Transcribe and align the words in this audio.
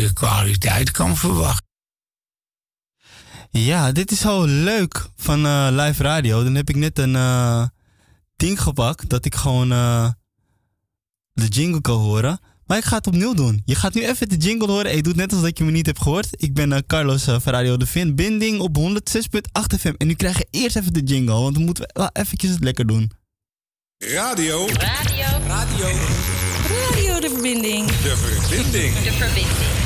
je 0.00 0.12
kwaliteit 0.12 0.90
kan 0.90 1.16
verwachten. 1.16 1.66
Ja, 3.50 3.92
dit 3.92 4.10
is 4.10 4.20
zo 4.20 4.44
leuk 4.44 5.08
van 5.16 5.46
uh, 5.46 5.68
live 5.70 6.02
radio. 6.02 6.44
Dan 6.44 6.54
heb 6.54 6.68
ik 6.68 6.76
net 6.76 6.98
een 6.98 7.14
uh, 7.14 7.66
ding 8.36 8.60
gepakt 8.60 9.08
dat 9.08 9.24
ik 9.24 9.34
gewoon 9.34 9.72
uh, 9.72 10.10
de 11.32 11.46
jingle 11.46 11.80
kan 11.80 11.98
horen. 11.98 12.40
Maar 12.66 12.78
ik 12.78 12.84
ga 12.84 12.96
het 12.96 13.06
opnieuw 13.06 13.34
doen. 13.34 13.62
Je 13.64 13.74
gaat 13.74 13.94
nu 13.94 14.06
even 14.06 14.28
de 14.28 14.36
jingle 14.36 14.66
horen 14.66 14.90
en 14.90 14.96
je 14.96 15.02
doet 15.02 15.16
net 15.16 15.30
alsof 15.30 15.44
dat 15.44 15.58
je 15.58 15.64
me 15.64 15.70
niet 15.70 15.86
hebt 15.86 16.02
gehoord. 16.02 16.28
Ik 16.30 16.54
ben 16.54 16.86
Carlos 16.86 17.24
van 17.24 17.40
Radio 17.42 17.76
De 17.76 17.86
Vin. 17.86 18.14
Binding 18.14 18.60
op 18.60 18.78
106.8 18.78 19.78
FM. 19.78 19.92
En 19.96 20.06
nu 20.06 20.14
krijg 20.14 20.38
je 20.38 20.46
eerst 20.50 20.76
even 20.76 20.92
de 20.92 21.02
jingle, 21.02 21.40
want 21.40 21.56
we 21.56 21.62
moeten 21.62 21.90
wel 21.92 22.10
eventjes 22.12 22.50
het 22.50 22.64
lekker 22.64 22.86
doen. 22.86 23.10
Radio. 23.98 24.66
Radio. 24.66 25.24
Radio. 25.46 25.88
Radio 26.68 27.20
De 27.20 27.28
Verbinding. 27.28 27.86
De 27.86 28.16
Verbinding. 28.16 28.94
De 28.94 29.12
Verbinding. 29.12 29.85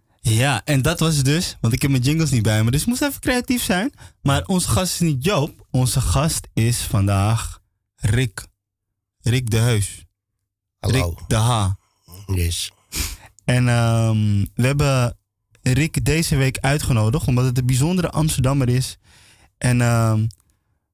Ja, 0.23 0.61
en 0.65 0.81
dat 0.81 0.99
was 0.99 1.15
het 1.15 1.25
dus, 1.25 1.57
want 1.61 1.73
ik 1.73 1.81
heb 1.81 1.91
mijn 1.91 2.03
jingles 2.03 2.31
niet 2.31 2.43
bij 2.43 2.63
me, 2.63 2.71
dus 2.71 2.81
ik 2.81 2.87
moest 2.87 3.01
even 3.01 3.19
creatief 3.19 3.63
zijn. 3.63 3.91
Maar 4.21 4.45
onze 4.45 4.67
gast 4.67 4.93
is 4.93 4.99
niet 4.99 5.23
Joop, 5.23 5.67
onze 5.71 6.01
gast 6.01 6.47
is 6.53 6.77
vandaag 6.77 7.59
Rick. 7.95 8.45
Rick 9.21 9.49
de 9.49 9.57
Heus. 9.57 10.05
Hallo. 10.79 11.09
Rick 11.17 11.29
de 11.29 11.35
H. 11.35 11.69
Yes. 12.25 12.71
En 13.45 13.67
um, 13.67 14.49
we 14.53 14.65
hebben 14.65 15.17
Rick 15.61 16.05
deze 16.05 16.35
week 16.35 16.57
uitgenodigd, 16.57 17.27
omdat 17.27 17.45
het 17.45 17.57
een 17.57 17.65
bijzondere 17.65 18.09
Amsterdammer 18.09 18.69
is. 18.69 18.97
En 19.57 19.81
um, 19.81 20.27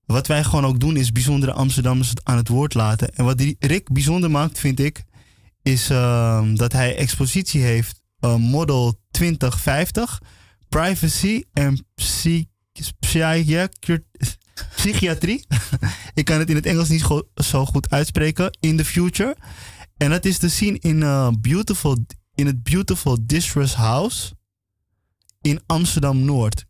wat 0.06 0.28
wij 0.28 0.44
gewoon 0.44 0.66
ook 0.66 0.80
doen, 0.80 0.98
is 0.98 1.12
bijzondere 1.12 1.54
Amsterdammers 1.54 2.14
aan 2.24 2.38
het 2.38 2.48
woord 2.48 2.74
laten. 2.74 3.16
En 3.16 3.26
wat 3.26 3.42
Rick 3.60 3.92
bijzonder 3.92 4.32
maakt, 4.32 4.60
vind 4.60 4.80
ik, 4.80 5.04
is 5.62 5.90
um, 5.90 6.56
dat 6.56 6.72
hij 6.72 6.96
expositie 6.96 7.62
heeft 7.62 8.02
uh, 8.22 8.36
Model 8.36 9.00
2050, 9.18 10.22
Privacy 10.70 11.44
en 11.54 11.86
psych 11.96 12.46
Psychiatrie. 14.76 15.46
ik 16.14 16.26
kan 16.26 16.40
het 16.40 16.50
in 16.50 16.56
het 16.56 16.66
Engels 16.66 16.90
niet 16.90 17.04
go 17.04 17.28
zo 17.36 17.66
goed 17.66 17.90
uitspreken. 17.90 18.58
In 18.60 18.78
the 18.78 18.86
future. 18.86 19.38
En 19.98 20.10
dat 20.10 20.26
is 20.26 20.38
te 20.38 20.50
zien 20.50 20.80
in, 20.80 21.02
uh, 21.02 21.30
beautiful, 21.40 21.98
in 22.36 22.46
het 22.46 22.64
Beautiful 22.64 23.18
Distress 23.22 23.76
House 23.76 24.34
in 25.42 25.62
Amsterdam 25.66 26.26
Noord. 26.26 26.66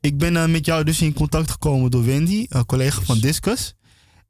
Ik 0.00 0.18
ben 0.18 0.34
uh, 0.34 0.46
met 0.46 0.66
jou 0.66 0.84
dus 0.84 1.02
in 1.02 1.12
contact 1.12 1.50
gekomen 1.50 1.90
door 1.90 2.04
Wendy, 2.04 2.46
een 2.48 2.66
collega 2.66 2.96
yes. 2.98 3.06
van 3.06 3.18
Discus. 3.18 3.74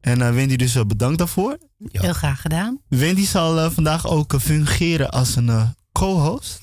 En 0.01 0.19
uh, 0.19 0.31
Wendy, 0.31 0.57
dus 0.57 0.87
bedankt 0.87 1.19
daarvoor. 1.19 1.59
Ja. 1.77 2.01
Heel 2.01 2.13
graag 2.13 2.41
gedaan. 2.41 2.81
Wendy 2.89 3.27
zal 3.27 3.71
vandaag 3.71 4.07
ook 4.07 4.41
fungeren 4.41 5.11
als 5.11 5.37
een 5.37 5.75
co-host. 5.93 6.61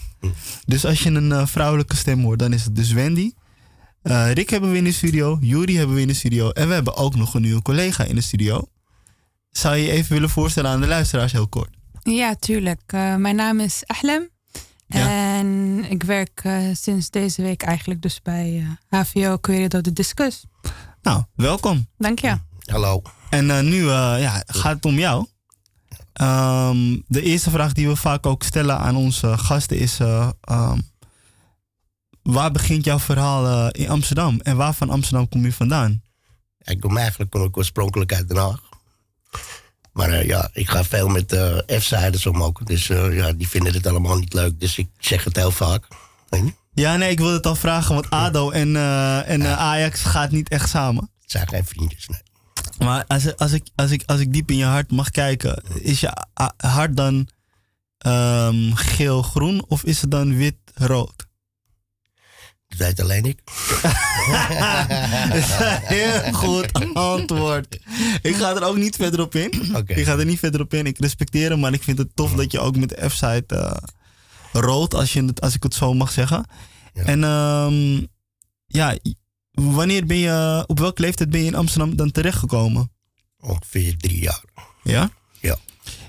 Dus 0.66 0.86
als 0.86 1.04
je 1.04 1.10
een 1.10 1.48
vrouwelijke 1.48 1.96
stem 1.96 2.22
hoort, 2.24 2.40
dan 2.40 2.54
is 2.54 2.64
het 2.64 2.76
dus 2.76 2.92
Wendy. 2.92 3.32
Rick 4.34 4.50
hebben 4.50 4.72
we 4.72 4.78
in 4.78 4.84
de 4.84 4.92
studio, 4.92 5.38
Juri 5.42 5.78
hebben 5.78 5.96
we 5.96 6.02
in 6.02 6.08
de 6.08 6.14
studio. 6.14 6.50
En 6.50 6.68
we 6.68 6.74
hebben 6.74 6.96
ook 6.96 7.16
nog 7.16 7.34
een 7.34 7.42
nieuwe 7.42 7.62
collega 7.62 8.04
in 8.04 8.16
de 8.16 8.22
studio. 8.22 8.68
Zou 9.52 9.76
je 9.76 9.84
je 9.84 9.92
even 9.92 10.14
willen 10.14 10.30
voorstellen 10.30 10.72
aan 10.72 10.82
de 10.82 10.88
luisteraars 10.88 11.32
heel 11.32 11.48
kort? 11.48 11.70
Ja, 12.04 12.36
tuurlijk. 12.36 12.92
mijn 13.18 13.36
naam 13.36 13.60
is 13.60 13.84
Ahlem. 13.86 14.30
Ja. 14.88 15.38
En 15.38 15.84
ik 15.90 16.04
werk 16.04 16.42
uh, 16.44 16.58
sinds 16.74 17.10
deze 17.10 17.42
week 17.42 17.64
eigenlijk 17.64 18.02
dus 18.02 18.22
bij 18.22 18.78
uh, 18.92 19.00
HVO 19.00 19.38
Querido 19.38 19.82
de 19.82 19.94
Discus. 19.94 20.44
Nou, 21.02 21.24
welkom. 21.36 21.88
Dank 21.98 22.20
je. 22.20 22.38
Hallo. 22.66 23.02
En 23.30 23.46
uh, 23.46 23.60
nu 23.60 23.86
ja, 23.86 24.44
gaat 24.46 24.76
het 24.76 24.86
om 24.86 25.00
jou. 25.00 25.26
Um, 26.22 27.04
de 27.08 27.22
eerste 27.22 27.50
vraag 27.50 27.74
die 27.74 27.88
we 27.88 27.96
vaak 27.96 28.26
ook 28.26 28.44
stellen 28.44 28.78
aan 28.78 28.96
onze 28.96 29.38
gasten 29.38 29.78
is... 29.78 30.00
Um, 30.00 30.90
waar 32.22 32.52
begint 32.52 32.86
jouw 32.86 33.00
verhaal 33.00 33.70
in 33.72 33.90
Amsterdam? 33.90 34.40
En 34.40 34.58
waar 34.58 34.74
van 34.74 34.90
Amsterdam 34.90 35.30
kom 35.30 35.46
je 35.46 35.54
vandaan? 35.54 36.02
Ik 36.64 36.80
kom 36.80 36.98
eigenlijk 36.98 37.32
kom 37.32 37.44
ik 37.44 37.58
oorspronkelijk 37.58 38.14
uit 38.14 38.28
Den 38.28 38.38
Haag. 38.38 38.62
Maar 39.92 40.10
uh, 40.10 40.26
ja, 40.26 40.50
ik 40.54 40.70
ga 40.70 40.84
veel 40.84 41.08
met 41.08 41.38
F-siders 41.80 42.26
om 42.26 42.44
ook. 42.44 42.66
Dus 42.66 42.88
ja, 42.88 43.34
die 43.34 43.48
vinden 43.48 43.74
het 43.74 43.88
allemaal 43.88 44.18
niet 44.18 44.34
leuk. 44.34 44.60
Dus 44.60 44.78
ik 44.78 44.90
zeg 45.00 45.24
het 45.24 45.36
heel 45.36 45.52
vaak. 45.52 45.88
Ja, 46.74 46.96
nee, 46.96 47.12
ik 47.12 47.18
wilde 47.18 47.34
het 47.34 47.46
al 47.46 47.56
vragen. 47.56 47.96
Want 47.96 48.10
ADO 48.10 48.50
en, 48.50 48.76
en 49.26 49.42
ja. 49.42 49.56
Ajax 49.56 50.04
gaat 50.04 50.32
niet 50.32 50.50
echt 50.50 50.70
samen. 50.70 51.10
Het 51.22 51.32
zijn 51.32 51.48
geen 51.48 51.66
vriendjes, 51.66 52.08
nee. 52.08 52.22
Maar 52.78 53.06
als, 53.08 53.38
als, 53.38 53.52
ik, 53.52 53.68
als, 53.76 53.92
ik, 53.92 54.04
als 54.06 54.20
ik 54.20 54.34
diep 54.34 54.52
in 54.52 54.58
je 54.58 54.66
hart 54.66 54.92
mag 54.92 55.10
kijken... 55.10 55.64
Is 55.82 56.00
je 56.00 56.26
hart 56.58 56.98
dan 56.98 57.28
um, 58.06 58.76
geel-groen 58.76 59.66
of 59.68 59.84
is 59.84 60.02
het 60.02 60.12
dan 60.12 60.38
wit-rood? 60.38 61.28
Dat 62.68 62.78
weet 62.78 63.00
alleen 63.00 63.26
ik. 63.26 63.40
dat 65.30 65.38
is 65.38 65.50
een 65.60 65.80
heel 65.82 66.34
goed 66.34 66.94
antwoord. 66.94 67.80
Ik 68.22 68.36
ga 68.36 68.56
er 68.56 68.64
ook 68.64 68.78
niet 68.78 68.96
verder 68.96 69.22
op 69.22 69.36
in. 69.36 69.76
Okay. 69.76 69.98
Ik 69.98 70.06
ga 70.06 70.18
er 70.18 70.26
niet 70.26 70.40
verder 70.40 70.62
op 70.62 70.74
in. 70.74 70.86
Ik 70.86 71.00
respecteer 71.00 71.50
hem, 71.50 71.60
maar 71.60 71.74
ik 71.74 71.84
vind 71.84 71.98
het 71.98 72.16
tof 72.16 72.34
dat 72.34 72.52
je 72.52 72.60
ook 72.60 72.78
met 72.78 72.90
de 72.90 73.10
F-site 73.10 73.56
uh, 73.56 73.72
rood, 74.52 74.94
als, 74.94 75.14
je 75.14 75.24
het, 75.24 75.42
als 75.42 75.56
ik 75.56 75.64
het 75.64 75.74
zo 75.74 75.94
mag 75.94 76.12
zeggen. 76.12 76.46
Ja. 76.94 77.04
En 77.04 77.24
um, 77.24 78.08
ja, 78.66 78.98
wanneer 79.62 80.06
ben 80.06 80.18
je, 80.18 80.64
op 80.68 80.80
welke 80.80 81.02
leeftijd 81.02 81.30
ben 81.30 81.40
je 81.40 81.48
in 81.48 81.56
Amsterdam 81.56 81.96
dan 81.96 82.12
terechtgekomen? 82.12 82.92
Ongeveer 83.40 83.98
drie 83.98 84.22
jaar. 84.22 84.44
Ja? 84.84 85.10
Ja. 85.40 85.58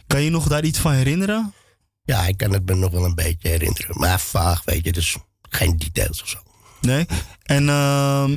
Kan 0.07 0.23
je 0.23 0.31
nog 0.31 0.49
daar 0.49 0.65
iets 0.65 0.79
van 0.79 0.93
herinneren? 0.93 1.55
Ja, 2.03 2.27
ik 2.27 2.37
kan 2.37 2.53
het 2.53 2.65
me 2.65 2.75
nog 2.75 2.91
wel 2.91 3.05
een 3.05 3.15
beetje 3.15 3.49
herinneren. 3.49 3.99
Maar 3.99 4.21
vaag, 4.21 4.65
weet 4.65 4.85
je, 4.85 4.93
dus 4.93 5.17
geen 5.49 5.77
details 5.77 6.23
of 6.23 6.29
zo. 6.29 6.39
Nee? 6.81 7.07
En 7.43 7.65
uh, 7.65 8.31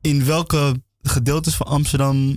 in 0.00 0.24
welke 0.24 0.82
gedeeltes 1.02 1.54
van 1.54 1.66
Amsterdam 1.66 2.36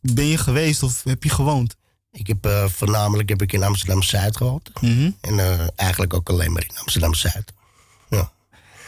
ben 0.00 0.26
je 0.26 0.38
geweest 0.38 0.82
of 0.82 1.02
heb 1.04 1.22
je 1.22 1.30
gewoond? 1.30 1.76
Ik 2.10 2.26
heb 2.26 2.46
uh, 2.46 2.64
voornamelijk 2.68 3.28
heb 3.28 3.42
ik 3.42 3.52
in 3.52 3.62
Amsterdam-Zuid 3.62 4.36
gewoond. 4.36 4.70
Mm 4.80 4.96
-hmm. 4.96 5.16
En 5.20 5.34
uh, 5.34 5.66
eigenlijk 5.76 6.14
ook 6.14 6.28
alleen 6.28 6.52
maar 6.52 6.62
in 6.62 6.78
Amsterdam-Zuid. 6.78 7.52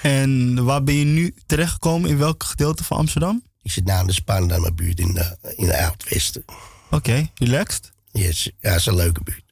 En 0.02 0.64
waar 0.64 0.84
ben 0.84 0.94
je 0.94 1.04
nu 1.04 1.34
terechtgekomen? 1.46 2.10
In 2.10 2.18
welk 2.18 2.44
gedeelte 2.44 2.84
van 2.84 2.96
Amsterdam? 2.96 3.42
Ik 3.62 3.70
zit 3.70 3.84
na 3.84 4.04
de 4.04 4.12
Spaan 4.12 4.52
aan 4.52 4.60
mijn 4.60 4.74
buurt 4.74 5.00
in 5.00 5.14
de, 5.14 5.36
in 5.56 5.66
de 5.66 5.82
Oud-Westen. 5.82 6.42
Oké, 6.46 6.94
okay, 6.94 7.30
relaxed? 7.34 7.92
Yes, 8.12 8.50
ja, 8.60 8.74
is 8.74 8.86
een 8.86 8.94
leuke 8.94 9.22
buurt. 9.22 9.44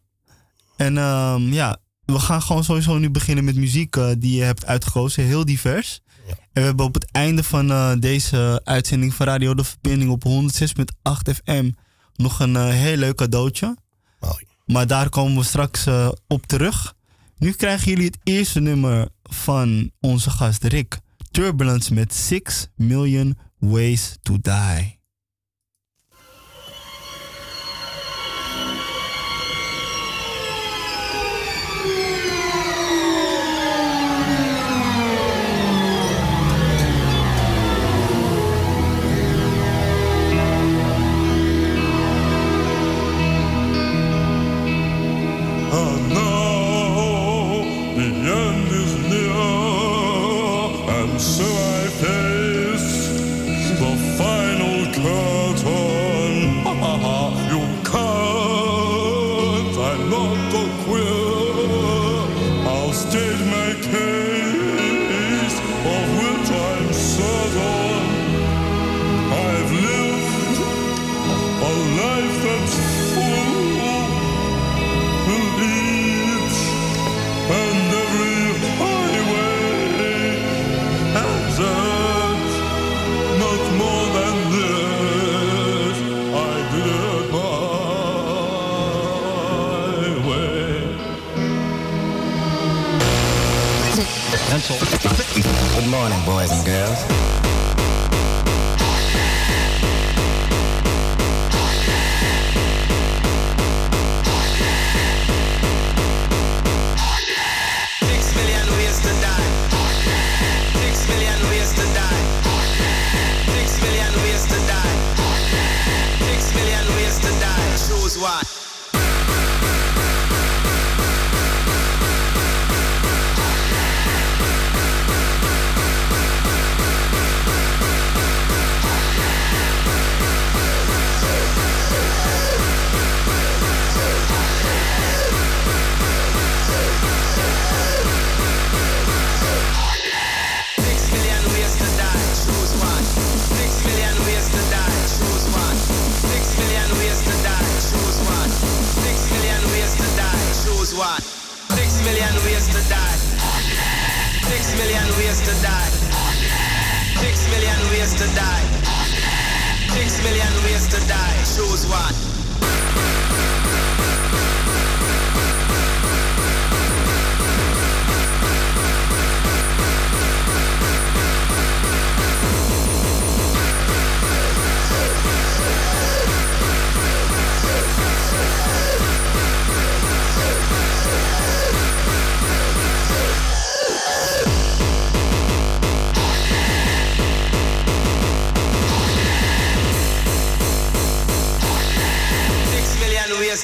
En 0.76 0.97
um, 0.97 1.53
ja, 1.53 1.78
we 2.04 2.19
gaan 2.19 2.42
gewoon 2.42 2.64
sowieso 2.64 2.98
nu 2.98 3.10
beginnen 3.10 3.44
met 3.44 3.56
muziek 3.56 3.97
uh, 3.97 4.10
die 4.19 4.36
je 4.36 4.42
hebt 4.42 4.66
uitgekozen. 4.66 5.25
Heel 5.25 5.44
divers. 5.44 6.00
Ja. 6.26 6.32
En 6.32 6.38
we 6.53 6.60
hebben 6.60 6.84
op 6.84 6.94
het 6.94 7.10
einde 7.10 7.42
van 7.42 7.70
uh, 7.70 7.92
deze 7.98 8.60
uitzending 8.65 9.15
van 9.15 9.26
Radio 9.26 9.54
De 9.54 9.65
Verbinding 9.65 10.10
op 10.10 10.25
106.8 10.25 11.34
FM 11.44 11.70
nog 12.15 12.41
een 12.41 12.54
uh, 12.54 12.69
heel 12.69 12.97
leuk 12.97 13.16
cadeautje. 13.16 13.76
Mooi. 14.20 14.47
Maar 14.65 14.86
daar 14.86 15.09
komen 15.09 15.36
we 15.36 15.44
straks 15.44 15.86
op 16.26 16.47
terug. 16.47 16.94
Nu 17.38 17.53
krijgen 17.53 17.91
jullie 17.91 18.06
het 18.06 18.19
eerste 18.22 18.60
nummer 18.60 19.09
van 19.22 19.91
onze 20.00 20.31
gast 20.31 20.65
Rick. 20.65 20.99
Turbulence 21.31 21.94
met 21.94 22.15
6 22.15 22.69
Million 22.76 23.38
Ways 23.59 24.16
to 24.22 24.38
Die. 24.41 24.97
Good 94.68 95.88
morning, 95.88 96.22
boys 96.26 96.53
and 96.53 96.62
girls. 96.66 97.08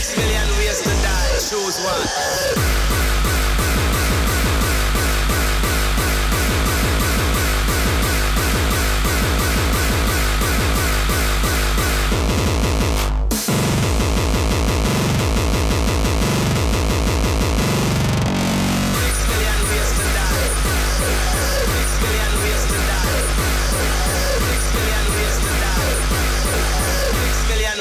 Six 0.00 0.16
million 0.16 0.48
ways 0.56 0.80
to 0.80 0.88
die. 0.88 1.38
Choose 1.50 1.78
one. 1.84 2.70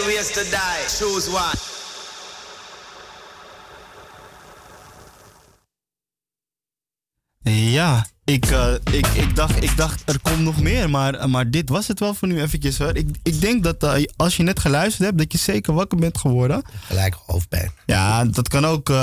Ways 0.08 0.32
to 0.32 0.44
die. 0.50 0.86
Six 0.88 1.30
million 1.30 1.69
ik, 8.30 8.46
eh, 8.46 8.74
ik, 8.92 9.08
ik, 9.08 9.36
dacht, 9.36 9.64
ik 9.64 9.78
dacht 9.78 10.02
er 10.06 10.20
komt 10.20 10.40
nog 10.40 10.62
meer, 10.62 10.90
maar, 10.90 11.30
maar 11.30 11.50
dit 11.50 11.70
was 11.70 11.88
het 11.88 12.00
wel 12.00 12.14
voor 12.14 12.28
nu 12.28 12.42
eventjes 12.42 12.78
hoor. 12.78 12.96
Ik, 12.96 13.10
ik 13.24 13.42
denk 13.42 13.64
dat 13.64 13.84
eh, 13.84 14.04
als 14.16 14.38
je 14.38 14.44
net 14.44 14.60
geluisterd 14.60 15.04
hebt, 15.04 15.18
dat 15.18 15.32
je 15.32 15.38
zeker 15.38 15.74
wakker 15.74 15.98
bent 15.98 16.18
geworden. 16.18 16.62
Gelijk 16.86 17.18
hoofdpijn. 17.26 17.72
Ja, 17.86 18.26
dat 18.26 18.48
kan 18.48 18.66
ook. 18.66 18.90
eh, 18.90 18.96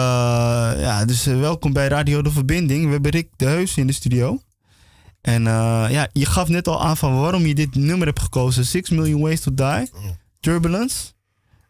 ja, 0.78 1.04
dus 1.04 1.24
welkom 1.24 1.72
bij 1.72 1.88
Radio 1.88 2.22
De 2.22 2.30
Verbinding. 2.30 2.84
We 2.86 2.92
hebben 2.92 3.10
Rick 3.10 3.28
de 3.36 3.44
Heus 3.44 3.76
in 3.76 3.86
de 3.86 3.92
studio. 3.92 4.40
En 5.20 5.42
ja, 5.42 6.08
je 6.12 6.26
gaf 6.26 6.48
net 6.48 6.68
al 6.68 6.84
aan 6.84 6.96
van 6.96 7.20
waarom 7.20 7.46
je 7.46 7.54
dit 7.54 7.74
nummer 7.74 8.06
hebt 8.06 8.20
gekozen. 8.20 8.66
Six 8.66 8.90
Million 8.90 9.20
Ways 9.20 9.40
to 9.40 9.54
Die. 9.54 9.90
Turbulence. 10.40 11.14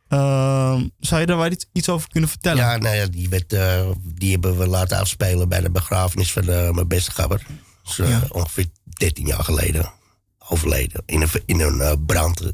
Ehm, 0.09 0.89
zou 0.99 1.21
je 1.21 1.27
daar 1.27 1.37
wel 1.37 1.51
iets, 1.51 1.67
iets 1.73 1.89
over 1.89 2.09
kunnen 2.09 2.31
vertellen? 2.31 2.65
Ja, 2.65 2.77
nou 2.77 2.97
ja, 2.97 3.07
die, 3.07 3.29
werd, 3.29 3.53
eh, 3.53 3.91
die 4.03 4.31
hebben 4.31 4.59
we 4.59 4.67
laten 4.67 4.99
afspelen 4.99 5.49
bij 5.49 5.61
de 5.61 5.71
begrafenis 5.71 6.33
van 6.33 6.49
eh, 6.49 6.71
mijn 6.71 6.89
beste 6.89 7.11
gabber. 7.11 7.47
Dus, 7.83 7.97
Ja. 7.97 8.23
Ongeveer 8.29 8.67
13 8.85 9.27
jaar 9.27 9.45
geleden 9.45 9.93
overleden. 10.49 11.03
In 11.07 11.21
een, 11.23 11.29
in 11.47 11.61
een 11.61 12.05
brand 12.05 12.53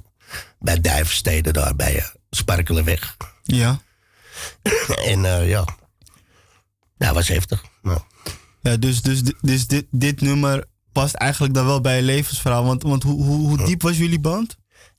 bij 0.58 0.80
Duivenstede, 0.80 1.52
daar 1.52 1.76
bij 1.76 2.10
Sparkelenweg. 2.30 3.16
Ja. 3.42 3.80
en 5.10 5.46
ja, 5.46 5.64
dat 6.96 7.14
was 7.14 7.28
heftig. 7.28 7.64
Nou, 7.82 8.00
Ja, 8.62 8.76
dus, 8.76 9.02
dus, 9.02 9.22
dus 9.40 9.66
dit, 9.66 9.86
dit 9.90 10.20
nummer 10.20 10.64
past 10.92 11.14
eigenlijk 11.14 11.54
dan 11.54 11.66
wel 11.66 11.80
bij 11.80 11.96
je 11.96 12.02
levensverhaal. 12.02 12.64
Want, 12.64 12.82
want 12.82 13.02
hoe, 13.02 13.24
hoe, 13.24 13.48
hoe 13.48 13.64
diep 13.66 13.82
was 13.82 13.96
jullie 13.96 14.20
band? 14.20 14.56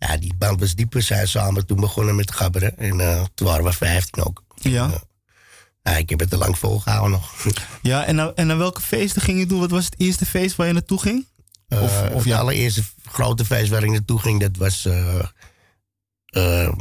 Ja, 0.08 0.18
die 0.18 0.34
band 0.38 0.60
was 0.60 0.76
diep. 0.76 0.94
We 0.94 1.02
zijn 1.02 1.28
samen 1.28 1.66
toen 1.66 1.80
begonnen 1.80 2.16
met 2.16 2.32
gabberen. 2.32 2.78
En 2.78 3.00
eh, 3.00 3.24
toen 3.34 3.48
waren 3.48 3.64
we 3.66 3.74
15 3.74 4.24
ook. 4.24 4.44
Ja. 4.56 4.92
Ja, 5.84 5.92
ik 5.98 6.10
heb 6.10 6.20
het 6.20 6.30
te 6.30 6.38
lang 6.38 6.58
volgehouden 6.58 7.12
nog. 7.12 7.34
Ja, 7.82 8.06
en, 8.06 8.16
naar- 8.16 8.34
en 8.34 8.48
naar 8.48 8.58
welke 8.58 8.82
feesten 8.82 9.22
ging 9.22 9.40
je 9.40 9.46
doen? 9.46 9.60
Wat 9.60 9.72
was 9.72 9.86
het 9.86 9.96
eerste 9.98 10.26
feest 10.26 10.56
waar 10.56 10.68
je 10.68 10.74
naartoe 10.74 11.00
ging? 11.02 11.26
Of, 11.70 11.80
Of- 11.80 12.02
of 12.10 12.14
het 12.14 12.24
ja. 12.24 12.38
allereerste 12.40 12.84
grote 13.12 13.46
feest 13.46 13.70
waar 13.70 13.84
ik 13.84 13.90
naartoe 13.92 14.20
ging, 14.20 14.40
dat 14.40 14.58
was. 14.58 14.86
eh, 14.86 15.20
eh, 16.26 16.72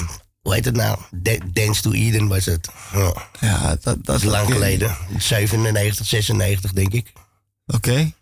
hoe 0.41 0.55
heet 0.55 0.65
het 0.65 0.77
nou? 0.77 0.99
Da- 1.11 1.39
Dance 1.53 1.83
to 1.83 1.93
Eden 1.93 2.29
was 2.29 2.45
het. 2.45 2.69
Ja, 2.93 3.13
Ja, 3.41 3.69
dat, 3.69 3.83
dat 3.83 4.05
dat 4.05 4.17
is 4.17 4.23
lang 4.23 4.53
geleden. 4.53 4.97
97, 5.19 6.07
96 6.07 6.73
denk 6.73 6.93
ik. 6.93 7.13
Oké. 7.67 8.13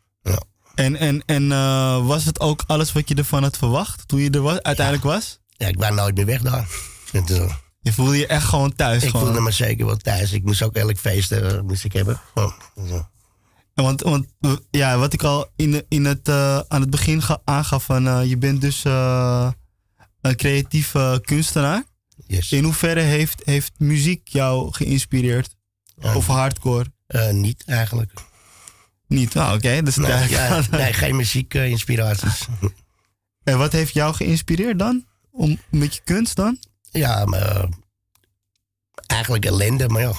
En, 0.80 0.96
en, 0.96 1.22
en 1.26 1.52
eh, 1.52 2.06
was 2.06 2.25
het 2.25 2.40
ook 2.40 2.62
alles 2.66 2.92
wat 2.92 3.08
je 3.08 3.14
ervan 3.14 3.42
had 3.42 3.56
verwacht 3.56 4.08
toen 4.08 4.20
je 4.20 4.30
er 4.30 4.40
was, 4.40 4.62
uiteindelijk 4.62 5.06
was? 5.06 5.38
Ja, 5.49 5.66
ik 5.66 5.78
was 5.78 5.90
nooit 5.90 6.14
meer 6.16 6.26
weg 6.26 6.42
daar. 6.42 6.68
Eh, 7.12 7.52
Je 7.80 7.92
voelde 7.92 8.16
je 8.16 8.26
echt 8.26 8.44
gewoon 8.44 8.75
thuis. 8.75 9.02
ik 9.02 9.08
gewoon. 9.10 9.26
voelde 9.26 9.40
me 9.40 9.50
zeker 9.50 9.87
wel 9.87 9.96
thuis. 9.96 10.32
Ik 10.32 10.44
moest 10.44 10.62
ook 10.62 10.75
elk 10.75 10.96
feest 10.99 11.32
eh, 11.32 11.60
moest 11.60 11.84
ik 11.84 11.92
hebben. 11.92 12.20
Oh, 12.34 12.52
zo. 12.88 13.08
Want, 13.75 14.00
want 14.02 14.26
ja, 14.70 14.99
wat 14.99 15.12
ik 15.12 15.22
al 15.22 15.49
in, 15.56 15.84
in 15.88 16.04
het, 16.04 16.28
aan 16.68 16.80
het 16.80 16.90
begin 16.90 17.22
ga- 17.22 17.40
aangaf, 17.44 17.84
van, 17.84 18.28
je 18.28 18.37
bent 18.38 18.60
dus 18.60 18.84
een 20.20 20.37
creatieve 20.37 21.18
kunstenaar. 21.25 21.84
Yes. 22.26 22.52
In 22.52 22.64
hoeverre 22.64 23.00
heeft, 23.00 23.42
heeft 23.44 23.72
muziek 23.78 24.28
jou 24.28 24.72
geïnspireerd? 24.72 25.56
Of 26.14 26.26
hardcore? 26.26 26.92
niet 27.32 27.62
eigenlijk. 27.66 28.12
Niet? 29.10 29.36
Ah, 29.36 29.52
oké. 29.52 29.82
Dus 29.82 29.96
Nee, 29.96 30.28
ja, 30.28 30.62
nee 30.70 30.92
geen 30.92 31.16
muziekinspiraties. 31.16 32.46
En 33.42 33.58
wat 33.58 33.72
heeft 33.72 33.94
jou 33.94 34.14
geïnspireerd 34.14 34.78
dan? 34.78 35.04
Om, 35.30 35.58
met 35.70 35.94
je 35.94 36.00
kunst 36.04 36.36
dan? 36.36 36.58
Ja, 36.90 37.24
maar 37.24 37.40
eh, 37.40 37.68
eigenlijk 39.06 39.44
ellende, 39.44 39.88
maar 39.88 40.02
ja. 40.02 40.12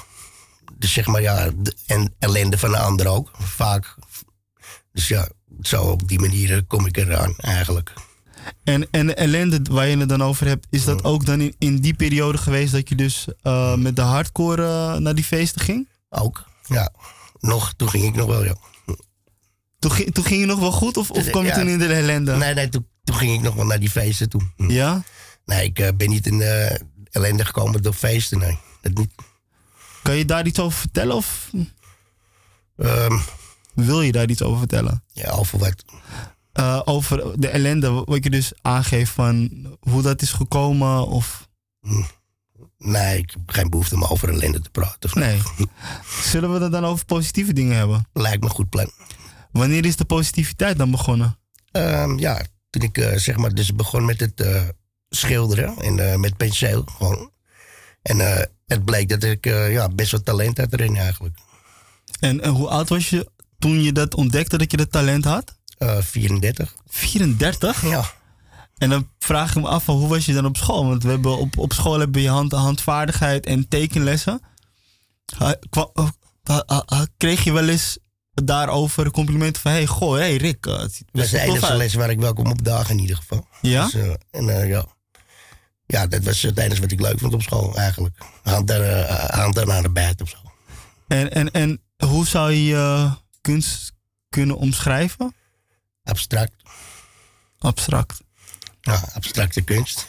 Dus 0.77 0.93
zeg 0.93 1.07
maar 1.07 1.21
ja, 1.21 1.49
en 1.85 2.13
ellende 2.19 2.57
van 2.57 2.71
de 2.71 2.77
ander 2.77 3.07
ook, 3.07 3.31
vaak. 3.39 3.95
Dus 4.91 5.07
ja, 5.07 5.27
zo 5.61 5.83
op 5.83 6.07
die 6.07 6.19
manier 6.19 6.63
kom 6.63 6.85
ik 6.85 6.97
eraan 6.97 7.33
eigenlijk. 7.37 7.93
En, 8.63 8.87
en 8.91 9.07
de 9.07 9.13
ellende 9.13 9.61
waar 9.71 9.87
je 9.87 9.97
het 9.97 10.09
dan 10.09 10.23
over 10.23 10.47
hebt, 10.47 10.67
is 10.69 10.85
dat 10.85 11.03
ook 11.03 11.25
dan 11.25 11.41
in, 11.41 11.55
in 11.57 11.77
die 11.77 11.93
periode 11.93 12.37
geweest 12.37 12.71
dat 12.71 12.89
je 12.89 12.95
dus 12.95 13.27
eh, 13.41 13.75
met 13.75 13.95
de 13.95 14.01
hardcore 14.01 14.63
eh, 14.63 14.95
naar 14.95 15.15
die 15.15 15.23
feesten 15.23 15.61
ging? 15.61 15.87
Ook, 16.09 16.45
ja. 16.67 16.91
Nog, 17.39 17.73
toen 17.73 17.89
ging 17.89 18.03
ik 18.03 18.15
nog 18.15 18.27
wel, 18.27 18.43
ja. 18.43 18.55
Toen, 19.81 19.91
ging- 19.91 20.13
toen 20.13 20.23
ging 20.25 20.39
je 20.39 20.45
nog 20.45 20.59
wel 20.59 20.71
goed 20.71 20.97
of, 20.97 21.11
of 21.11 21.29
kwam 21.29 21.45
je 21.45 21.51
toen 21.51 21.67
in 21.67 21.79
de 21.79 21.93
ellende? 21.93 22.35
Nee, 22.35 22.53
nee, 22.53 22.69
toen, 22.69 22.87
toen 23.03 23.15
ging 23.15 23.33
ik 23.33 23.41
nog 23.41 23.55
wel 23.55 23.65
naar 23.65 23.79
die 23.79 23.89
feesten 23.89 24.29
toe. 24.29 24.41
Hm. 24.57 24.69
Ja? 24.71 25.03
Nee, 25.45 25.65
ik 25.65 25.79
eh, 25.79 25.87
ben 25.95 26.09
niet 26.09 26.27
in 26.27 26.37
de 26.37 26.81
ellende 27.11 27.45
gekomen 27.45 27.81
door 27.81 27.93
feesten, 27.93 28.39
nee. 28.39 28.57
Dat 28.81 28.93
niet. 28.93 29.11
Kan 30.03 30.15
je 30.15 30.25
daar 30.25 30.45
iets 30.45 30.59
over 30.59 30.79
vertellen 30.79 31.15
of 31.15 31.49
Ehm, 32.77 33.17
wil 33.73 34.01
je 34.01 34.11
daar 34.11 34.29
iets 34.29 34.41
over 34.41 34.59
vertellen? 34.59 35.03
ja, 35.13 35.29
over 35.31 35.59
wat. 35.59 35.83
Eh, 36.51 36.81
over 36.85 37.39
de 37.39 37.47
ellende, 37.47 37.89
wat 37.91 38.23
je 38.23 38.29
dus 38.29 38.51
aangeeft 38.61 39.11
van 39.11 39.49
hoe 39.79 40.01
dat 40.01 40.21
is 40.21 40.31
gekomen 40.31 41.07
of... 41.07 41.47
Nee, 42.77 43.17
ik 43.17 43.29
heb 43.31 43.41
geen 43.45 43.69
behoefte 43.69 43.95
om 43.95 44.03
over 44.03 44.29
ellende 44.29 44.61
te 44.61 44.69
praten. 44.69 45.09
Nee. 45.13 45.41
Zullen 46.31 46.53
we 46.53 46.59
het 46.63 46.71
dan 46.71 46.85
over 46.85 47.05
positieve 47.05 47.53
dingen 47.53 47.77
hebben? 47.77 48.07
Lijkt 48.13 48.39
me 48.39 48.45
een 48.49 48.55
goed 48.55 48.69
plan. 48.69 48.91
Wanneer 49.51 49.85
is 49.85 49.95
de 49.95 50.05
positiviteit 50.05 50.77
dan 50.77 50.91
begonnen? 50.91 51.39
Ehm, 51.71 52.17
ja, 52.19 52.41
toen 52.69 52.81
ik 52.81 52.97
eh, 52.97 53.17
zeg 53.17 53.37
maar 53.37 53.53
dus 53.53 53.75
begon 53.75 54.05
met 54.05 54.19
het 54.19 54.41
eh, 54.41 54.63
schilderen 55.09 55.77
en 55.77 56.11
eh, 56.11 56.17
met 56.17 56.37
penseel 56.37 56.83
gewoon. 56.97 57.31
En 58.01 58.47
het 58.65 58.85
bleek 58.85 59.09
dat 59.09 59.23
ik 59.23 59.45
ja, 59.45 59.89
best 59.89 60.11
wel 60.11 60.23
talent 60.23 60.57
had 60.57 60.73
erin 60.73 60.95
eigenlijk. 60.97 61.37
En, 62.19 62.41
en 62.41 62.49
hoe 62.49 62.67
oud 62.67 62.89
was 62.89 63.09
je 63.09 63.31
toen 63.59 63.81
je 63.81 63.91
dat 63.91 64.15
ontdekte 64.15 64.57
dat 64.57 64.71
je 64.71 64.77
dat 64.77 64.91
talent 64.91 65.25
had? 65.25 65.55
Eh 65.77 66.01
34. 66.01 66.75
34? 66.87 67.85
Ja. 67.85 68.11
En 68.77 68.89
dan 68.89 69.09
vraag 69.19 69.55
ik 69.55 69.61
me 69.61 69.67
af 69.67 69.83
van 69.83 69.95
hoe 69.95 70.07
was 70.07 70.25
je 70.25 70.33
dan 70.33 70.45
op 70.45 70.57
school? 70.57 70.85
Want 70.85 71.03
we 71.03 71.09
hebben 71.09 71.37
op, 71.37 71.57
op 71.57 71.73
school 71.73 71.99
hebben 71.99 72.21
je 72.21 72.29
hand, 72.29 72.51
handvaardigheid 72.51 73.45
en 73.45 73.67
tekenlessen. 73.67 74.41
Ha- 75.37 75.55
kwa- 75.69 75.89
ha- 75.93 76.63
ha- 76.65 76.83
ha- 76.85 77.07
kreeg 77.17 77.43
je 77.43 77.51
wel 77.51 77.67
eens 77.67 77.97
daarover 78.43 79.11
complimenten 79.11 79.61
van... 79.61 79.71
Hey, 79.71 79.85
goh, 79.85 80.17
hey 80.17 80.35
Rick, 80.35 80.65
eh, 80.65 80.79
het 80.79 81.03
Dat 81.11 81.25
is 81.25 81.31
de 81.31 81.39
enige 81.39 81.65
uit. 81.65 81.77
les 81.77 81.93
waar 81.93 82.09
ik 82.09 82.19
wel 82.19 82.33
kom 82.33 82.49
op 82.49 82.63
dagen 82.63 82.95
in 82.95 83.01
ieder 83.01 83.15
geval. 83.15 83.47
Ja? 83.61 83.83
Dus, 83.83 83.93
eh, 83.93 84.13
en 84.31 84.49
eh, 84.61 84.69
ja. 84.69 84.85
Ja, 85.85 86.07
dat 86.07 86.23
was 86.23 86.41
het 86.41 86.57
enige 86.57 86.81
wat 86.81 86.91
ik 86.91 86.99
leuk 87.01 87.19
vond 87.19 87.33
op 87.33 87.41
school 87.41 87.75
eigenlijk. 87.75 88.17
Hand, 88.43 88.69
er 88.69 89.71
aan 89.71 89.83
de 89.83 89.89
bijt 89.93 90.21
of 90.21 90.29
zo. 90.29 90.37
En, 91.07 91.31
en, 91.31 91.51
en 91.51 91.81
hoe 92.05 92.27
zou 92.27 92.51
je 92.51 93.09
kunst 93.41 93.91
kunnen 94.29 94.57
omschrijven? 94.57 95.35
Abstract. 96.03 96.53
Abstract. 97.59 98.21
Ja, 98.81 99.03
abstracte 99.13 99.61
kunst. 99.61 100.07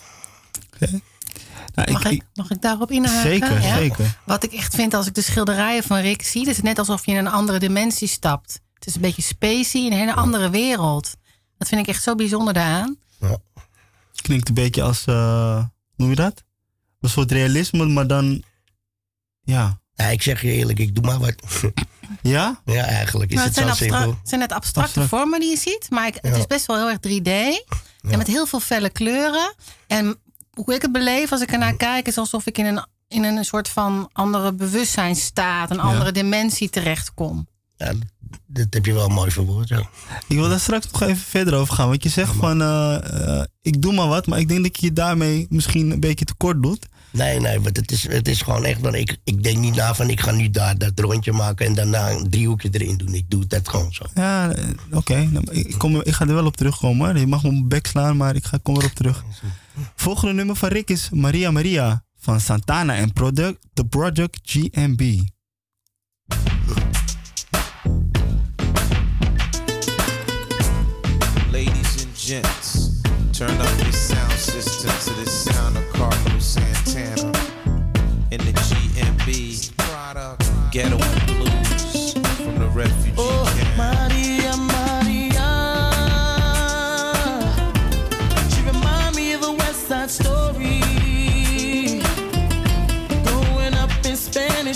Nou, 1.75 1.93
Mag 1.93 2.05
ik, 2.05 2.23
mag 2.35 2.51
ik 2.51 2.63
daarop 2.63 2.91
inhaken? 2.91 3.21
Zeker, 3.23 3.63
Ja? 3.63 3.77
zeker. 3.77 4.19
Wat 4.27 4.45
ik 4.45 4.53
echt 4.53 4.75
vind 4.75 4.95
als 4.95 5.07
ik 5.07 5.15
de 5.15 5.23
schilderijen 5.23 5.83
van 5.83 5.99
Rick 5.99 6.23
zie, 6.23 6.41
het 6.47 6.51
is 6.57 6.63
net 6.63 6.79
alsof 6.79 7.07
je 7.07 7.13
in 7.13 7.19
een 7.19 7.29
andere 7.33 7.59
dimensie 7.59 8.09
stapt. 8.09 8.61
Het 8.75 8.87
is 8.87 8.95
een 8.95 9.01
beetje 9.01 9.23
spacey, 9.23 9.87
een 9.87 9.93
hele 9.93 10.15
andere 10.15 10.51
wereld. 10.51 11.11
Dat 11.59 11.69
vind 11.69 11.81
ik 11.81 11.87
echt 11.87 12.03
zo 12.03 12.15
bijzonder 12.15 12.55
daaraan. 12.55 12.97
Klinkt 14.23 14.49
een 14.49 14.55
beetje 14.55 14.83
als, 14.83 15.05
eh, 15.05 15.57
hoe 15.57 15.71
noem 15.97 16.09
je 16.11 16.15
dat? 16.17 16.43
Een 17.01 17.09
soort 17.09 17.31
realisme, 17.33 17.87
maar 17.87 18.07
dan, 18.07 18.43
ja. 19.43 19.81
Ja, 19.95 20.05
ik 20.07 20.23
zeg 20.23 20.43
je 20.43 20.53
eerlijk, 20.53 20.79
ik 20.79 20.95
doe 20.95 21.05
maar 21.05 21.19
wat. 21.19 21.35
Ja? 22.23 22.61
Ja, 22.65 22.85
eigenlijk 22.85 23.31
is 23.31 23.37
Nou, 23.37 23.49
het 23.49 23.57
het, 23.59 23.69
zo 23.69 23.75
simpel. 23.75 24.01
het 24.11 24.29
zijn 24.29 24.41
net 24.41 24.53
abstracte 24.53 25.01
Abstract. 25.01 25.09
vormen 25.23 25.41
die 25.41 25.51
je 25.51 25.57
ziet, 25.57 25.87
maar 25.91 26.07
ik- 26.07 26.15
het 26.21 26.33
Ja. 26.35 26.39
is 26.39 26.47
best 26.47 26.67
wel 26.67 26.77
heel 26.77 26.89
erg 26.89 26.99
3D. 27.01 27.29
En 28.11 28.19
met 28.19 28.27
heel 28.27 28.47
veel 28.47 28.61
felle 28.61 28.91
kleuren. 28.91 29.55
En 29.87 30.19
hoe 30.55 30.75
ik 30.75 30.83
het 30.83 30.93
beleef 30.93 31.33
als 31.33 31.41
ik 31.41 31.53
ernaar 31.53 31.77
kijk, 31.77 32.07
is 32.07 32.19
alsof 32.19 32.47
ik 32.47 32.59
in 32.59 32.65
een, 32.65 32.87
in 33.09 33.25
een 33.25 33.45
soort 33.45 33.69
van 33.69 34.09
andere 34.13 34.53
bewustzijnstaat, 34.53 35.71
een 35.71 35.81
andere 35.81 36.13
dimensie 36.13 36.71
terechtkom. 36.71 37.47
Ja, 37.77 37.93
dat 38.47 38.67
heb 38.71 38.87
je 38.87 38.93
wel 38.93 39.09
mooi 39.09 39.31
verwoord, 39.31 39.69
ja. 39.69 39.89
Ik 40.29 40.37
wil 40.37 40.49
daar 40.49 40.61
straks 40.61 40.91
nog 40.91 41.03
even 41.03 41.17
verder 41.17 41.55
over 41.55 41.75
gaan. 41.75 41.89
Want 41.89 42.03
je 42.03 42.09
zegt 42.09 42.35
van, 42.35 42.63
eh, 42.63 43.39
eh, 43.39 43.45
ik 43.63 43.83
doe 43.83 43.95
maar 43.95 44.09
wat, 44.09 44.27
maar 44.27 44.39
ik 44.39 44.49
denk 44.49 44.63
dat 44.63 44.81
je 44.81 44.87
je 44.87 44.93
daarmee 44.93 45.47
misschien 45.49 45.91
een 45.91 46.01
beetje 46.01 46.25
tekort 46.25 46.63
doet. 46.63 46.87
Nee, 47.11 47.41
nee, 47.41 47.61
want 47.61 47.77
het 47.77 47.91
is, 47.91 48.09
het 48.09 48.29
is 48.29 48.43
gewoon 48.43 48.65
echt... 48.65 48.95
Ik, 48.95 49.17
ik 49.25 49.43
denk 49.43 49.59
niet 49.59 49.75
na 49.75 49.95
van 49.95 50.11
ik 50.11 50.21
ga 50.21 50.31
nu 50.31 50.51
daar 50.51 50.79
dat 50.79 51.01
rondje 51.01 51.33
maken... 51.33 51.67
en 51.67 51.75
daarna 51.75 52.11
een 52.11 52.31
driehoekje 52.31 52.69
erin 52.73 52.97
doen. 52.97 53.15
Ik 53.15 53.31
doe 53.31 53.47
dat 53.47 53.69
gewoon 53.69 53.93
zo. 53.93 54.05
Ja, 54.15 54.51
eh, 54.51 54.65
oké. 54.91 55.15
Nou, 55.15 55.45
ik, 55.51 55.67
ik 55.67 55.79
kom 55.79 56.01
ik 56.01 56.13
ga 56.13 56.27
er 56.27 56.35
wel 56.35 56.47
op 56.47 56.57
terugkomen. 56.57 57.07
hoor. 57.07 57.19
Je 57.19 57.27
mag 57.27 57.43
me 57.43 57.49
op 57.49 57.55
mijn 57.55 57.69
bek 57.69 57.87
slaan, 57.87 58.17
maar 58.17 58.35
ik 58.35 58.45
ga, 58.45 58.59
kom 58.63 58.77
erop 58.77 58.91
terug. 58.91 59.25
Volgende 59.95 60.33
nummer 60.35 60.57
van 60.57 60.69
Rick 60.69 60.91
is 60.91 61.09
Maria 61.11 61.51
Maria 61.51 62.05
van 62.19 62.41
Santana 62.41 62.95
en 62.95 63.13
product, 63.13 63.59
The 63.75 63.85
Project 63.85 64.39
GMB. 64.43 65.01
Ladies 71.51 72.05
and 72.05 72.17
gents, 72.17 73.01
turn 73.33 73.61
up 73.61 73.79
your 73.79 73.93
sound 73.93 74.33
system 74.33 74.91
to 74.91 75.25
the 75.25 75.31
sound 75.31 75.77
of 75.77 75.93
Carlos 75.93 76.53
Santana 76.53 77.31
in 78.29 78.39
the 78.39 78.53
GMB 78.53 79.73
Ghetto 80.73 80.97
and 80.97 81.42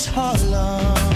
Harlem. 0.05 1.16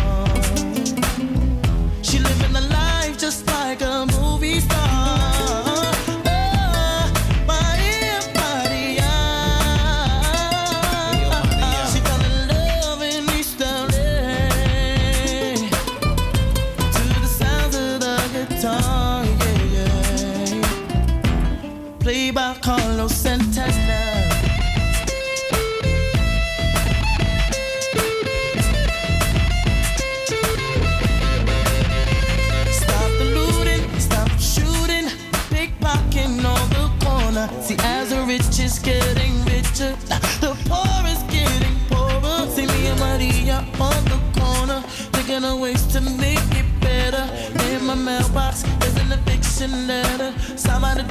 Thinking 45.40 45.56
of 45.56 45.60
ways 45.60 45.86
to 45.86 46.00
make 46.00 46.38
it 46.52 46.80
better. 46.80 47.24
In 47.70 47.84
my 47.84 47.94
mailbox, 47.94 48.62
there's 48.78 48.96
an 48.96 49.12
eviction 49.12 49.86
letter. 49.86 50.32
Signed 50.56 50.82
by 50.82 50.94
the 50.94 51.02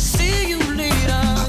see 0.00 0.48
you 0.48 0.58
later. 0.74 1.41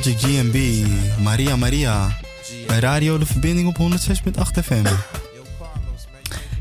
Project 0.00 0.24
GMB, 0.24 0.86
Maria 1.22 1.56
Maria. 1.56 2.18
Bij 2.66 2.78
Radio 2.78 3.18
De 3.18 3.26
Verbinding 3.26 3.68
op 3.68 3.76
106.8 3.78 4.64
FM. 4.64 4.84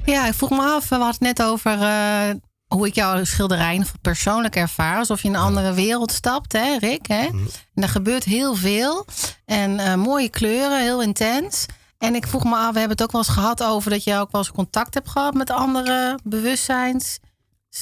Ja, 0.05 0.27
ik 0.27 0.33
vroeg 0.33 0.49
me 0.49 0.61
af, 0.61 0.89
we 0.89 0.95
hadden 0.95 1.11
het 1.11 1.19
net 1.19 1.41
over 1.43 1.81
eh, 1.81 2.29
hoe 2.67 2.87
ik 2.87 2.95
jouw 2.95 3.23
schilderijen 3.23 3.85
persoonlijk 4.01 4.55
ervaar. 4.55 4.97
Alsof 4.97 5.21
je 5.21 5.27
in 5.27 5.33
een 5.33 5.39
andere 5.39 5.73
wereld 5.73 6.11
stapt, 6.11 6.53
hè, 6.53 6.77
Rick? 6.77 7.05
Hè? 7.07 7.27
Mhm. 7.27 7.37
En 7.73 7.83
er 7.83 7.89
gebeurt 7.89 8.23
heel 8.23 8.55
veel. 8.55 9.05
En 9.45 9.79
eh, 9.79 9.95
mooie 9.95 10.29
kleuren, 10.29 10.81
heel 10.81 11.01
intens. 11.01 11.65
En 11.97 12.15
ik 12.15 12.27
vroeg 12.27 12.43
me 12.43 12.55
af, 12.55 12.73
we 12.73 12.79
hebben 12.79 12.97
het 12.97 13.03
ook 13.03 13.11
wel 13.11 13.21
eens 13.21 13.33
gehad 13.33 13.63
over 13.63 13.91
dat 13.91 14.03
je 14.03 14.17
ook 14.17 14.31
wel 14.31 14.41
eens 14.41 14.51
contact 14.51 14.93
hebt 14.93 15.09
gehad 15.09 15.33
met 15.33 15.49
andere 15.49 16.19
bewustzijns. 16.23 17.19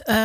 Eh, 0.02 0.16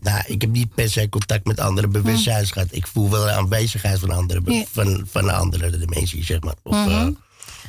Nou, 0.00 0.22
ik 0.26 0.40
heb 0.40 0.50
niet 0.50 0.74
per 0.74 0.90
se 0.90 1.08
contact 1.08 1.46
met 1.46 1.60
andere 1.60 1.88
bewustzijns 1.88 2.50
gehad. 2.50 2.68
Ik 2.70 2.86
voel 2.86 3.10
wel 3.10 3.24
de 3.24 3.30
aanwezigheid 3.32 3.98
van 3.98 4.10
andere, 4.10 4.64
van, 4.72 5.06
van 5.10 5.28
andere 5.34 5.78
dimensies, 5.78 6.26
zeg 6.26 6.40
maar. 6.40 6.54
Of, 6.62 6.74
Mhm. 6.76 6.88
eh, 6.90 7.06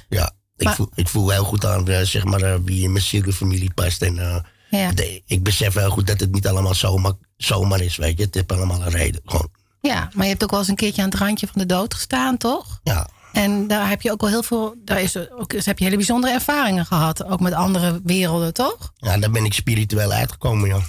ja, 0.09 0.31
ik, 0.57 0.63
Maar- 0.65 0.75
voel, 0.75 0.89
ik 0.95 1.07
voel 1.07 1.29
heel 1.29 1.43
goed 1.43 1.65
aan 1.65 1.87
eh, 1.87 2.01
zeg 2.01 2.23
maar, 2.23 2.41
eh, 2.41 2.55
wie 2.63 2.83
in 2.83 2.91
mijn 2.91 3.03
zielenfamilie 3.03 3.73
past. 3.73 4.01
En 4.01 4.43
Ja. 4.69 4.91
de- 4.91 5.21
ik 5.25 5.43
besef 5.43 5.73
heel 5.73 5.89
goed 5.89 6.07
dat 6.07 6.19
het 6.19 6.31
niet 6.31 6.47
allemaal 6.47 6.73
zomaar, 6.75 7.13
zomaar 7.37 7.81
is, 7.81 7.95
weet 7.97 8.17
je. 8.17 8.23
Het 8.25 8.33
heeft 8.35 8.51
allemaal 8.51 8.81
een 8.81 8.89
reden. 8.91 9.21
Gewoon, 9.25 9.49
ja, 9.81 10.09
maar 10.13 10.23
je 10.25 10.31
hebt 10.31 10.43
ook 10.43 10.49
wel 10.51 10.59
eens 10.59 10.67
een 10.69 10.75
keertje 10.75 11.01
aan 11.01 11.09
het 11.09 11.19
randje 11.19 11.47
van 11.47 11.61
de 11.61 11.65
dood 11.67 11.93
gestaan, 11.93 12.37
toch? 12.37 12.79
ja. 12.83 13.07
En 13.33 13.67
daar 13.67 13.89
heb 13.89 14.01
je 14.01 14.11
ook 14.11 14.21
wel 14.21 14.29
heel 14.29 14.43
veel, 14.43 14.75
daar 14.85 15.01
is 15.01 15.17
ook, 15.17 15.49
dus 15.49 15.65
heb 15.65 15.77
je 15.77 15.83
hele 15.83 15.95
bijzondere 15.97 16.33
ervaringen 16.33 16.85
gehad. 16.85 17.25
Ook 17.25 17.39
met 17.39 17.53
andere 17.53 18.01
werelden, 18.03 18.53
toch? 18.53 18.93
ja, 18.97 19.17
daar 19.17 19.31
ben 19.31 19.45
ik 19.45 19.53
spiritueel 19.53 20.11
uitgekomen, 20.11 20.67
ja. 20.69 20.79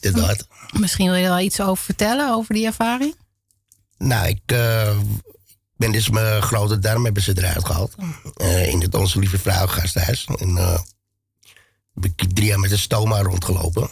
Inderdaad. 0.00 0.46
Misschien 0.78 1.06
wil 1.06 1.14
je 1.14 1.24
er 1.24 1.30
wel 1.30 1.40
iets 1.40 1.60
over 1.60 1.84
vertellen, 1.84 2.32
over 2.32 2.54
die 2.54 2.66
ervaring? 2.66 3.16
Nou, 3.98 4.28
ik 4.28 4.40
eh, 4.46 4.98
ben 5.76 5.92
dus 5.92 6.10
mijn 6.10 6.42
grote 6.42 6.78
darm 6.78 7.04
hebben 7.04 7.22
ze 7.22 7.38
eruit 7.38 7.64
gehaald. 7.64 7.94
Eh, 8.34 8.68
in 8.68 8.80
het 8.80 8.94
Onze 8.94 9.18
Lieve 9.18 9.38
Vrouw 9.38 9.66
gasthuis. 9.66 10.28
En 10.38 10.56
eh, 10.56 10.78
heb 11.94 12.04
ik 12.04 12.34
drie 12.34 12.46
jaar 12.46 12.58
met 12.58 12.70
een 12.70 12.78
stoma 12.78 13.20
rondgelopen. 13.22 13.90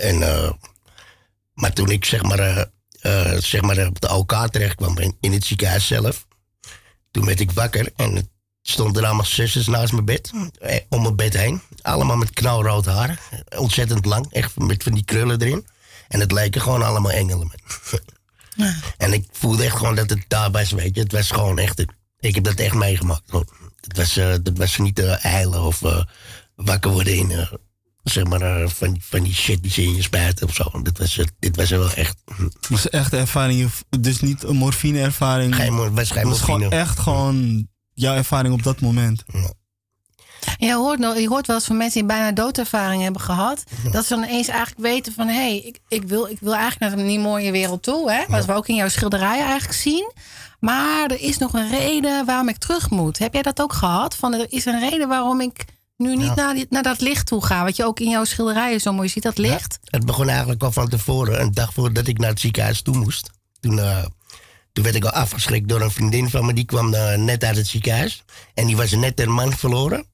En, 0.00 0.18
maar 1.54 1.72
toen 1.72 1.90
ik 1.90 2.04
zeg 2.04 2.22
maar, 2.22 2.68
zeg 3.38 3.60
maar 3.60 3.86
op 3.86 4.00
de 4.00 4.08
OK 4.14 4.48
terecht 4.50 4.74
kwam 4.74 4.98
in, 4.98 5.16
in 5.20 5.32
het 5.32 5.44
ziekenhuis 5.44 5.86
zelf. 5.86 6.26
Toen 7.10 7.24
werd 7.24 7.40
ik 7.40 7.50
wakker 7.50 7.92
en 7.96 8.14
het 8.14 8.28
stonden 8.62 9.04
allemaal 9.04 9.24
zusters 9.24 9.66
naast 9.66 9.92
mijn 9.92 10.04
bed. 10.04 10.30
eh, 10.60 10.76
om 10.88 11.02
mijn 11.02 11.16
bed 11.16 11.36
heen. 11.36 11.60
Allemaal 11.82 12.16
met 12.16 12.30
knalrood 12.30 12.84
haar. 12.86 13.18
Ontzettend 13.56 14.04
lang. 14.04 14.26
Echt 14.32 14.58
met 14.58 14.82
van 14.82 14.92
die 14.94 15.04
krullen 15.04 15.40
erin. 15.40 15.66
En 16.08 16.20
het 16.20 16.32
leken 16.32 16.60
gewoon 16.60 16.82
allemaal 16.82 17.10
engelen. 17.12 17.50
En 18.98 19.12
ik 19.12 19.26
voelde 19.32 19.64
echt 19.64 19.76
gewoon 19.76 19.94
dat 19.94 20.10
het 20.10 20.24
daar 20.28 20.50
was, 20.50 20.70
weet 20.70 20.94
je. 20.94 21.00
Het 21.02 21.12
was 21.12 21.30
gewoon 21.30 21.58
echt... 21.58 21.84
Ik 22.20 22.34
heb 22.34 22.44
dat 22.44 22.54
echt 22.54 22.74
meegemaakt. 22.74 23.32
Het 23.80 23.96
was, 23.96 24.16
eh 24.16 24.34
dat 24.42 24.56
was 24.58 24.78
niet 24.78 24.98
uh, 24.98 25.24
eilen 25.24 25.62
of 25.62 25.80
wakker 26.54 26.90
worden 26.90 27.14
in... 27.16 27.48
zeg 28.02 28.24
maar, 28.24 28.68
van, 28.68 28.96
van 29.00 29.22
die 29.22 29.34
shit 29.34 29.62
die 29.62 29.70
ze 29.72 29.82
in 29.82 29.94
je 29.94 30.02
spuiten 30.02 30.48
of 30.48 30.54
zo. 30.54 30.82
Dit 30.82 30.98
was, 30.98 31.20
dit 31.38 31.56
was 31.56 31.70
er 31.70 31.78
wel 31.78 31.92
echt... 31.92 32.16
Het 32.36 32.68
was 32.68 32.88
echt 32.88 33.12
een 33.12 33.18
ervaring, 33.18 33.70
dus 34.00 34.20
niet 34.20 34.42
een 34.42 34.56
morfine-ervaring. 34.56 35.54
Geen, 35.54 35.72
mor- 35.74 35.92
was 35.94 36.10
geen 36.10 36.18
Het 36.18 36.28
was 36.28 36.40
gewoon 36.40 36.60
morfine. 36.60 36.80
echt 36.82 36.98
gewoon 36.98 37.68
jouw 37.94 38.14
ervaring 38.14 38.54
op 38.54 38.62
dat 38.62 38.80
moment. 38.80 39.22
Ja, 40.58 40.66
je, 40.66 40.74
hoort, 40.74 40.98
nog- 40.98 41.18
je 41.18 41.28
hoort 41.28 41.46
wel 41.46 41.56
eens 41.56 41.64
van 41.64 41.76
mensen 41.76 41.98
die 41.98 42.08
bijna 42.08 42.32
doodervaring 42.32 43.02
hebben 43.02 43.20
gehad. 43.22 43.64
Dat 43.90 44.04
ze 44.06 44.14
dan 44.14 44.24
eens 44.24 44.48
eigenlijk 44.48 44.80
weten 44.80 45.12
van... 45.12 45.26
hé, 45.26 45.34
hey, 45.34 45.58
ik, 45.58 45.78
ik, 45.88 46.02
wil, 46.02 46.26
ik 46.26 46.38
wil 46.40 46.54
eigenlijk 46.54 46.80
naar 46.94 47.00
een 47.00 47.06
niet 47.10 47.20
mooie 47.20 47.50
wereld 47.52 47.82
toe. 47.82 48.12
Hè? 48.12 48.24
Wat 48.28 48.44
we 48.44 48.52
ook 48.52 48.68
in 48.68 48.74
jouw 48.74 48.88
schilderijen 48.88 49.44
eigenlijk 49.44 49.78
zien. 49.78 50.12
Maar 50.60 51.10
er 51.10 51.20
is 51.20 51.38
nog 51.38 51.52
een 51.52 51.70
reden 51.70 52.24
waarom 52.26 52.48
ik 52.48 52.56
terug 52.56 52.90
moet. 52.90 53.18
Heb 53.18 53.32
jij 53.32 53.42
dat 53.42 53.60
ook 53.60 53.72
gehad? 53.72 54.16
Van, 54.16 54.34
er 54.34 54.46
is 54.48 54.64
een 54.64 54.80
reden 54.80 55.08
waarom 55.08 55.40
ik 55.40 55.64
nu 55.96 56.16
niet 56.16 56.26
Ja. 56.26 56.34
naar, 56.34 56.54
die- 56.54 56.66
naar 56.70 56.82
dat 56.82 57.00
licht 57.00 57.26
toe 57.26 57.44
ga. 57.44 57.64
Wat 57.64 57.76
je 57.76 57.84
ook 57.84 58.00
in 58.00 58.08
jouw 58.10 58.24
schilderijen 58.24 58.80
zo 58.80 58.92
mooi 58.92 59.08
ziet, 59.08 59.22
dat 59.22 59.38
licht. 59.38 59.78
Het 59.84 60.06
begon 60.06 60.28
eigenlijk 60.28 60.62
al 60.62 60.72
van 60.72 60.88
tevoren. 60.88 61.40
Een 61.40 61.52
dag 61.52 61.72
voordat 61.72 62.06
ik 62.06 62.18
naar 62.18 62.30
het 62.30 62.40
ziekenhuis 62.40 62.82
toe 62.82 62.96
moest. 62.96 63.30
Toen, 63.60 63.78
eh, 63.78 64.04
toen 64.72 64.84
werd 64.84 64.96
ik 64.96 65.04
al 65.04 65.10
afgeschrikt 65.10 65.68
door 65.68 65.80
een 65.80 65.90
vriendin 65.90 66.30
van 66.30 66.46
me. 66.46 66.52
Die 66.52 66.64
kwam 66.64 66.94
eh, 66.94 67.16
net 67.18 67.44
uit 67.44 67.56
het 67.56 67.66
ziekenhuis. 67.66 68.24
En 68.54 68.66
die 68.66 68.76
was 68.76 68.90
net 68.90 69.20
een 69.20 69.30
man 69.32 69.52
verloren. 69.52 70.06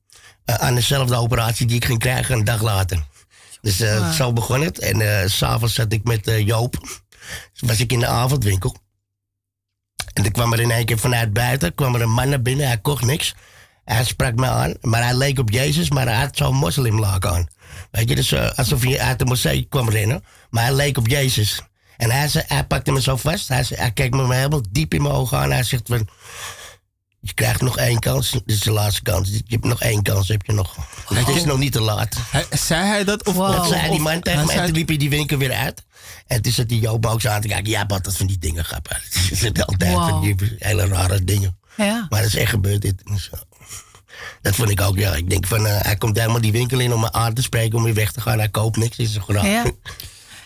eh, 0.44 0.54
aan 0.54 0.74
dezelfde 0.74 1.16
operatie 1.16 1.66
die 1.66 1.76
ik 1.76 1.84
ging 1.84 1.98
krijgen 1.98 2.34
een 2.38 2.44
dag 2.44 2.62
later. 2.62 3.06
Dus 3.60 3.80
eh, 3.80 3.96
Ah. 4.08 4.12
zo 4.12 4.32
begon 4.32 4.60
het. 4.60 4.78
En 4.78 5.00
eh, 5.20 5.28
s 5.28 5.36
s'avonds 5.36 5.74
zat 5.74 5.92
ik 5.92 6.04
met 6.04 6.26
eh, 6.26 6.46
Joop. 6.46 7.00
Was 7.60 7.80
ik 7.80 7.92
in 7.92 7.98
de 8.00 8.06
avondwinkel. 8.06 8.76
En 10.12 10.22
toen 10.22 10.32
kwam 10.32 10.52
er 10.52 10.60
in 10.60 10.70
één 10.70 10.84
keer 10.84 10.98
vanuit 10.98 11.32
buiten 11.32 11.74
kwam 11.74 11.94
er 11.94 12.00
een 12.02 12.10
man 12.12 12.28
naar 12.28 12.42
binnen. 12.42 12.66
Hij 12.66 12.78
kocht 12.78 13.04
niks. 13.04 13.34
Hij 13.84 14.04
sprak 14.04 14.34
me 14.34 14.46
aan, 14.46 14.74
maar 14.80 15.02
hij 15.02 15.14
leek 15.14 15.38
op 15.38 15.50
Jezus, 15.50 15.90
maar 15.90 16.06
hij 16.06 16.16
had 16.16 16.36
zo'n 16.36 16.54
moslimlaak 16.56 17.26
aan. 17.26 17.46
Weet 17.90 18.08
je, 18.08 18.14
dus 18.14 18.32
eh, 18.32 18.50
alsof 18.50 18.82
hij 18.82 19.00
uit 19.00 19.18
de 19.18 19.24
moskee 19.24 19.66
kwam 19.68 19.90
rennen. 19.90 20.24
Maar 20.50 20.62
hij 20.64 20.72
leek 20.74 20.98
op 20.98 21.06
Jezus. 21.08 21.62
En 21.98 22.10
hij, 22.10 22.28
zei, 22.28 22.44
hij 22.48 22.64
pakte 22.64 22.92
me 22.92 23.02
zo 23.02 23.16
vast. 23.16 23.48
Hij, 23.48 23.64
zei, 23.64 23.80
hij 23.80 23.90
keek 23.90 24.14
me 24.14 24.34
helemaal 24.34 24.62
diep 24.70 24.94
in 24.94 25.02
mijn 25.02 25.14
ogen 25.14 25.38
aan. 25.38 25.50
Hij 25.50 25.62
zegt 25.62 25.82
van, 25.88 26.08
je 27.20 27.34
krijgt 27.34 27.60
nog 27.62 27.78
één 27.78 27.98
kans. 27.98 28.30
Dit 28.30 28.42
is 28.46 28.60
de 28.60 28.70
laatste 28.70 29.02
kans. 29.02 29.28
Je 29.28 29.42
hebt 29.46 29.64
nog 29.64 29.80
één 29.80 30.02
kans, 30.02 30.28
heb 30.28 30.42
je 30.46 30.52
nog. 30.52 30.76
Het 31.14 31.28
is 31.28 31.44
nog 31.44 31.58
niet 31.58 31.72
te 31.72 31.80
laat. 31.80 32.16
zei 32.50 32.86
hij 32.86 33.04
dat? 33.04 33.26
Of, 33.26 33.34
dat 33.36 33.60
of- 33.60 33.68
zei 33.68 33.90
die 33.90 34.00
man 34.00 34.20
tegen 34.20 34.38
hij 34.38 34.46
mij. 34.46 34.56
En 34.56 34.64
toen 34.64 34.74
liep 34.74 34.88
hij 34.88 34.96
die 34.96 35.10
winkel 35.10 35.38
weer 35.38 35.52
uit. 35.52 35.84
En 36.26 36.42
toen 36.42 36.52
zat 36.52 36.68
die 36.68 36.80
Joop 36.80 37.06
ook 37.06 37.20
zo 37.20 37.28
aan 37.28 37.40
te 37.40 37.48
kijken. 37.48 37.70
Ja, 37.70 37.86
wat 37.86 38.04
dat 38.04 38.16
van 38.16 38.26
die 38.26 38.38
dingen 38.38 38.64
grappen. 38.64 38.96
Het 39.02 39.38
zit 39.38 39.66
altijd 39.66 39.92
Wow. 39.92 40.08
van 40.08 40.20
die 40.20 40.34
hele 40.58 40.86
rare 40.86 41.24
dingen. 41.24 41.58
Ja. 41.76 42.06
Maar 42.08 42.20
dat 42.22 42.28
is 42.28 42.36
echt 42.36 42.50
gebeurd 42.50 42.80
dit. 42.82 43.02
Dat 44.42 44.54
vond 44.54 44.70
ik 44.70 44.80
ook, 44.80 44.98
ja. 44.98 45.14
Ik 45.14 45.30
denk 45.30 45.46
van, 45.46 45.66
eh, 45.66 45.80
hij 45.80 45.96
komt 45.96 46.16
helemaal 46.18 46.40
die 46.40 46.52
winkel 46.52 46.78
in 46.78 46.92
om 46.92 47.00
me 47.00 47.12
aan 47.12 47.34
te 47.34 47.42
spreken, 47.42 47.78
om 47.78 47.84
weer 47.84 47.94
weg 47.94 48.12
te 48.12 48.20
gaan. 48.20 48.38
Hij 48.38 48.48
koopt 48.48 48.76
niks, 48.76 48.96
is 48.96 49.12
zo 49.12 49.20
graag. 49.20 49.44
Ja. 49.46 49.64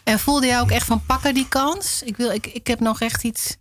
En 0.04 0.18
voelde 0.18 0.46
jij 0.46 0.60
ook 0.60 0.70
echt 0.70 0.86
van 0.86 1.02
pakken 1.06 1.34
die 1.34 1.48
kans? 1.48 2.02
Ik, 2.04 2.16
wil, 2.16 2.30
ik, 2.30 2.46
ik 2.46 2.66
heb 2.66 2.80
nog 2.80 3.00
echt 3.00 3.24
iets 3.24 3.56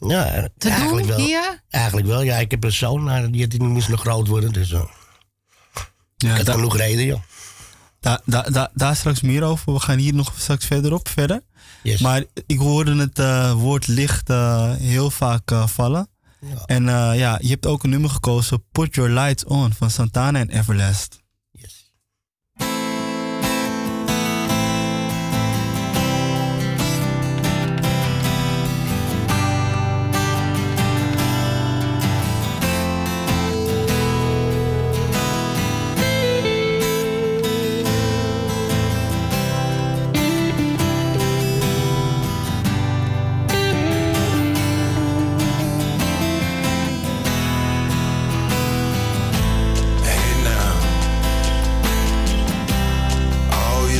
Ja, 0.00 0.48
te 0.58 0.68
eigenlijk 0.70 1.06
doen 1.06 1.16
wel. 1.16 1.26
hier. 1.26 1.62
Eigenlijk 1.70 2.06
wel, 2.06 2.22
ja. 2.22 2.36
Ik 2.36 2.50
heb 2.50 2.64
een 2.64 2.72
zoon, 2.72 3.02
maar 3.02 3.30
die, 3.30 3.46
die 3.46 3.62
moest 3.62 3.88
nog 3.88 4.00
groot 4.00 4.28
worden. 4.28 4.52
Dus 4.52 4.72
eh, 4.72 4.82
ik 6.16 6.28
had 6.30 6.44
da- 6.46 6.52
genoeg 6.52 6.76
reden, 6.76 7.04
joh. 7.04 7.20
Da, 8.00 8.20
da, 8.24 8.42
da- 8.42 8.70
daar 8.74 8.96
straks 8.96 9.20
meer 9.20 9.42
over. 9.42 9.72
We 9.72 9.80
gaan 9.80 9.98
hier 9.98 10.14
nog 10.14 10.32
straks 10.36 10.64
verder 10.66 10.92
op 10.92 11.08
verder. 11.08 11.40
Maar 12.00 12.24
ik 12.46 12.58
hoorde 12.58 12.96
het 12.96 13.18
eh, 13.18 13.52
woord 13.52 13.86
licht 13.86 14.30
eh, 14.30 14.72
heel 14.74 15.10
vaak 15.10 15.50
eh, 15.50 15.66
vallen. 15.66 16.08
En 16.66 16.88
eh, 16.88 17.18
ja, 17.18 17.38
je 17.42 17.48
hebt 17.48 17.66
ook 17.66 17.82
een 17.84 17.90
nummer 17.90 18.10
gekozen, 18.10 18.64
Put 18.72 18.94
Your 18.94 19.10
Lights 19.10 19.44
On 19.44 19.72
van 19.72 19.90
Santana 19.90 20.38
en 20.38 20.50
Everlast. 20.50 21.22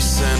percent. 0.04 0.33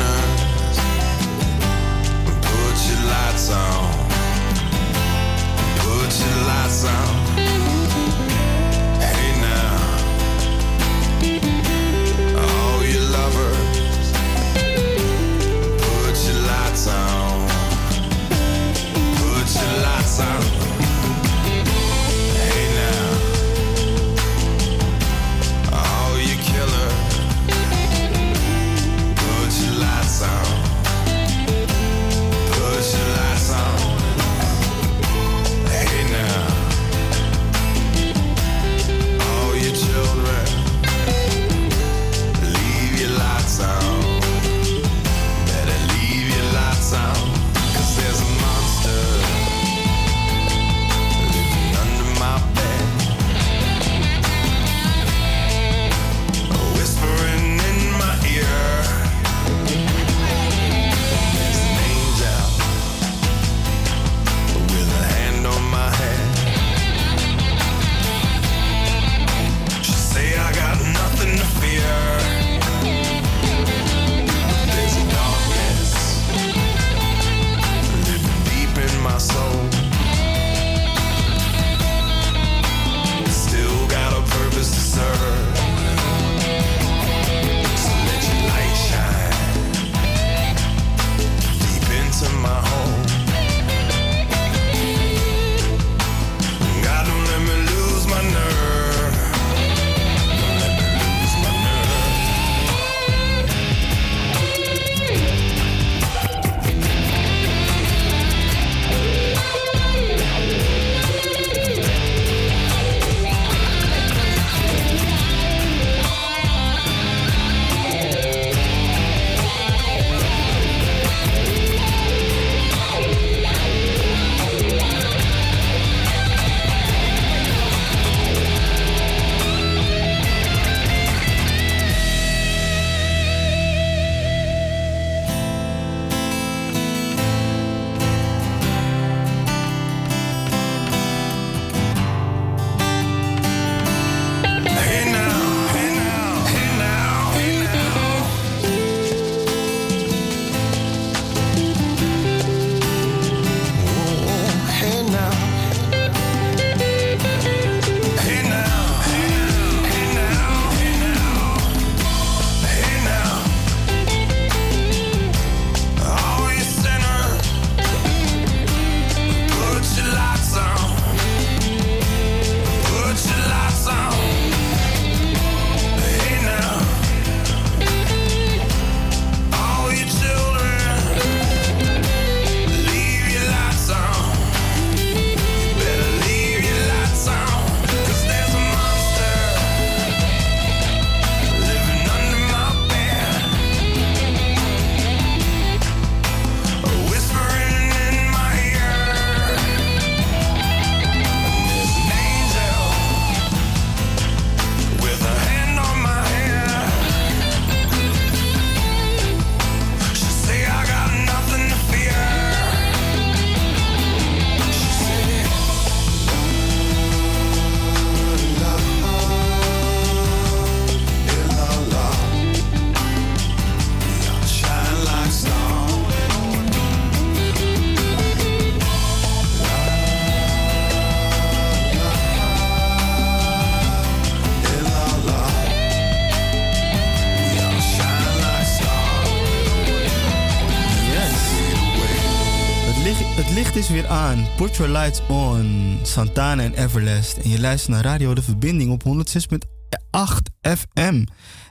Put 244.64 244.76
your 244.76 244.92
lights 244.92 245.20
on. 245.28 245.98
Santana 246.02 246.62
en 246.62 246.74
Everlast. 246.74 247.36
En 247.36 247.50
je 247.50 247.60
luistert 247.60 247.92
naar 247.92 248.04
Radio 248.04 248.34
De 248.34 248.42
Verbinding 248.42 248.90
op 248.90 249.02
106.8 249.04 250.68
FM. 250.76 251.24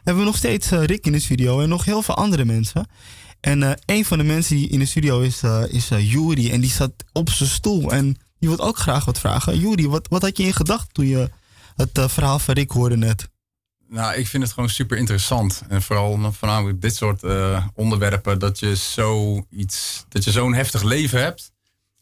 Hebben 0.03 0.23
we 0.23 0.29
nog 0.29 0.37
steeds 0.37 0.71
eh, 0.71 0.83
Rick 0.83 1.05
in 1.05 1.11
de 1.11 1.19
studio 1.19 1.61
en 1.61 1.69
nog 1.69 1.85
heel 1.85 2.01
veel 2.01 2.15
andere 2.15 2.45
mensen. 2.45 2.87
En 3.39 3.63
eh, 3.63 3.71
een 3.85 4.05
van 4.05 4.17
de 4.17 4.23
mensen 4.23 4.55
die 4.55 4.69
in 4.69 4.79
de 4.79 4.85
studio 4.85 5.19
is, 5.19 5.43
eh 5.43 5.63
is 5.67 5.87
Yuri. 5.87 6.51
En 6.51 6.61
die 6.61 6.69
zat 6.69 6.91
op 7.11 7.29
zijn 7.29 7.49
stoel. 7.49 7.91
En 7.91 8.17
die 8.39 8.49
wil 8.49 8.59
ook 8.59 8.77
graag 8.77 9.05
wat 9.05 9.19
vragen. 9.19 9.59
Yuri, 9.59 9.87
wat, 9.87 10.07
wat 10.07 10.21
had 10.21 10.37
je 10.37 10.43
in 10.43 10.53
gedachten 10.53 10.93
toen 10.93 11.07
je 11.07 11.29
het 11.75 11.99
verhaal 12.11 12.39
van 12.39 12.53
Rick 12.53 12.71
hoorde 12.71 12.97
net? 12.97 13.29
Nou, 13.87 14.15
ik 14.15 14.27
vind 14.27 14.43
het 14.43 14.51
gewoon 14.51 14.69
super 14.69 14.97
interessant. 14.97 15.63
En 15.67 15.81
vooral 15.81 16.31
voornamelijk 16.31 16.81
dit 16.81 16.95
soort 16.95 17.23
onderwerpen. 17.73 18.39
Dat 18.39 18.59
je 18.59 18.75
zoiets, 18.75 20.05
dat 20.09 20.23
je 20.23 20.31
zo'n 20.31 20.53
heftig 20.53 20.83
leven 20.83 21.21
hebt. 21.21 21.52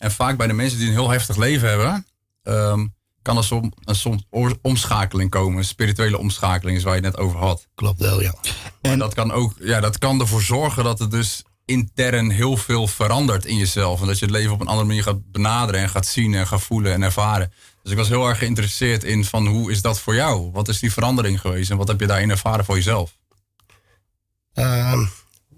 En 0.01 0.11
vaak 0.11 0.37
bij 0.37 0.47
de 0.47 0.53
mensen 0.53 0.77
die 0.79 0.87
een 0.87 0.93
heel 0.93 1.09
heftig 1.09 1.35
leven 1.35 1.69
hebben, 1.69 2.05
ehm, 2.43 2.87
kan 3.21 3.37
er 3.37 3.43
som, 3.43 3.73
een 3.83 3.95
soms 3.95 4.23
omschakeling 4.61 5.29
komen. 5.29 5.57
Een 5.57 5.65
spirituele 5.65 6.17
omschakeling 6.17 6.77
is 6.77 6.83
waar 6.83 6.95
je 6.95 7.01
het 7.01 7.15
net 7.15 7.25
over 7.25 7.39
had. 7.39 7.67
Klopt 7.75 7.99
wel, 7.99 8.21
ja. 8.21 8.33
En 8.81 8.99
dat 8.99 9.13
kan 9.13 9.31
ook, 9.31 9.53
ja, 9.59 9.79
dat 9.79 9.97
kan 9.97 10.19
ervoor 10.19 10.41
zorgen 10.41 10.83
dat 10.83 10.99
het 10.99 11.11
dus 11.11 11.43
intern 11.65 12.29
heel 12.29 12.57
veel 12.57 12.87
verandert 12.87 13.45
in 13.45 13.57
jezelf. 13.57 14.01
En 14.01 14.07
dat 14.07 14.19
je 14.19 14.25
het 14.25 14.33
leven 14.33 14.53
op 14.53 14.61
een 14.61 14.67
andere 14.67 14.87
manier 14.87 15.03
gaat 15.03 15.31
benaderen 15.31 15.81
en 15.81 15.89
gaat 15.89 16.05
zien 16.05 16.33
en 16.33 16.47
gaat 16.47 16.61
voelen 16.61 16.93
en 16.93 17.01
ervaren. 17.01 17.53
Dus 17.83 17.91
ik 17.91 17.97
was 17.97 18.09
heel 18.09 18.27
erg 18.27 18.37
geïnteresseerd 18.37 19.03
in 19.03 19.25
van 19.25 19.47
hoe 19.47 19.71
is 19.71 19.81
dat 19.81 19.99
voor 19.99 20.15
jou? 20.15 20.51
Wat 20.51 20.67
is 20.67 20.79
die 20.79 20.91
verandering 20.91 21.41
geweest 21.41 21.71
en 21.71 21.77
wat 21.77 21.87
heb 21.87 21.99
je 21.99 22.07
daarin 22.07 22.29
ervaren 22.29 22.65
voor 22.65 22.75
jezelf? 22.75 23.17
Ehm, 24.53 25.05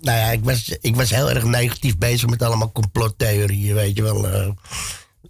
nou 0.04 0.18
ja, 0.18 0.32
ik 0.32 0.44
was, 0.44 0.78
ik 0.82 0.96
was 0.96 1.10
heel 1.10 1.30
erg 1.30 1.44
negatief 1.44 1.98
bezig 1.98 2.30
met 2.30 2.42
allemaal 2.42 2.72
complottheorieën, 2.72 3.76
weet 3.76 3.96
je 3.98 4.04
wel. 4.04 4.28
eh, 4.28 4.50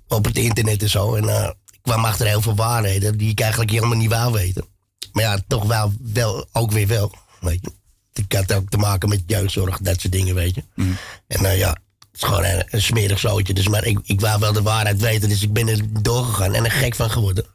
op 0.08 0.26
het 0.26 0.38
internet 0.38 0.82
en 0.82 0.90
zo. 0.90 1.16
En 1.16 1.30
eh, 1.30 1.50
ik 1.72 1.80
kwam 1.82 2.06
achter 2.06 2.28
heel 2.28 2.42
veel 2.42 2.56
waarheden 2.56 3.18
die 3.18 3.30
ik 3.30 3.40
eigenlijk 3.40 3.72
helemaal 3.72 3.98
niet 3.98 4.10
wou 4.10 4.34
weten. 4.34 4.66
Maar 5.12 5.24
ja, 5.24 5.40
toch 5.48 5.64
wel, 5.64 5.94
wel 6.14 6.46
ook 6.52 6.72
weer 6.72 6.88
wel. 6.88 7.12
Weet 7.40 7.60
je. 7.62 7.72
Ik 8.22 8.34
had 8.34 8.54
ook 8.54 8.70
te 8.70 8.78
maken 8.78 9.10
met 9.10 9.24
jeugdzorg, 9.28 9.78
dat 9.82 10.00
soort 10.02 10.14
dingen, 10.14 10.36
weet 10.36 10.56
je. 10.56 10.64
En 11.28 11.42
nou 11.42 11.56
ja, 11.58 11.70
het 11.70 12.22
is 12.22 12.24
gewoon 12.24 12.44
een, 12.44 12.64
een 12.70 12.82
smerig 12.82 13.20
zootje. 13.20 13.54
Dus, 13.54 13.68
maar 13.68 13.86
ik, 13.86 14.00
ik 14.04 14.22
wou 14.22 14.40
wel 14.40 14.54
de 14.54 14.62
waarheid 14.62 15.02
weten, 15.02 15.30
dus 15.30 15.42
ik 15.42 15.54
ben 15.54 15.68
er 15.68 16.02
doorgegaan 16.02 16.54
en 16.54 16.66
er 16.66 16.72
gek 16.72 16.96
van 16.96 17.10
geworden. 17.12 17.46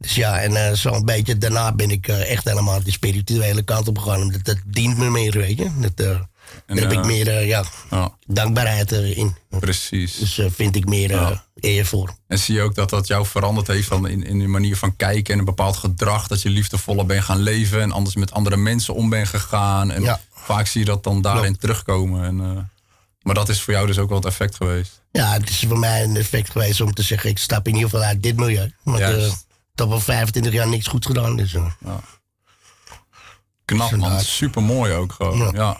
Dus 0.00 0.14
ja, 0.14 0.40
en 0.40 0.56
eh, 0.56 0.72
zo'n 0.72 1.04
beetje 1.04 1.38
daarna 1.38 1.72
ben 1.72 1.90
ik 1.90 2.08
eh, 2.08 2.30
echt 2.30 2.44
helemaal 2.44 2.82
de 2.82 2.90
spirituele 2.90 3.62
kant 3.62 3.88
op 3.88 3.98
gegaan. 3.98 4.20
omdat 4.20 4.44
Dat, 4.44 4.56
dient 4.66 4.96
me 4.96 5.10
meer, 5.10 5.32
weet 5.32 5.58
je. 5.58 5.70
Dat, 5.78 5.92
eh, 5.94 6.20
daar 6.66 6.76
heb 6.88 6.92
ik 6.92 7.04
meer 7.04 7.46
ja, 7.46 7.64
dankbaarheid 8.26 8.92
in. 8.92 9.36
Precies. 9.48 10.16
Dus 10.16 10.40
vind 10.54 10.76
ik 10.76 10.86
meer 10.86 11.40
eer 11.54 11.86
voor. 11.86 12.14
En 12.26 12.38
zie 12.38 12.54
je 12.54 12.62
ook 12.62 12.74
dat 12.74 12.90
dat 12.90 13.06
jou 13.06 13.26
veranderd 13.26 13.66
heeft 13.66 13.88
van 13.88 14.08
in, 14.08 14.24
in 14.24 14.40
je 14.40 14.48
manier 14.48 14.76
van 14.76 14.96
kijken 14.96 15.32
en 15.32 15.38
een 15.38 15.44
bepaald 15.44 15.76
gedrag. 15.76 16.26
Dat 16.26 16.42
je 16.42 16.48
liefdevoller 16.48 17.06
bent 17.06 17.24
gaan 17.24 17.40
leven 17.40 17.80
en 17.80 17.92
anders 17.92 18.16
met 18.16 18.32
andere 18.32 18.56
mensen 18.56 18.94
om 18.94 19.08
bent 19.08 19.28
gegaan. 19.28 19.90
En 19.90 20.20
vaak 20.32 20.66
zie 20.66 20.80
je 20.80 20.86
dat 20.86 21.04
dan 21.04 21.22
daarin 21.22 21.56
terugkomen. 21.56 22.24
En, 22.24 22.70
maar 23.22 23.34
dat 23.34 23.48
is 23.48 23.60
voor 23.60 23.72
jou 23.72 23.86
dus 23.86 23.98
ook 23.98 24.08
wel 24.08 24.18
het 24.18 24.26
effect 24.26 24.56
geweest. 24.56 25.02
Ja, 25.12 25.32
het 25.32 25.48
is 25.48 25.64
voor 25.68 25.78
mij 25.78 26.02
een 26.02 26.16
effect 26.16 26.50
geweest 26.50 26.80
om 26.80 26.94
te 26.94 27.02
zeggen... 27.02 27.30
ik 27.30 27.38
stap 27.38 27.66
in 27.66 27.74
ieder 27.74 27.90
geval 27.90 28.06
uit 28.06 28.22
dit 28.22 28.36
milieu. 28.36 28.72
Juist. 28.84 29.48
Heb 29.80 29.90
al 29.92 30.00
25 30.00 30.52
jaar 30.52 30.68
niks 30.68 30.86
goed 30.86 31.06
gedaan. 31.06 31.36
Dus, 31.36 31.54
eh. 31.54 31.64
Knap 33.64 33.96
man, 33.96 34.20
super 34.20 34.62
mooi 34.62 34.92
ook 34.94 35.12
gewoon. 35.12 35.50
Ja. 35.54 35.76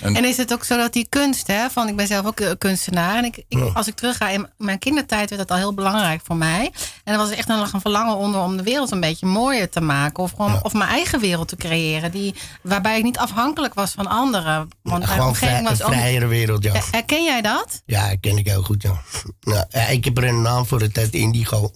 En, 0.00 0.16
En 0.16 0.24
is 0.24 0.36
het 0.36 0.52
ook 0.52 0.64
zo 0.64 0.76
dat 0.76 0.92
die 0.92 1.06
kunst, 1.08 1.46
hè, 1.46 1.70
van 1.70 1.88
ik 1.88 1.96
ben 1.96 2.06
zelf 2.06 2.26
ook 2.26 2.40
eh, 2.40 2.50
kunstenaar. 2.58 3.16
En 3.16 3.24
ik, 3.24 3.36
ik, 3.36 3.44
Ja. 3.48 3.64
als 3.64 3.86
ik 3.86 3.94
terugga 3.94 4.28
in 4.28 4.48
mijn 4.56 4.78
kindertijd, 4.78 5.28
werd 5.30 5.40
dat 5.42 5.50
al 5.50 5.56
heel 5.56 5.74
belangrijk 5.74 6.20
voor 6.24 6.36
mij. 6.36 6.72
En 7.04 7.12
er 7.12 7.18
was 7.18 7.30
echt 7.30 7.48
een, 7.48 7.58
een 7.72 7.80
verlangen 7.80 8.16
onder 8.16 8.40
om 8.40 8.56
de 8.56 8.62
wereld 8.62 8.90
een 8.90 9.00
beetje 9.00 9.26
mooier 9.26 9.68
te 9.70 9.80
maken. 9.80 10.22
Of 10.22 10.30
gewoon 10.30 10.62
of 10.62 10.72
mijn 10.72 10.90
eigen 10.90 11.20
wereld 11.20 11.48
te 11.48 11.56
creëren. 11.56 12.10
Die, 12.10 12.34
waarbij 12.62 12.98
ik 12.98 13.04
niet 13.04 13.18
afhankelijk 13.18 13.74
was 13.74 13.90
van 13.92 14.06
anderen. 14.06 14.68
Want 14.82 15.04
mijn 15.04 15.18
Gewoon 15.18 15.34
vrij, 15.36 15.58
een 15.58 15.64
was 15.64 15.82
ook- 15.82 15.92
vrijere 15.92 16.26
wereld, 16.26 16.62
ja. 16.64 16.74
Ja, 16.74 16.82
Herken 16.90 17.24
jij 17.24 17.40
dat? 17.42 17.82
Ja, 17.86 18.16
ken 18.20 18.38
ik 18.38 18.46
heel 18.46 18.62
goed, 18.62 18.82
ja. 18.82 19.00
Nou, 19.40 19.64
ja, 19.68 19.80
ik 19.86 20.04
heb 20.04 20.16
er 20.18 20.24
een 20.24 20.42
naam 20.42 20.66
voor, 20.66 20.80
het 20.80 20.96
heet 20.96 21.14
indigo. 21.14 21.70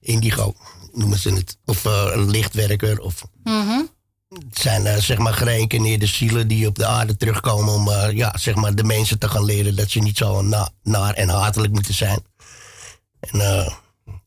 Indigo 0.00 0.54
noemen 0.92 1.18
ze 1.18 1.32
het. 1.32 1.58
Of 1.64 1.84
eh, 1.84 2.08
een 2.12 2.30
lichtwerker. 2.30 3.00
Of, 3.00 3.22
Mhm. 3.44 3.80
het 4.28 4.58
zijn 4.58 4.86
eh, 4.86 4.96
zeg 4.96 5.18
maar 5.18 5.32
gereïncarneerde 5.34 6.06
zielen 6.06 6.48
die 6.48 6.66
op 6.66 6.74
de 6.74 6.86
aarde 6.86 7.16
terugkomen 7.16 7.74
om 7.74 7.88
eh, 7.90 8.10
ja, 8.16 8.36
zeg 8.38 8.54
maar 8.54 8.74
de 8.74 8.84
mensen 8.84 9.18
te 9.18 9.28
gaan 9.28 9.44
leren 9.44 9.76
dat 9.76 9.90
ze 9.90 9.98
niet 9.98 10.16
zo 10.16 10.42
na, 10.42 10.70
naar 10.82 11.14
en 11.14 11.28
hatelijk 11.28 11.72
moeten 11.72 11.94
zijn. 11.94 12.22
En 13.20 13.40
eh, 13.40 13.72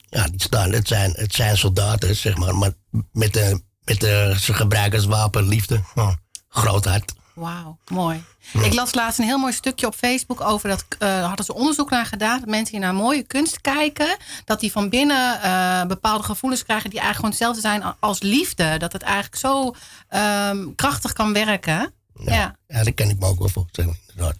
ja, 0.09 0.27
die 0.27 0.41
staan, 0.41 0.71
het, 0.71 0.87
zijn, 0.87 1.11
het 1.15 1.33
zijn 1.33 1.57
soldaten, 1.57 2.15
zeg 2.15 2.37
maar, 2.37 2.55
maar 2.55 2.73
met, 3.11 3.33
de, 3.33 3.61
met 3.83 3.99
de, 3.99 4.35
ze 4.39 4.53
gebruiken 4.53 4.99
als 4.99 5.07
wapen 5.07 5.47
liefde. 5.47 5.81
Oh, 5.95 6.13
groot 6.47 6.85
hart. 6.85 7.13
Wauw, 7.33 7.77
mooi. 7.91 8.23
Ik 8.63 8.73
las 8.73 8.93
laatst 8.93 9.19
een 9.19 9.25
heel 9.25 9.37
mooi 9.37 9.53
stukje 9.53 9.87
op 9.87 9.95
Facebook 9.95 10.41
over 10.41 10.69
dat. 10.69 10.85
eh, 10.89 10.97
daar 10.99 11.23
hadden 11.23 11.45
ze 11.45 11.53
onderzoek 11.53 11.89
naar 11.89 12.05
gedaan. 12.05 12.39
Dat 12.39 12.49
mensen 12.49 12.71
die 12.71 12.79
naar 12.83 12.93
mooie 12.93 13.23
kunst 13.23 13.61
kijken. 13.61 14.17
dat 14.45 14.59
die 14.59 14.71
van 14.71 14.89
binnen 14.89 15.41
eh, 15.41 15.85
bepaalde 15.85 16.23
gevoelens 16.23 16.63
krijgen. 16.63 16.89
die 16.89 16.99
eigenlijk 16.99 17.35
gewoon 17.35 17.53
hetzelfde 17.53 17.83
zijn 17.83 17.99
als 17.99 18.21
liefde. 18.21 18.77
Dat 18.77 18.93
het 18.93 19.01
eigenlijk 19.01 19.35
zo 19.35 19.73
ehm, 20.09 20.67
krachtig 20.75 21.13
kan 21.13 21.33
werken. 21.33 21.93
Ja. 22.25 22.57
Ja, 22.67 22.83
dat 22.83 22.93
kan 22.93 23.09
ik 23.09 23.19
me 23.19 23.25
ook 23.25 23.39
wel 23.39 23.49
voorstellen, 23.49 23.97
inderdaad. 24.09 24.37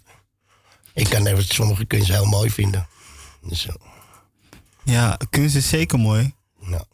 Ik 0.94 1.08
kan 1.08 1.26
even 1.26 1.44
sommige 1.44 1.84
kunst 1.84 2.08
heel 2.08 2.24
mooi 2.24 2.50
vinden. 2.50 2.86
Dus, 3.42 3.66
eh, 3.66 3.74
Ja, 4.84 5.16
kunst 5.30 5.56
is 5.56 5.68
zeker 5.68 5.98
mooi. 5.98 6.34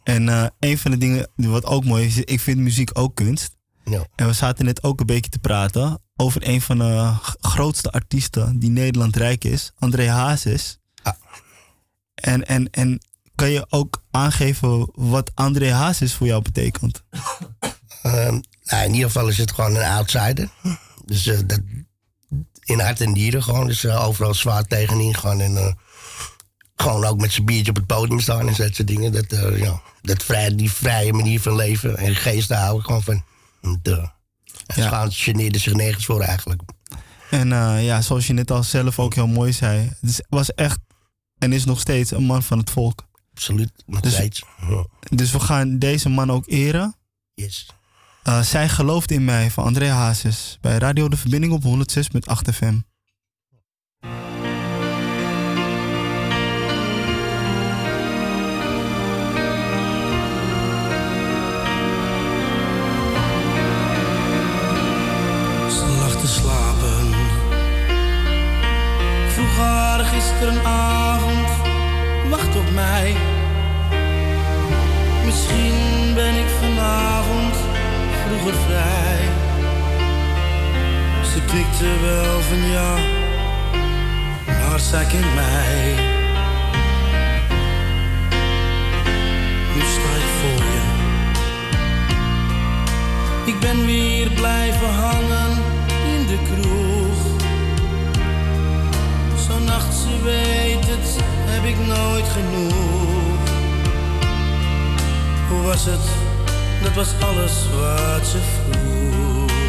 En 0.03 0.29
eh, 0.29 0.45
een 0.59 0.77
van 0.77 0.91
de 0.91 0.97
dingen 0.97 1.27
wat 1.35 1.65
ook 1.65 1.85
mooi 1.85 2.05
is, 2.05 2.17
ik 2.17 2.39
vind 2.39 2.57
muziek 2.57 2.89
ook 2.99 3.15
kunst. 3.15 3.55
Ja. 3.85 4.05
En 4.15 4.27
we 4.27 4.33
zaten 4.33 4.65
net 4.65 4.83
ook 4.83 4.99
een 4.99 5.05
beetje 5.05 5.29
te 5.29 5.39
praten 5.39 6.01
over 6.15 6.47
een 6.47 6.61
van 6.61 6.77
de 6.77 7.13
grootste 7.39 7.91
artiesten 7.91 8.59
die 8.59 8.69
Nederland 8.69 9.15
rijk 9.15 9.43
is, 9.43 9.71
André 9.79 10.09
Hazes. 10.09 10.79
En, 12.13 12.47
en, 12.47 12.69
en 12.69 13.01
kan 13.35 13.49
je 13.49 13.65
ook 13.69 14.03
aangeven 14.11 14.89
wat 14.93 15.31
André 15.33 15.71
Hazes 15.71 16.13
voor 16.13 16.27
jou 16.27 16.41
betekent? 16.41 17.03
Ehm, 18.01 18.39
nou, 18.63 18.85
in 18.85 18.93
ieder 18.93 19.11
geval 19.11 19.27
is 19.27 19.37
het 19.37 19.51
gewoon 19.51 19.75
een 19.75 19.83
outsider. 19.83 20.49
Dus 21.05 21.27
eh, 21.27 21.39
dat, 21.45 21.59
in 22.63 22.79
hart 22.79 23.01
en 23.01 23.13
dieren 23.13 23.43
gewoon. 23.43 23.67
Dus 23.67 23.83
eh, 23.83 24.07
overal 24.07 24.33
zwaar 24.33 24.63
tegenin 24.63 25.15
gaan. 25.15 25.41
En 25.41 25.57
eh, 25.57 25.73
gewoon 26.75 27.05
ook 27.05 27.19
met 27.19 27.31
zijn 27.31 27.45
biertje 27.45 27.69
op 27.69 27.75
het 27.75 27.85
podium 27.85 28.19
staan 28.19 28.47
en 28.47 28.53
dat 28.57 28.75
soort 28.75 28.87
dingen. 28.87 29.11
Dat, 29.11 29.25
ja, 29.55 29.81
dat 30.01 30.23
vrij, 30.23 30.55
die 30.55 30.71
vrije 30.71 31.13
manier 31.13 31.41
van 31.41 31.55
leven 31.55 31.97
en 31.97 32.15
geest, 32.15 32.47
daar 32.47 32.63
hou 32.63 32.79
ik 32.79 32.85
gewoon 32.85 33.03
van. 33.03 33.23
En, 33.61 33.79
uh, 33.83 34.07
ja. 34.75 35.07
Geneerde 35.09 35.59
zich 35.59 35.73
nergens 35.73 36.05
voor 36.05 36.21
eigenlijk. 36.21 36.61
En 37.29 37.51
eh, 37.51 37.85
ja, 37.85 38.01
zoals 38.01 38.27
je 38.27 38.33
net 38.33 38.51
al 38.51 38.63
zelf 38.63 38.99
ook 38.99 39.13
heel 39.13 39.27
mooi 39.27 39.53
zei, 39.53 39.91
het 40.01 40.25
was 40.29 40.53
echt 40.53 40.79
en 41.37 41.53
is 41.53 41.65
nog 41.65 41.79
steeds 41.79 42.11
een 42.11 42.23
man 42.23 42.43
van 42.43 42.57
het 42.57 42.69
volk. 42.69 43.07
Absoluut, 43.33 43.71
nog 43.85 43.99
dus, 43.99 44.13
steeds. 44.13 44.43
Dus 45.09 45.31
we 45.31 45.39
gaan 45.39 45.79
deze 45.79 46.09
man 46.09 46.31
ook 46.31 46.47
eren. 46.47 46.95
Yes. 47.33 47.67
Eh, 48.23 48.41
zij 48.41 48.69
gelooft 48.69 49.11
in 49.11 49.25
mij 49.25 49.51
van 49.51 49.63
André 49.63 49.87
Hazes 49.87 50.57
bij 50.61 50.77
Radio 50.77 51.09
De 51.09 51.17
Verbinding 51.17 51.53
op 51.53 51.63
106.8 51.63 52.53
FM. 52.53 52.79
Gisterenavond, 70.21 71.47
wacht 72.29 72.55
op 72.55 72.71
mij. 72.73 73.15
Misschien 75.25 76.13
ben 76.13 76.35
ik 76.35 76.49
vanavond 76.59 77.55
vroeger 78.25 78.53
vrij. 78.53 79.19
Ze 81.33 81.41
knikte 81.45 81.99
wel 82.01 82.39
van 82.41 82.69
ja, 82.71 82.95
maar 84.69 84.79
zij 84.79 85.05
kent 85.05 85.33
mij. 85.35 85.95
Nu 89.75 89.81
sta 89.81 90.11
ik 90.23 90.31
voor 90.41 90.63
je. 90.73 90.81
Ik 93.45 93.59
ben 93.59 93.85
weer 93.85 94.29
blijven 94.29 94.89
hangen 94.89 95.51
in 96.05 96.27
de 96.27 96.37
kroeg. 96.53 96.80
Nacht, 99.71 99.93
ze 99.93 100.23
weet 100.23 100.87
het, 100.87 101.17
heb 101.45 101.63
ik 101.63 101.77
nooit 101.87 102.29
genoeg. 102.29 103.49
Hoe 105.49 105.61
was 105.61 105.85
het? 105.85 106.05
Dat 106.83 106.93
was 106.93 107.13
alles 107.19 107.69
wat 107.69 108.27
ze 108.27 108.37
vroeg. 108.37 109.60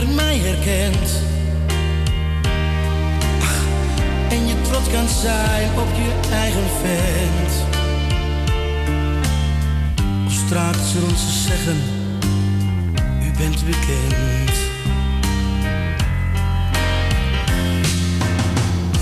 mij 0.00 0.38
herkent. 0.38 1.10
En 4.28 4.46
je 4.46 4.54
trots 4.62 4.88
kan 4.90 5.08
zijn 5.08 5.70
op 5.78 5.88
je 5.94 6.28
eigen 6.30 6.68
vent. 6.82 7.52
Op 10.24 10.30
straat 10.30 10.76
zullen 10.76 11.16
ze 11.16 11.30
zeggen, 11.48 11.76
u 13.22 13.30
bent 13.38 13.64
bekend. 13.64 14.56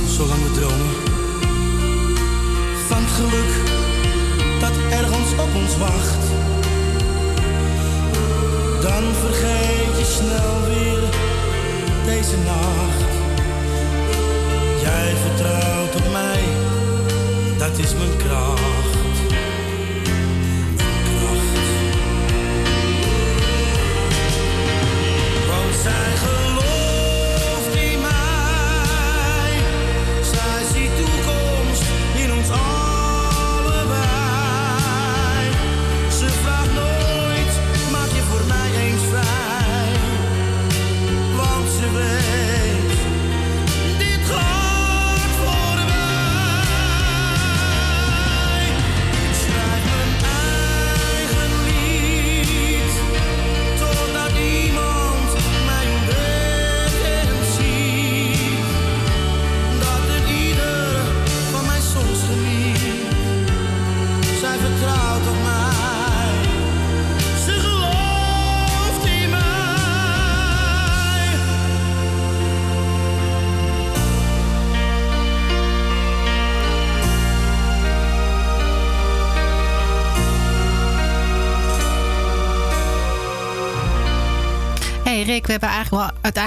Zolang 0.08 0.42
we 0.42 0.52
dromen 0.60 0.94
van 2.88 3.02
het 3.02 3.12
geluk 3.12 3.52
dat 4.60 4.72
ergens 4.90 5.32
op 5.32 5.54
ons 5.54 5.76
wacht 5.76 6.19
dan 8.80 9.02
vergeet 9.14 9.98
je 9.98 10.04
snel 10.04 10.68
weer 10.68 11.02
deze 12.04 12.36
nacht. 12.38 13.10
Jij 14.80 15.14
vertrouwt 15.16 15.94
op 15.94 16.12
mij, 16.12 16.42
dat 17.58 17.78
is 17.78 17.94
mijn 17.94 18.16
kracht. 18.16 18.59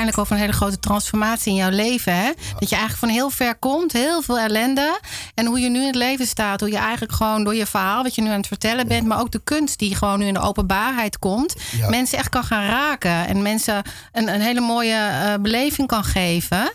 Uiteindelijk 0.04 0.18
over 0.20 0.34
een 0.36 0.42
hele 0.42 0.54
grote 0.54 0.80
transformatie 0.90 1.52
in 1.52 1.58
jouw 1.58 1.70
leven. 1.70 2.16
Hè? 2.16 2.32
Dat 2.60 2.70
je 2.70 2.76
eigenlijk 2.76 2.98
van 2.98 3.10
heel 3.10 3.30
ver 3.30 3.56
komt, 3.56 3.92
heel 3.92 4.22
veel 4.22 4.40
ellende. 4.40 5.00
En 5.34 5.46
hoe 5.46 5.60
je 5.60 5.70
nu 5.70 5.80
in 5.80 5.86
het 5.86 5.96
leven 5.96 6.28
staat. 6.28 6.60
Hoe 6.60 6.70
je 6.70 6.78
eigenlijk 6.78 7.12
gewoon 7.12 7.44
door 7.44 7.56
je 7.56 7.66
verhaal, 7.66 8.04
wat 8.04 8.16
je 8.16 8.22
nu 8.22 8.30
aan 8.30 8.38
het 8.38 8.48
vertellen 8.48 8.88
bent. 8.88 9.08
Maar 9.08 9.20
ook 9.20 9.32
de 9.32 9.42
kunst 9.44 9.80
die 9.80 9.96
gewoon 9.96 10.20
nu 10.20 10.26
in 10.26 10.34
de 10.34 10.40
openbaarheid 10.40 11.20
komt. 11.20 11.56
Ja. 11.78 11.90
Mensen 11.90 12.18
echt 12.18 12.30
kan 12.30 12.44
gaan 12.44 12.66
raken. 12.66 13.28
En 13.28 13.42
mensen 13.42 13.82
een, 14.12 14.34
een 14.34 14.42
hele 14.42 14.62
mooie 14.62 14.96
eh, 14.96 15.34
beleving 15.42 15.88
kan 15.88 16.04
geven. 16.04 16.74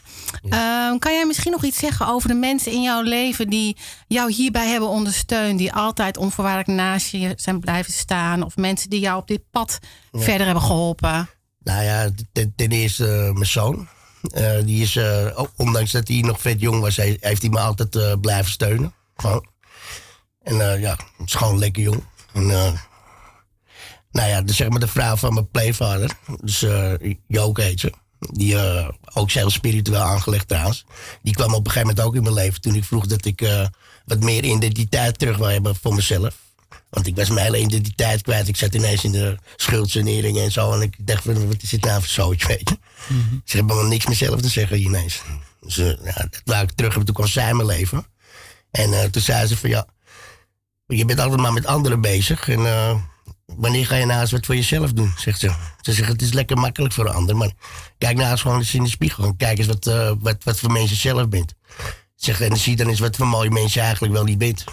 Ehm, 0.49 0.99
kan 0.99 1.13
jij 1.13 1.25
misschien 1.27 1.53
nog 1.53 1.65
iets 1.65 1.79
zeggen 1.79 2.07
over 2.07 2.29
de 2.29 2.35
mensen 2.35 2.73
in 2.73 2.83
jouw 2.83 3.03
leven 3.03 3.49
die 3.49 3.77
jou 4.07 4.33
hierbij 4.33 4.69
hebben 4.69 4.89
ondersteund? 4.89 5.59
Die 5.59 5.73
altijd 5.73 6.17
onvoorwaardelijk 6.17 6.81
naast 6.81 7.11
je 7.11 7.33
zijn 7.37 7.61
blijven 7.61 7.93
staan. 7.93 8.43
Of 8.43 8.57
mensen 8.57 8.91
die 8.91 9.01
jou 9.01 9.19
op 9.21 9.29
dit 9.29 9.41
pad 9.51 9.79
Ja. 10.13 10.21
verder 10.21 10.45
hebben 10.47 10.65
geholpen? 10.65 11.29
Nou 11.69 11.83
ja, 11.83 12.11
ten, 12.33 12.71
eerste 12.71 13.09
eh, 13.09 13.33
mijn 13.33 13.47
zoon. 13.47 13.89
Eh, 14.33 14.65
die 14.65 14.83
is, 14.83 14.97
eh, 14.97 15.43
ondanks 15.57 15.91
dat 15.91 16.09
hij 16.09 16.21
nog 16.21 16.41
vet 16.41 16.61
jong 16.61 16.81
was, 16.81 16.97
heeft 16.97 17.43
hij 17.43 17.51
me 17.51 17.59
altijd 17.59 18.21
blijven 18.21 18.51
steunen. 18.51 18.95
En 20.43 20.81
ja, 20.81 20.97
het 21.17 21.27
is 21.27 21.35
gewoon 21.35 21.59
lekker 21.59 21.83
jong. 21.83 22.05
En, 22.33 22.47
nou 24.11 24.29
ja, 24.29 24.43
dus 24.43 24.57
zeg 24.57 24.69
maar 24.69 24.81
de 24.81 24.89
vrouw 24.89 25.17
van 25.17 25.35
mijn 25.35 25.51
pleegvader, 25.51 26.11
dus 26.41 26.65
Joke 27.27 27.63
heet 27.63 27.81
ze. 27.81 27.93
Die 28.19 28.57
ook 29.15 29.31
heel 29.31 29.51
spiritueel 29.51 30.01
aangelegd 30.01 30.49
trouwens. 30.49 30.85
Die 31.23 31.35
kwam 31.35 31.55
op 31.55 31.67
een 31.67 31.73
gegeven 31.73 31.89
moment 31.89 32.07
ook 32.07 32.15
in 32.15 32.23
mijn 32.23 32.35
leven 32.35 32.61
toen 32.61 32.75
ik 32.75 32.85
vroeg 32.85 33.07
dat 33.07 33.25
ik 33.25 33.69
wat 34.05 34.21
meer 34.21 34.45
identiteit 34.45 35.19
terug 35.19 35.37
wil 35.37 35.47
hebben 35.47 35.77
voor 35.77 35.95
mezelf. 35.95 36.48
Want 36.91 37.07
ik 37.07 37.17
was 37.17 37.29
mijn 37.29 37.45
hele 37.45 37.59
identiteit 37.65 38.23
kwijt. 38.23 38.49
Ik 38.49 38.57
zat 38.57 38.75
ineens 38.75 39.05
in 39.05 39.13
de 39.13 39.37
schuldsanering 39.57 40.39
en 40.39 40.53
zo. 40.53 40.73
En 40.73 40.83
ik 40.83 40.95
dacht, 40.99 41.23
van, 41.23 41.49
wat 41.49 41.63
is 41.63 41.71
dit 41.71 41.85
nou 41.85 42.01
voor 42.01 42.09
zoiets, 42.09 42.47
weet 42.47 42.69
je? 42.69 42.77
Ze 43.45 43.57
hebben 43.57 43.89
niks 43.89 44.07
meer 44.07 44.17
zelf 44.17 44.41
te 44.41 44.49
zeggen 44.49 44.81
ineens. 44.81 45.23
Dus 45.61 45.77
ja, 45.77 46.29
dat 46.45 46.63
ik 46.63 46.71
terug 46.71 46.95
hebben. 46.95 47.05
Toen 47.05 47.15
kwam 47.15 47.27
zij 47.27 47.55
mijn 47.55 47.67
leven. 47.67 48.07
En 48.71 48.93
eh, 48.93 49.05
toen 49.05 49.23
zei 49.23 49.47
ze 49.47 49.57
van, 49.57 49.71
ja, 49.71 49.87
je 50.87 51.05
bent 51.05 51.21
altijd 51.21 51.41
maar 51.41 51.53
met 51.53 51.67
anderen 51.67 52.01
bezig. 52.01 52.49
En 52.49 52.67
eh, 52.67 52.97
wanneer 53.47 53.87
ga 53.87 53.97
je 53.97 54.07
nou 54.07 54.21
eens 54.21 54.31
wat 54.31 54.47
voor 54.47 54.55
jezelf 54.55 54.93
doen, 54.93 55.13
zegt 55.17 55.41
ze. 55.41 55.53
Ze 55.81 55.93
zegt, 55.93 56.09
het 56.09 56.23
is 56.23 56.33
lekker 56.33 56.57
makkelijk 56.57 56.95
voor 56.95 57.07
een 57.07 57.15
ander. 57.15 57.37
Maar 57.37 57.53
kijk 57.99 58.17
nou 58.17 58.31
eens 58.31 58.41
gewoon 58.41 58.59
eens 58.59 58.75
in 58.75 58.83
de 58.83 58.89
spiegel. 58.91 59.25
En 59.25 59.37
kijk 59.37 59.59
eens 59.59 59.67
wat, 59.67 59.87
eh, 59.87 60.13
wat, 60.21 60.45
wat 60.45 60.59
voor 60.59 60.73
mensen 60.73 60.97
je 60.97 61.01
zelf 61.01 61.29
bent. 61.29 61.55
Zeg, 62.15 62.41
en 62.41 62.57
zie 62.57 62.77
dan 62.77 62.89
eens 62.89 63.01
wat 63.01 63.17
voor 63.17 63.27
mooie 63.27 63.51
mensen 63.51 63.81
je 63.81 63.87
eigenlijk 63.87 64.15
wel 64.15 64.25
niet 64.25 64.39
bent. 64.39 64.65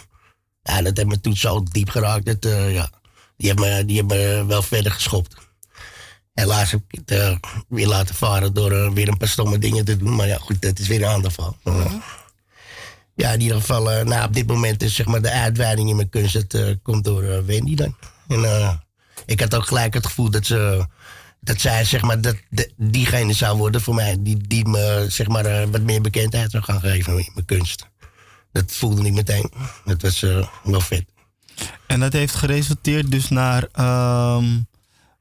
Ja, 0.67 0.81
dat 0.81 0.97
heeft 0.97 1.09
me 1.09 1.19
toen 1.19 1.35
zo 1.35 1.63
diep 1.63 1.89
geraakt. 1.89 2.25
Dat, 2.25 2.45
eh, 2.45 2.73
ja, 2.73 2.89
die 3.37 3.47
heeft 3.47 3.59
me, 3.59 3.85
die 3.85 3.95
heeft 3.95 4.07
me 4.07 4.45
wel 4.47 4.61
verder 4.61 4.91
geschopt. 4.91 5.35
Helaas 6.33 6.71
heb 6.71 6.81
ik 6.87 6.99
het 7.05 7.11
eh, 7.19 7.35
weer 7.69 7.87
laten 7.87 8.15
varen 8.15 8.53
door 8.53 8.71
eh, 8.71 8.91
weer 8.91 9.07
een 9.07 9.17
paar 9.17 9.27
stomme 9.27 9.57
dingen 9.57 9.85
te 9.85 9.97
doen. 9.97 10.15
Maar 10.15 10.27
ja, 10.27 10.37
goed, 10.37 10.61
dat 10.61 10.79
is 10.79 10.87
weer 10.87 11.01
een 11.01 11.09
ander. 11.09 11.31
Maar, 11.63 11.75
eh, 11.75 11.93
ja, 13.15 13.31
in 13.31 13.41
ieder 13.41 13.57
geval, 13.57 13.83
nou, 14.03 14.25
op 14.25 14.33
dit 14.33 14.47
moment 14.47 14.83
is 14.83 14.95
zeg 14.95 15.05
maar 15.05 15.21
de 15.21 15.31
uitweiding 15.31 15.89
in 15.89 15.95
mijn 15.95 16.09
kunst. 16.09 16.53
Eh, 16.53 16.73
komt 16.83 17.03
door 17.03 17.45
Wendy 17.45 17.75
dan. 17.75 17.95
En 18.27 18.81
ik 19.25 19.39
had 19.39 19.55
ook 19.55 19.67
gelijk 19.67 19.93
het 19.93 20.05
gevoel 20.05 20.29
dat 20.29 20.45
ze... 20.45 20.85
Dat 21.39 21.61
zij, 21.61 21.83
zeg 21.83 22.01
maar, 22.01 22.21
dat 22.21 22.35
de- 22.49 22.73
diegene 22.77 23.33
zou 23.33 23.57
worden 23.57 23.81
voor 23.81 23.95
mij. 23.95 24.15
Die, 24.19 24.37
die 24.47 24.65
me, 24.67 25.05
zeg 25.09 25.27
maar, 25.27 25.71
wat 25.71 25.81
meer 25.81 26.01
bekendheid 26.01 26.51
zou 26.51 26.63
gaan 26.63 26.79
geven 26.79 27.17
in 27.17 27.31
mijn 27.33 27.45
kunst. 27.45 27.87
Dat 28.55 28.71
voelde 28.71 29.05
ik 29.05 29.13
meteen. 29.13 29.51
Dat 29.85 30.01
was 30.01 30.23
eh, 30.23 30.47
wel 30.63 30.81
vet. 30.81 31.05
En 31.87 31.99
dat 31.99 32.13
heeft 32.13 32.35
geresulteerd 32.35 33.11
dus 33.11 33.29
naar, 33.29 33.67
ehm, 33.71 34.59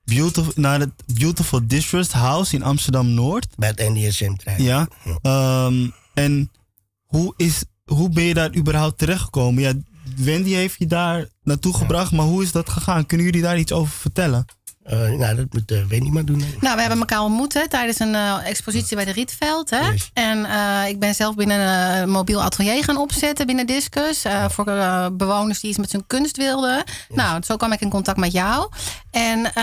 beautiful, 0.05 0.53
naar 0.57 0.81
het 0.81 0.91
Beautiful 1.07 1.61
Distrust 1.67 2.13
House 2.13 2.55
in 2.55 2.63
Amsterdam-Noord. 2.63 3.47
Bij 3.57 3.69
het 3.69 3.79
NDSM 3.79 4.35
trein. 4.35 4.63
Ja. 4.63 4.89
Ehm, 5.23 5.89
en 6.15 6.51
hoe, 7.05 7.35
is, 7.37 7.65
hoe 7.85 8.09
ben 8.09 8.25
je 8.25 8.35
daar 8.35 8.55
überhaupt 8.57 8.99
terechtgekomen? 8.99 9.63
Ja, 9.63 9.73
Wendy 10.17 10.51
heeft 10.51 10.79
je 10.79 10.87
daar 10.87 11.29
naartoe 11.43 11.75
gebracht, 11.75 12.13
maar 12.13 12.27
hoe 12.27 12.43
is 12.43 12.53
dat 12.53 12.71
gegaan? 12.71 13.07
Kunnen 13.07 13.27
jullie 13.27 13.43
daar 13.43 13.59
iets 13.59 13.73
over 13.73 13.95
vertellen? 13.95 14.45
Nou, 14.93 15.35
dat 15.37 15.47
moet 15.51 15.75
Wendy 15.89 16.09
maar 16.11 16.25
doen. 16.25 16.45
Nou, 16.61 16.75
we 16.75 16.81
hebben 16.81 16.99
elkaar 16.99 17.21
ontmoet 17.21 17.55
hè, 17.55 17.69
tijdens 17.69 17.99
een 17.99 18.15
eh, 18.15 18.47
expositie 18.49 18.97
bij 18.97 19.05
de 19.05 19.13
Rietveld. 19.13 19.71
Hè? 19.71 19.81
En 20.13 20.45
eh, 20.45 20.89
ik 20.89 20.99
ben 20.99 21.15
zelf 21.15 21.35
binnen 21.35 21.61
een 21.61 22.03
eh, 22.03 22.09
mobiel 22.09 22.43
atelier 22.43 22.85
gaan 22.85 22.97
opzetten 22.97 23.47
binnen 23.47 23.67
Discus. 23.67 24.25
eh, 24.25 24.49
Voor 24.49 24.67
eh, 24.69 25.07
bewoners 25.13 25.61
die 25.61 25.71
iets 25.71 25.79
met 25.79 25.93
hun 25.93 26.07
kunst 26.07 26.37
wilden. 26.37 26.85
Nou, 27.09 27.43
zo 27.45 27.57
kwam 27.57 27.73
ik 27.73 27.81
in 27.81 27.91
contact 27.91 28.19
met 28.19 28.33
jou. 28.33 28.69
En 29.15 29.55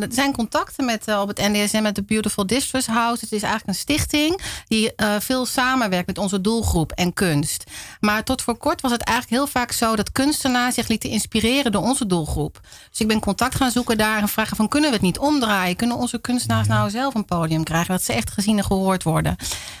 er 0.00 0.08
zijn 0.10 0.32
contacten 0.32 0.84
met, 0.84 1.08
eh, 1.08 1.20
op 1.20 1.28
het 1.28 1.38
NDSM 1.38 1.82
met 1.82 1.94
de 1.94 2.02
Beautiful 2.02 2.46
Distress 2.46 2.86
House. 2.86 3.24
Het 3.24 3.32
is 3.32 3.42
eigenlijk 3.42 3.68
een 3.68 3.82
stichting 3.82 4.40
die 4.68 4.94
eh, 4.94 5.14
veel 5.18 5.46
samenwerkt 5.46 6.06
met 6.06 6.18
onze 6.18 6.40
doelgroep 6.40 6.92
en 6.92 7.12
kunst. 7.12 7.64
Maar 8.00 8.24
tot 8.24 8.42
voor 8.42 8.56
kort 8.56 8.80
was 8.80 8.92
het 8.92 9.02
eigenlijk 9.02 9.40
heel 9.40 9.52
vaak 9.60 9.72
zo 9.72 9.96
dat 9.96 10.12
kunstenaars 10.12 10.74
zich 10.74 10.88
lieten 10.88 11.10
inspireren 11.10 11.72
door 11.72 11.82
onze 11.82 12.06
doelgroep. 12.06 12.60
Dus 12.90 13.00
ik 13.00 13.08
ben 13.08 13.20
contact 13.20 13.54
gaan 13.54 13.70
zoeken 13.70 13.98
daar 13.98 14.18
en 14.18 14.28
vragen 14.28 14.56
van 14.56 14.68
kunnen 14.68 14.90
we 14.90 14.96
het 14.96 15.04
niet 15.04 15.18
omdraaien? 15.18 15.76
Kunnen 15.76 15.96
onze 15.96 16.20
kunstenaars 16.20 16.68
nou 16.68 16.90
zelf 16.90 17.14
een 17.14 17.24
podium 17.24 17.64
krijgen? 17.64 17.90
Dat 17.94 18.02
ze 18.02 18.12
echt 18.12 18.30
gezien 18.30 18.58
en 18.58 18.64
gehoord 18.64 19.02
worden. 19.02 19.36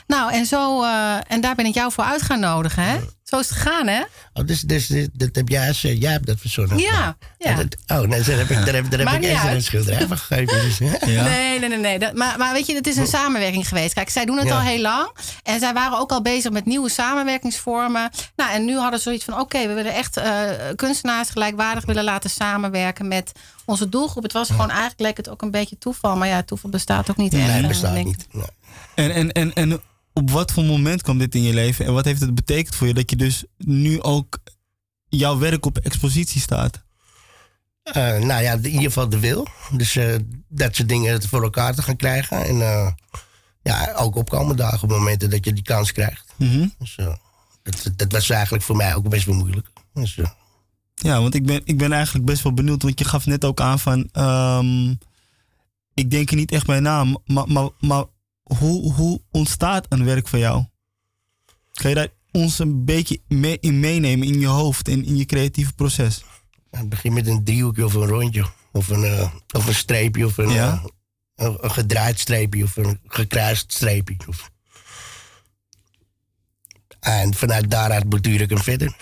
Nou, 0.06 0.32
en 0.32 0.46
zo, 0.46 0.84
en 1.28 1.40
daar 1.40 1.54
ben 1.54 1.66
ik 1.66 1.74
jou 1.74 1.92
voor 1.92 2.04
uit 2.04 2.22
gaan 2.22 2.40
nodigen. 2.40 2.82
Hè? 2.82 2.98
Zo 3.34 3.40
is 3.40 3.48
het 3.48 3.58
gegaan, 3.58 3.86
hè? 3.86 4.02
Oh, 4.32 4.46
dus, 4.46 4.60
dus, 4.60 4.86
dus 4.86 5.06
dat 5.12 5.28
heb 5.32 5.48
jij, 5.48 5.72
jij 5.72 6.12
hebt 6.12 6.26
dat 6.26 6.38
verzonnen? 6.40 6.78
Ja, 6.78 7.16
ja. 7.38 7.54
Dat- 7.54 7.76
oh, 7.86 8.08
nee, 8.08 8.22
daar 8.22 8.36
heb 8.38 8.48
ik, 8.50 8.64
daar 8.64 8.74
heb, 8.74 8.90
daar 8.90 9.12
heb 9.12 9.22
ik 9.22 9.42
een 9.54 9.62
schilderij 9.62 10.06
van 10.06 10.18
gegeven. 10.18 10.60
Dus, 10.62 10.78
Nee, 10.78 11.58
nee, 11.58 11.68
nee. 11.68 11.78
nee. 11.78 11.98
Dat, 11.98 12.14
maar, 12.14 12.38
maar 12.38 12.52
weet 12.52 12.66
je, 12.66 12.74
het 12.74 12.86
is 12.86 12.96
een 12.96 13.06
samenwerking 13.06 13.68
geweest. 13.68 13.94
Kijk, 13.94 14.08
zij 14.08 14.24
doen 14.24 14.38
het 14.38 14.46
Ja. 14.48 14.54
al 14.54 14.60
heel 14.60 14.80
lang. 14.80 15.10
En 15.42 15.60
zij 15.60 15.72
waren 15.72 15.98
ook 15.98 16.10
al 16.10 16.22
bezig 16.22 16.50
met 16.52 16.64
nieuwe 16.66 16.88
samenwerkingsvormen. 16.90 18.10
Nou, 18.36 18.50
en 18.52 18.64
nu 18.64 18.76
hadden 18.76 18.98
ze 18.98 19.04
zoiets 19.04 19.24
van: 19.24 19.40
oké, 19.40 19.66
we 19.66 19.72
willen 19.74 19.94
echt 19.94 20.16
eh, 20.16 20.42
kunstenaars 20.76 21.30
gelijkwaardig 21.30 21.84
willen 21.84 22.04
laten 22.04 22.30
samenwerken 22.30 23.08
met 23.08 23.32
onze 23.64 23.88
doelgroep. 23.88 24.22
Het 24.22 24.32
was 24.32 24.48
gewoon 24.48 24.70
eigenlijk 24.70 25.00
leek 25.00 25.16
het 25.16 25.28
ook 25.28 25.42
een 25.42 25.50
beetje 25.50 25.78
toeval. 25.78 26.16
Maar 26.16 26.28
ja, 26.28 26.42
toeval 26.42 26.70
bestaat 26.70 27.10
ook 27.10 27.16
niet 27.16 27.34
echt. 27.34 27.46
Nee, 27.46 27.62
eh, 27.62 27.68
bestaat 27.68 28.04
niet. 28.04 28.26
En, 28.94 29.10
en, 29.14 29.32
en, 29.32 29.52
en 29.52 29.80
op 30.14 30.30
wat 30.30 30.52
voor 30.52 30.64
moment 30.64 31.02
kwam 31.02 31.18
dit 31.18 31.34
in 31.34 31.42
je 31.42 31.54
leven? 31.54 31.86
En 31.86 31.92
wat 31.92 32.04
heeft 32.04 32.20
het 32.20 32.34
betekend 32.34 32.74
voor 32.74 32.86
je 32.86 32.94
dat 32.94 33.10
je 33.10 33.16
dus 33.16 33.44
nu 33.56 34.02
ook 34.02 34.38
jouw 35.08 35.38
werk 35.38 35.66
op 35.66 35.78
expositie 35.78 36.40
staat? 36.40 36.82
Eh, 37.82 38.18
nou 38.18 38.42
ja, 38.42 38.52
in 38.52 38.64
ieder 38.64 38.82
geval 38.82 39.08
de 39.08 39.18
wil. 39.18 39.46
Dus 39.72 39.96
eh, 39.96 40.14
dat 40.48 40.76
soort 40.76 40.88
dingen 40.88 41.22
voor 41.22 41.42
elkaar 41.42 41.74
te 41.74 41.82
gaan 41.82 41.96
krijgen. 41.96 42.44
En 42.44 42.60
eh, 42.60 42.90
ja, 43.62 43.92
ook 43.96 44.16
opkomen 44.16 44.56
dagen 44.56 44.82
op 44.82 44.88
momenten 44.88 45.30
dat 45.30 45.44
je 45.44 45.52
die 45.52 45.62
kans 45.62 45.92
krijgt. 45.92 46.32
Mhm. 46.36 46.66
Dus 46.78 46.96
dat, 47.62 47.92
dat 47.96 48.12
was 48.12 48.30
eigenlijk 48.30 48.64
voor 48.64 48.76
mij 48.76 48.94
ook 48.94 49.08
best 49.08 49.26
wel 49.26 49.34
moeilijk. 49.34 49.66
Dus, 49.94 50.18
Ja, 50.94 51.20
want 51.20 51.34
ik 51.34 51.46
ben, 51.46 51.60
ik 51.64 51.78
ben 51.78 51.92
eigenlijk 51.92 52.24
best 52.24 52.42
wel 52.42 52.54
benieuwd. 52.54 52.82
Want 52.82 52.98
je 52.98 53.04
gaf 53.04 53.26
net 53.26 53.44
ook 53.44 53.60
aan 53.60 53.78
van. 53.78 54.08
ehm, 54.12 54.94
ik 55.94 56.10
denk 56.10 56.30
er 56.30 56.36
niet 56.36 56.52
echt 56.52 56.66
bij 56.66 56.80
na. 56.80 57.04
Maar, 57.04 57.48
maar, 57.48 57.68
maar 57.80 58.04
hoe, 58.44 58.92
hoe 58.92 59.20
ontstaat 59.30 59.86
een 59.88 60.04
werk 60.04 60.28
van 60.28 60.38
jou? 60.38 60.64
Kan 61.72 61.90
je 61.90 61.96
daar 61.96 62.08
ons 62.30 62.58
een 62.58 62.84
beetje 62.84 63.20
mee, 63.28 63.58
in 63.60 63.80
meenemen 63.80 64.26
in 64.28 64.40
je 64.40 64.46
hoofd 64.46 64.88
en 64.88 65.04
in 65.04 65.16
je 65.16 65.24
creatieve 65.24 65.72
proces? 65.72 66.24
het 66.70 66.88
begint 66.88 67.14
met 67.14 67.26
een 67.26 67.44
driehoekje 67.44 67.84
of 67.84 67.94
een 67.94 68.06
rondje. 68.06 68.44
Of 68.72 68.88
een, 68.88 69.04
eh, 69.04 69.34
of 69.52 69.66
een 69.66 69.74
streepje. 69.74 70.26
Of 70.26 70.36
een, 70.38 70.48
Ja. 70.50 70.72
eh, 70.72 71.46
een, 71.46 71.56
een 71.60 71.70
gedraaid 71.70 72.20
streepje. 72.20 72.62
Of 72.64 72.76
een 72.76 73.00
gekruist 73.06 73.72
streepje. 73.72 74.16
Of... 74.28 74.50
En 77.00 77.34
vanuit 77.34 77.70
daaruit 77.70 78.08
borduur 78.08 78.40
ik 78.40 78.48
hem 78.50 78.62
verder. 78.62 78.96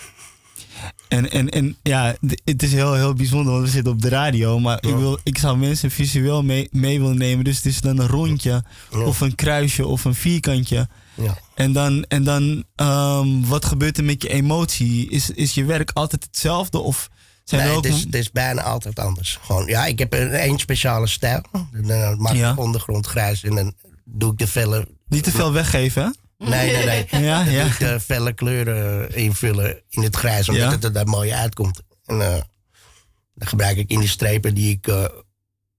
En, 1.13 1.31
en, 1.31 1.49
en 1.49 1.75
ja, 1.83 2.15
het 2.43 2.63
is 2.63 2.73
heel, 2.73 2.93
heel 2.93 3.13
bijzonder, 3.13 3.53
want 3.53 3.65
we 3.65 3.71
zitten 3.71 3.93
op 3.93 4.01
de 4.01 4.09
radio. 4.09 4.59
Maar 4.59 4.77
ik, 4.81 4.95
wil, 4.95 5.19
ik 5.23 5.37
zou 5.37 5.57
mensen 5.57 5.91
visueel 5.91 6.43
mee, 6.43 6.67
mee 6.71 6.99
willen 6.99 7.17
nemen. 7.17 7.43
Dus 7.43 7.55
het 7.55 7.65
is 7.65 7.81
dan 7.81 7.99
een 7.99 8.07
rondje, 8.07 8.63
of 9.05 9.21
een 9.21 9.35
kruisje, 9.35 9.87
of 9.87 10.05
een 10.05 10.15
vierkantje. 10.15 10.87
Ja. 11.13 11.37
En 11.55 11.73
dan, 11.73 12.03
en 12.03 12.23
dan 12.23 12.63
ehm, 12.75 13.41
wat 13.41 13.65
gebeurt 13.65 13.97
er 13.97 14.03
met 14.03 14.21
je 14.21 14.29
emotie? 14.29 15.09
Is, 15.09 15.29
is 15.29 15.53
je 15.53 15.65
werk 15.65 15.91
altijd 15.93 16.23
hetzelfde? 16.23 16.79
Of 16.79 17.09
zijn 17.43 17.61
nee, 17.61 17.69
er 17.69 17.77
ook... 17.77 17.83
het, 17.83 17.93
is, 17.93 18.03
het 18.03 18.15
is 18.15 18.31
bijna 18.31 18.61
altijd 18.61 18.99
anders. 18.99 19.39
Gewoon, 19.41 19.65
ja, 19.65 19.85
ik 19.85 19.99
heb 19.99 20.13
een 20.13 20.31
één 20.31 20.59
speciale 20.59 21.07
stijl. 21.07 21.43
Dan 21.51 21.89
eh, 21.89 22.15
maak 22.15 22.33
ik 22.33 22.59
ondergrond 22.59 23.07
grijs 23.07 23.43
en 23.43 23.55
dan 23.55 23.73
doe 24.05 24.31
ik 24.31 24.37
de 24.37 24.47
felle... 24.47 24.87
Niet 25.07 25.23
te 25.23 25.31
veel 25.31 25.53
weggeven, 25.53 26.03
hè? 26.03 26.09
Nee, 26.37 26.71
nee, 26.71 26.85
nee. 26.85 27.07
Ja, 27.23 27.43
ja. 27.43 27.65
ik 27.65 27.79
de 27.79 27.99
felle 27.99 28.33
kleuren 28.33 29.09
eh, 29.13 29.23
invullen 29.23 29.81
in 29.89 30.03
het 30.03 30.15
grijs, 30.15 30.49
omdat 30.49 30.63
Ja. 30.65 30.71
het 30.71 30.83
er 30.83 30.93
daar 30.93 31.07
mooi 31.07 31.31
uitkomt. 31.31 31.81
En 32.05 32.21
eh, 32.21 32.41
dan 33.35 33.47
gebruik 33.47 33.77
ik 33.77 33.89
in 33.89 33.99
de 33.99 34.07
strepen 34.07 34.53
die 34.53 34.71
ik 34.71 34.87
eh, 34.87 35.05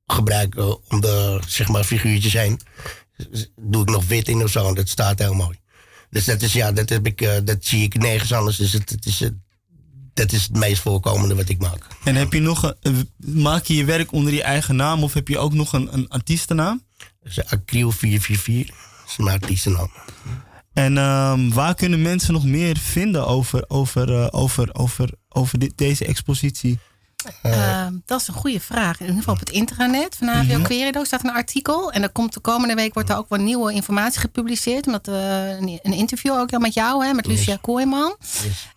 gebruik 0.07 0.55
eh, 0.55 0.75
om 0.89 1.01
de 1.01 1.41
zeg 1.47 1.69
maar, 1.69 1.85
figuurtjes 1.85 2.33
heen, 2.33 2.61
doe 3.57 3.83
ik 3.83 3.89
nog 3.89 4.07
wit 4.07 4.29
in 4.29 4.43
of 4.43 4.51
zo 4.51 4.69
en 4.69 4.75
dat 4.75 4.89
staat 4.89 5.19
heel 5.19 5.35
mooi. 5.35 5.59
Dus 6.11 6.25
dat 6.25 6.43
is, 6.43 6.53
ja, 6.53 6.73
dat, 6.73 6.89
heb 6.89 7.07
ik, 7.07 7.21
eh, 7.21 7.33
dat 7.45 7.65
zie 7.65 7.83
ik 7.83 7.97
nergens 7.99 8.33
anders. 8.33 8.57
Dus 8.57 8.73
het, 8.73 8.91
het 8.91 9.07
is, 9.07 9.21
eh, 9.21 9.29
dat 10.15 10.33
is 10.33 10.43
het 10.43 10.57
meest 10.57 10.83
voorkomende 10.83 11.35
wat 11.35 11.49
ik 11.49 11.59
maak. 11.59 11.87
En 12.05 12.15
heb 12.15 12.33
je 12.33 12.41
nog 12.41 12.63
een, 12.63 12.75
eh, 12.81 13.33
maak 13.43 13.65
je 13.65 13.75
je 13.77 13.85
werk 13.85 14.13
onder 14.13 14.33
je 14.33 14.43
eigen 14.43 14.77
naam 14.77 15.03
of 15.03 15.15
heb 15.15 15.29
je 15.29 15.39
ook 15.39 15.53
nog 15.53 15.73
een, 15.73 15.95
een 15.95 16.09
artiestennaam? 16.09 16.83
Dus 17.23 17.45
Acryl 17.45 17.91
444 17.91 18.75
is 19.19 19.25
mijn 19.25 19.41
artiestennaam. 19.41 19.91
En 20.73 20.99
ehm, 20.99 21.49
waar 21.49 21.75
kunnen 21.75 22.03
mensen 22.03 22.33
nog 22.33 22.45
meer 22.45 22.77
vinden 22.77 23.27
over, 23.27 23.65
over, 23.69 24.21
eh, 24.21 24.27
over, 24.31 24.69
over, 24.73 25.11
over 25.29 25.59
deze 25.75 26.05
expositie? 26.05 26.79
Eh, 27.43 27.87
dat 28.07 28.21
is 28.21 28.29
een 28.29 28.35
goede 28.35 28.61
vraag. 28.61 29.01
In 29.01 29.07
ieder 29.07 29.19
geval 29.19 29.35
op 29.35 29.41
het 29.41 29.51
intranet 29.51 30.17
van 30.17 30.29
HVO. 30.29 30.63
Querido 30.63 31.05
staat 31.05 31.25
een 31.25 31.33
artikel. 31.33 31.93
En 31.93 32.03
er 32.03 32.11
komt 32.11 32.35
de 32.35 32.41
komende 32.41 32.75
week 32.75 32.95
wordt 32.95 33.11
er 33.11 33.17
ook 33.17 33.29
wel 33.29 33.39
nieuwe 33.39 33.73
informatie 33.73 34.21
gepubliceerd. 34.21 34.87
Omdat 34.87 35.09
eh, 35.09 35.49
een, 35.49 35.79
een 35.83 35.93
interview 35.93 36.33
ook 36.33 36.59
met 36.59 36.75
jou, 36.75 37.05
hè, 37.05 37.13
met 37.13 37.27
Lucia 37.27 37.59
Kooijman. 37.61 38.17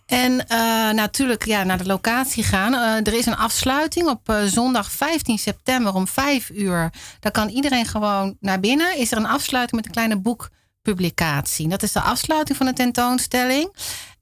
En 0.06 0.48
eh, 0.48 0.58
natuurlijk 0.90 1.44
ja, 1.44 1.64
naar 1.64 1.78
de 1.78 1.86
locatie 1.86 2.44
gaan. 2.44 2.74
Er 3.04 3.14
is 3.14 3.26
een 3.26 3.36
afsluiting 3.36 4.08
op 4.08 4.32
zondag 4.46 4.92
15 4.92 5.38
september 5.38 5.94
om 5.94 6.08
5 6.08 6.50
uur. 6.50 6.92
Daar 7.20 7.32
kan 7.32 7.48
iedereen 7.48 7.86
gewoon 7.86 8.36
naar 8.40 8.60
binnen. 8.60 8.96
Is 8.96 9.12
er 9.12 9.18
een 9.18 9.26
afsluiting 9.26 9.76
met 9.76 9.86
een 9.86 9.94
kleine 9.94 10.16
boekpublicatie. 10.16 11.68
Dat 11.68 11.82
is 11.82 11.92
de 11.92 12.00
afsluiting 12.00 12.56
van 12.56 12.66
de 12.66 12.72
tentoonstelling. 12.72 13.72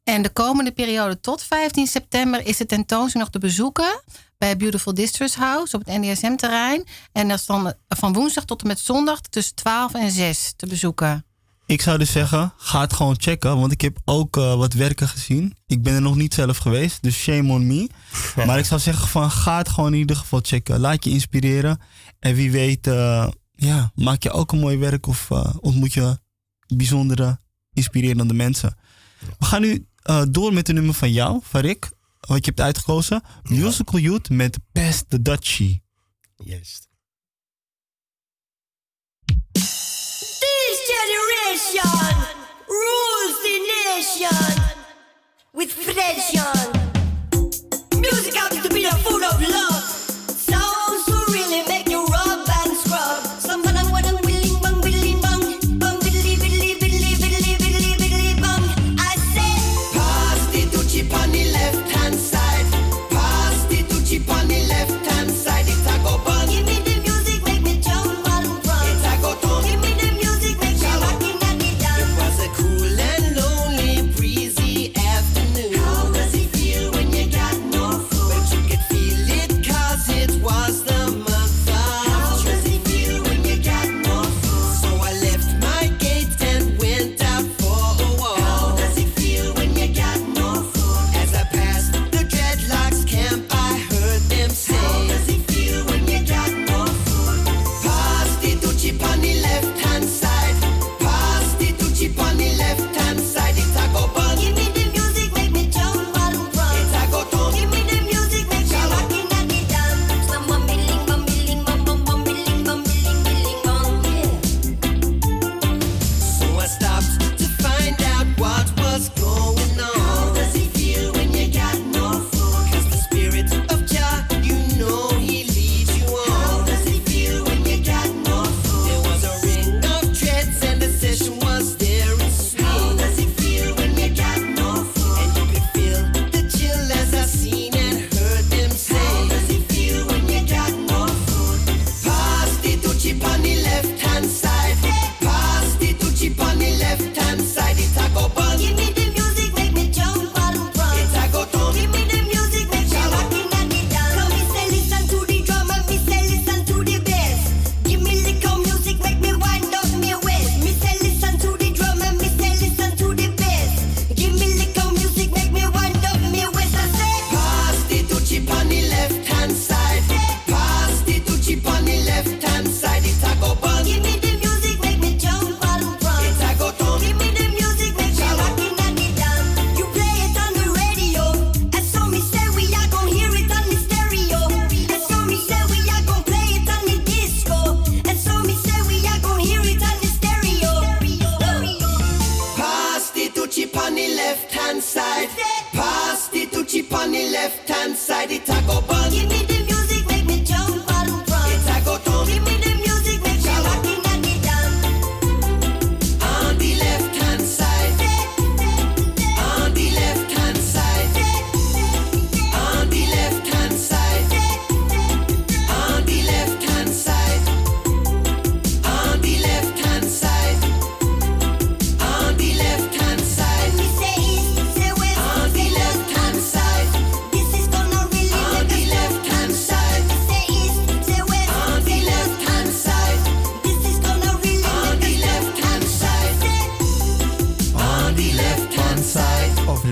En 0.06 0.22
de 0.22 0.30
komende 0.30 0.72
periode 0.72 1.20
tot 1.20 1.42
15 1.42 1.86
september 1.86 2.46
is 2.46 2.56
de 2.56 2.66
tentoonstelling 2.66 3.30
nog 3.30 3.30
te 3.30 3.46
bezoeken 3.46 4.02
bij 4.38 4.56
Beautiful 4.56 4.94
Distress 4.94 5.34
House 5.34 5.76
op 5.76 5.84
het 5.84 6.00
NDSM-terrein. 6.00 6.84
En 7.12 7.28
dat 7.28 7.38
is 7.38 7.46
dan 7.46 7.72
van 7.88 8.12
woensdag 8.12 8.44
tot 8.44 8.60
en 8.60 8.66
met 8.66 8.78
zondag 8.78 9.20
tussen 9.20 9.54
12 9.54 9.94
en 9.94 10.10
6 10.10 10.52
te 10.56 10.66
bezoeken. 10.66 11.24
Ik 11.66 11.82
zou 11.82 11.98
dus 11.98 12.12
zeggen, 12.12 12.52
ga 12.56 12.80
het 12.80 12.92
gewoon 12.92 13.14
checken, 13.18 13.58
want 13.58 13.72
ik 13.72 13.80
heb 13.80 13.98
ook 14.04 14.36
eh, 14.36 14.54
wat 14.54 14.72
werken 14.72 15.08
gezien. 15.08 15.56
Ik 15.66 15.82
ben 15.82 15.94
er 15.94 16.02
nog 16.02 16.16
niet 16.16 16.34
zelf 16.34 16.56
geweest, 16.56 17.02
dus 17.02 17.16
shame 17.16 17.52
on 17.52 17.66
me. 17.66 17.88
maar 18.46 18.58
ik 18.58 18.64
zou 18.64 18.80
zeggen 18.80 19.08
van, 19.08 19.30
ga 19.30 19.58
het 19.58 19.68
gewoon 19.68 19.92
in 19.92 19.98
ieder 19.98 20.16
geval 20.16 20.40
checken. 20.42 20.80
Laat 20.80 21.04
je 21.04 21.10
inspireren. 21.10 21.80
En 22.18 22.34
wie 22.34 22.50
weet, 22.50 22.86
eh, 22.86 23.28
ja, 23.54 23.90
maak 23.94 24.22
je 24.22 24.30
ook 24.30 24.52
een 24.52 24.60
mooi 24.60 24.78
werk 24.78 25.06
of 25.06 25.30
eh, 25.30 25.54
ontmoet 25.60 25.92
je 25.92 26.18
bijzondere, 26.66 27.38
inspirerende 27.72 28.34
mensen. 28.34 28.76
We 29.38 29.44
gaan 29.44 29.60
nu 29.60 29.86
eh, 30.06 30.22
door 30.28 30.52
met 30.52 30.66
de 30.66 30.72
nummer 30.72 30.94
van 30.94 31.12
jou, 31.12 31.40
van 31.42 31.60
Rick, 31.60 31.90
wat 32.20 32.44
je 32.44 32.44
hebt 32.44 32.60
uitgekozen. 32.60 33.22
Musical 33.42 34.00
Youth 34.00 34.30
met 34.30 34.58
Best 34.72 35.04
the 35.08 35.22
Dutchie. 35.22 35.82
Yes. 36.36 36.88
This 39.52 40.76
generation 40.92 42.16
rules 42.66 43.36
the 43.42 43.56
nation 43.84 44.62
with 45.52 45.74
pressure. 45.74 46.70
Music 48.00 48.34
happens 48.34 48.62
to 48.62 48.68
be 48.68 48.86
a 48.86 48.94
full 48.94 49.24
of 49.24 49.48
love. 49.48 49.85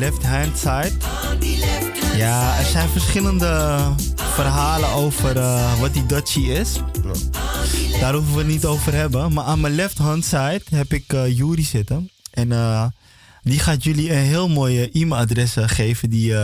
Left 0.04 0.24
hand 0.24 0.58
side. 0.58 0.92
Ja, 2.16 2.58
er 2.58 2.64
zijn 2.64 2.88
verschillende 2.88 3.78
verhalen 4.16 4.88
over 4.88 5.36
eh, 5.36 5.80
wat 5.80 5.92
die 5.92 6.06
Dutchie 6.06 6.52
is. 6.52 6.72
Daar 8.00 8.14
hoeven 8.14 8.32
we 8.32 8.38
het 8.38 8.46
niet 8.46 8.64
over 8.64 8.94
hebben. 8.94 9.32
Maar 9.32 9.44
aan 9.44 9.60
mijn 9.60 9.74
left 9.74 9.98
hand 9.98 10.24
side 10.24 10.62
heb 10.70 10.92
ik 10.92 11.12
eh 11.12 11.36
Juri 11.36 11.62
zitten. 11.62 12.10
En 12.30 12.52
eh, 12.52 12.86
die 13.42 13.58
gaat 13.58 13.84
jullie 13.84 14.10
een 14.10 14.24
heel 14.24 14.48
mooie 14.48 14.90
e-mailadres 14.92 15.54
geven. 15.56 16.10
Die, 16.10 16.34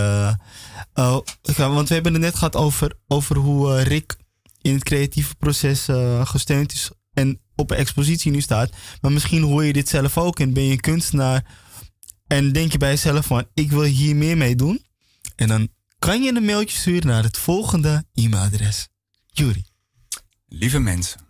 want 1.54 1.88
we 1.88 1.94
hebben 1.94 2.12
het 2.12 2.22
net 2.22 2.34
gehad 2.34 2.56
over, 2.56 2.92
over 3.08 3.36
hoe 3.36 3.82
Rick 3.82 4.16
in 4.60 4.74
het 4.74 4.84
creatieve 4.84 5.34
proces 5.34 5.88
gesteund 6.24 6.72
is. 6.72 6.90
En 7.12 7.40
op 7.56 7.70
een 7.70 7.76
expositie 7.76 8.32
nu 8.32 8.40
staat. 8.40 8.70
Maar 9.00 9.12
misschien 9.12 9.42
hoor 9.42 9.64
je 9.64 9.72
dit 9.72 9.88
zelf 9.88 10.18
ook 10.18 10.40
en 10.40 10.52
ben 10.52 10.64
je 10.64 10.80
kunstenaar. 10.80 11.44
En 12.30 12.52
denk 12.52 12.72
je 12.72 12.78
bij 12.78 12.90
jezelf 12.90 13.26
van, 13.26 13.46
ik 13.54 13.70
wil 13.70 13.82
hier 13.82 14.16
meer 14.16 14.36
mee 14.36 14.56
doen. 14.56 14.84
En 15.36 15.48
dan 15.48 15.68
kan 15.98 16.22
je 16.22 16.34
een 16.34 16.44
mailtje 16.44 16.78
sturen 16.78 17.06
naar 17.06 17.22
het 17.22 17.38
volgende 17.38 18.04
e-mailadres. 18.14 18.88
Juri. 19.26 19.64
Lieve 20.48 20.78
mensen, 20.78 21.20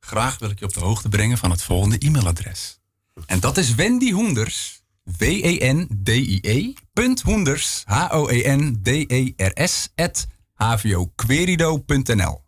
graag 0.00 0.38
wil 0.38 0.50
ik 0.50 0.58
je 0.58 0.64
op 0.64 0.72
de 0.72 0.80
hoogte 0.80 1.08
brengen 1.08 1.38
van 1.38 1.50
het 1.50 1.62
volgende 1.62 1.98
e-mailadres. 1.98 2.78
En 3.26 3.40
dat 3.40 3.56
is 3.56 3.74
Wendy 3.74 4.12
Hoenders, 4.12 4.82
W-E-N-D-I-E, 5.18 6.72
punt 6.92 7.20
Hoenders, 7.20 7.82
H-O-E-N-D-E-R-S, 7.84 9.88
at 9.94 10.26
hvoquerido.nl. 10.54 12.42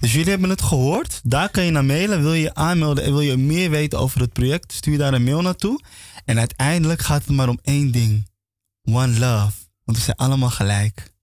Dus 0.00 0.12
jullie 0.12 0.30
hebben 0.30 0.50
het 0.50 0.62
gehoord. 0.62 1.20
Daar 1.24 1.50
kan 1.50 1.64
je 1.64 1.70
naar 1.70 1.84
mailen. 1.84 2.22
Wil 2.22 2.34
je 2.34 2.40
je 2.40 2.54
aanmelden 2.54 3.04
en 3.04 3.10
wil 3.10 3.20
je 3.20 3.36
meer 3.36 3.70
weten 3.70 3.98
over 3.98 4.20
het 4.20 4.32
project, 4.32 4.72
stuur 4.72 4.98
daar 4.98 5.14
een 5.14 5.24
mail 5.24 5.42
naartoe. 5.42 5.80
En 6.26 6.38
uiteindelijk 6.38 7.00
gaat 7.00 7.24
het 7.24 7.36
maar 7.36 7.48
om 7.48 7.58
één 7.62 7.90
ding. 7.90 8.28
One 8.82 9.18
love. 9.18 9.52
Want 9.84 9.98
we 9.98 10.04
zijn 10.04 10.16
allemaal 10.16 10.50
gelijk. 10.50 11.14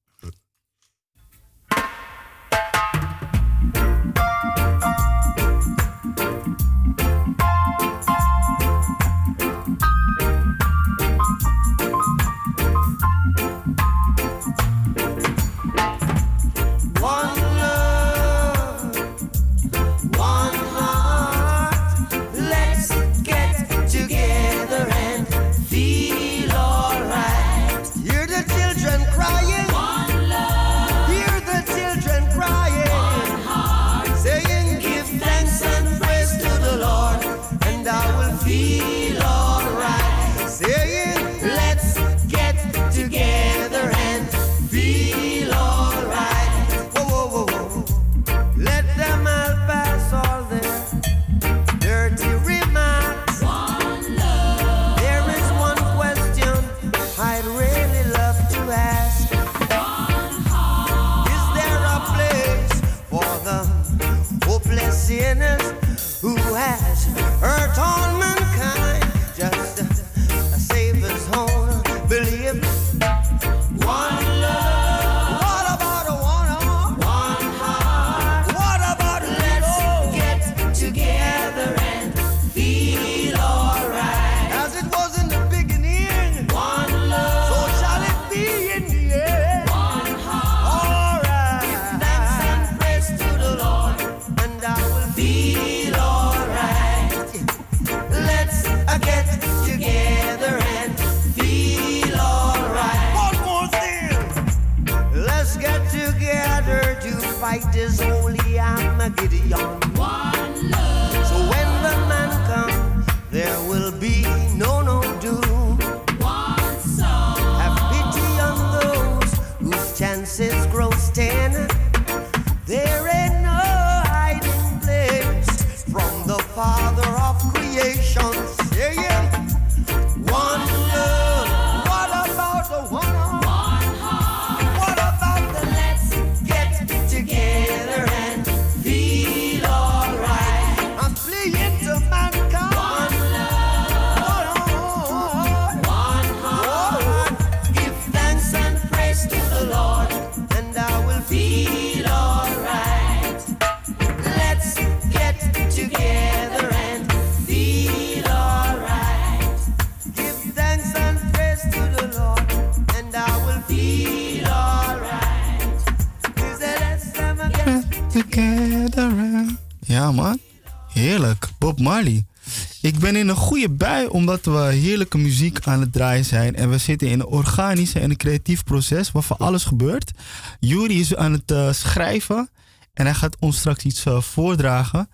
Omdat 174.14 174.46
we 174.46 174.60
heerlijke 174.60 175.18
muziek 175.18 175.60
aan 175.68 175.80
het 175.80 175.94
draaien 175.94 176.26
zijn. 176.26 176.56
En 176.56 176.70
we 176.70 176.78
zitten 176.78 177.08
in 177.08 177.20
een 177.20 177.26
organische 177.26 178.00
en 178.00 178.10
een 178.10 178.18
creatief 178.18 178.64
proces 178.64 179.12
waarvan 179.12 179.38
alles 179.38 179.64
gebeurt. 179.64 180.12
Juri 180.60 181.00
is 181.00 181.16
aan 181.16 181.32
het 181.32 181.52
eh, 181.52 181.72
schrijven 181.74 182.50
en 182.94 183.06
hij 183.06 183.14
gaat 183.16 183.38
ons 183.40 183.58
straks 183.58 183.84
iets 183.84 184.06
eh, 184.06 184.22
voordragen. 184.22 185.10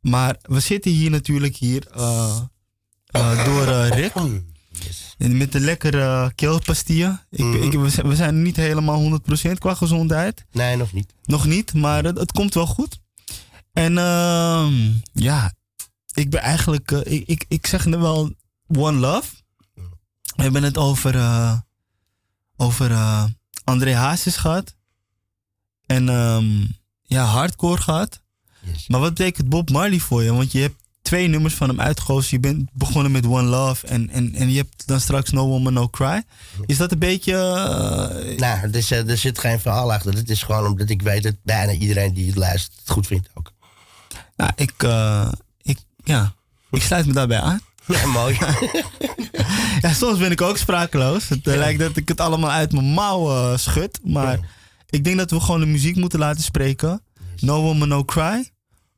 Maar 0.00 0.36
we 0.42 0.60
zitten 0.60 0.90
hier 0.90 1.10
natuurlijk 1.10 1.56
hier 1.56 1.86
eh, 1.94 3.44
door 3.44 3.64
Rick. 3.86 4.12
Met 5.18 5.52
de 5.52 5.60
lekkere 5.60 6.32
keelpastille. 6.34 7.18
Ik, 7.30 7.44
Mhm. 7.44 7.62
ik, 7.62 7.72
we 7.72 7.88
zijn- 7.90 8.08
we 8.08 8.16
zijn 8.16 8.42
niet 8.42 8.56
helemaal 8.56 9.00
100% 9.00 9.58
qua 9.58 9.74
gezondheid. 9.74 10.44
Nee, 10.52 10.76
nog 10.76 10.92
niet. 10.92 11.12
Nog 11.24 11.46
niet, 11.46 11.74
maar 11.74 12.04
het, 12.04 12.18
het 12.18 12.32
komt 12.32 12.54
wel 12.54 12.66
goed. 12.66 12.98
En 13.72 13.98
ehm, 13.98 14.74
ja, 15.12 15.52
ik 16.16 16.30
ben 16.30 16.40
eigenlijk, 16.40 16.90
eh, 16.90 17.12
ik, 17.12 17.28
ik, 17.28 17.44
ik 17.48 17.66
zeg 17.66 17.86
nu 17.86 17.96
wel 17.96 18.34
One 18.76 18.98
Love. 18.98 19.34
We 20.36 20.42
hebben 20.42 20.62
het 20.62 20.78
over, 20.78 21.14
eh, 21.14 21.58
over 22.56 22.90
eh, 22.90 23.24
André 23.64 23.94
Hazes 23.94 24.36
gehad. 24.36 24.74
En 25.86 26.08
ehm, 26.08 26.64
ja, 27.02 27.24
hardcore 27.24 27.80
gehad. 27.80 28.22
Maar 28.88 29.00
wat 29.00 29.14
betekent 29.14 29.48
Bob 29.48 29.70
Marley 29.70 29.98
voor 29.98 30.22
je? 30.22 30.32
Want 30.32 30.52
je 30.52 30.60
hebt 30.60 30.82
twee 31.02 31.28
nummers 31.28 31.54
van 31.54 31.68
hem 31.68 31.80
uitgekozen. 31.80 32.28
Je 32.30 32.40
bent 32.40 32.70
begonnen 32.72 33.12
met 33.12 33.26
One 33.26 33.42
Love 33.42 33.86
en, 33.86 34.10
en, 34.10 34.34
en 34.34 34.50
je 34.50 34.56
hebt 34.56 34.86
dan 34.86 35.00
straks 35.00 35.30
No 35.30 35.46
Woman 35.46 35.72
No 35.72 35.88
Cry. 35.88 36.22
Is 36.66 36.76
dat 36.76 36.92
een 36.92 36.98
beetje... 36.98 37.32
Nou, 38.36 38.60
er, 38.62 38.74
is, 38.74 38.90
er 38.90 39.18
zit 39.18 39.38
geen 39.38 39.60
verhaal 39.60 39.92
achter. 39.92 40.14
Het 40.14 40.30
is 40.30 40.42
gewoon 40.42 40.66
omdat 40.66 40.90
ik 40.90 41.02
weet 41.02 41.22
dat 41.22 41.34
bijna 41.42 41.72
iedereen 41.72 42.14
die 42.14 42.26
het 42.26 42.36
luistert 42.36 42.78
het 42.78 42.90
goed 42.90 43.06
vindt 43.06 43.28
ook. 43.34 43.52
Nou, 44.36 44.52
ik, 44.56 44.72
ik, 44.72 44.88
ja, 46.06 46.34
ik 46.70 46.82
sluit 46.82 47.06
me 47.06 47.12
daarbij 47.12 47.40
aan. 47.40 47.60
Ja, 47.86 48.06
mooi. 48.06 48.38
ja, 49.82 49.92
soms 49.92 50.18
ben 50.18 50.30
ik 50.30 50.40
ook 50.40 50.56
sprakeloos. 50.56 51.28
Het 51.28 51.46
eh, 51.46 51.56
lijkt 51.56 51.78
dat 51.78 51.96
ik 51.96 52.08
het 52.08 52.20
allemaal 52.20 52.50
uit 52.50 52.72
mijn 52.72 52.84
mouw 52.84 53.30
eh, 53.30 53.56
schud. 53.56 54.00
Maar 54.04 54.38
ik 54.90 55.04
denk 55.04 55.16
dat 55.16 55.30
we 55.30 55.40
gewoon 55.40 55.60
de 55.60 55.66
muziek 55.66 55.96
moeten 55.96 56.18
laten 56.18 56.42
spreken. 56.42 57.02
No 57.36 57.62
Woman 57.62 57.88
No 57.88 58.04
Cry. 58.04 58.50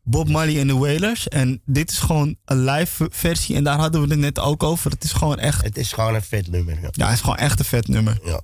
Bob 0.02 0.28
Marley 0.28 0.60
en 0.60 0.66
de 0.66 0.76
Wailers. 0.76 1.28
En 1.28 1.60
dit 1.64 1.90
is 1.90 1.98
gewoon 1.98 2.36
een 2.44 2.64
live 2.64 3.08
versie. 3.10 3.56
En 3.56 3.64
daar 3.64 3.78
hadden 3.78 4.02
we 4.02 4.08
het 4.08 4.18
net 4.18 4.38
ook 4.38 4.62
over. 4.62 4.90
Het 4.90 5.04
is 5.04 5.12
gewoon 5.12 5.38
echt... 5.38 5.64
Het 5.64 5.78
is 5.78 5.92
gewoon 5.92 6.14
een 6.14 6.22
vet 6.22 6.50
nummer. 6.50 6.74
Ja, 6.74 6.88
ja 6.92 7.04
het 7.04 7.14
is 7.14 7.20
gewoon 7.20 7.36
echt 7.36 7.58
een 7.58 7.64
vet 7.64 7.88
nummer. 7.88 8.18
Ja. 8.24 8.40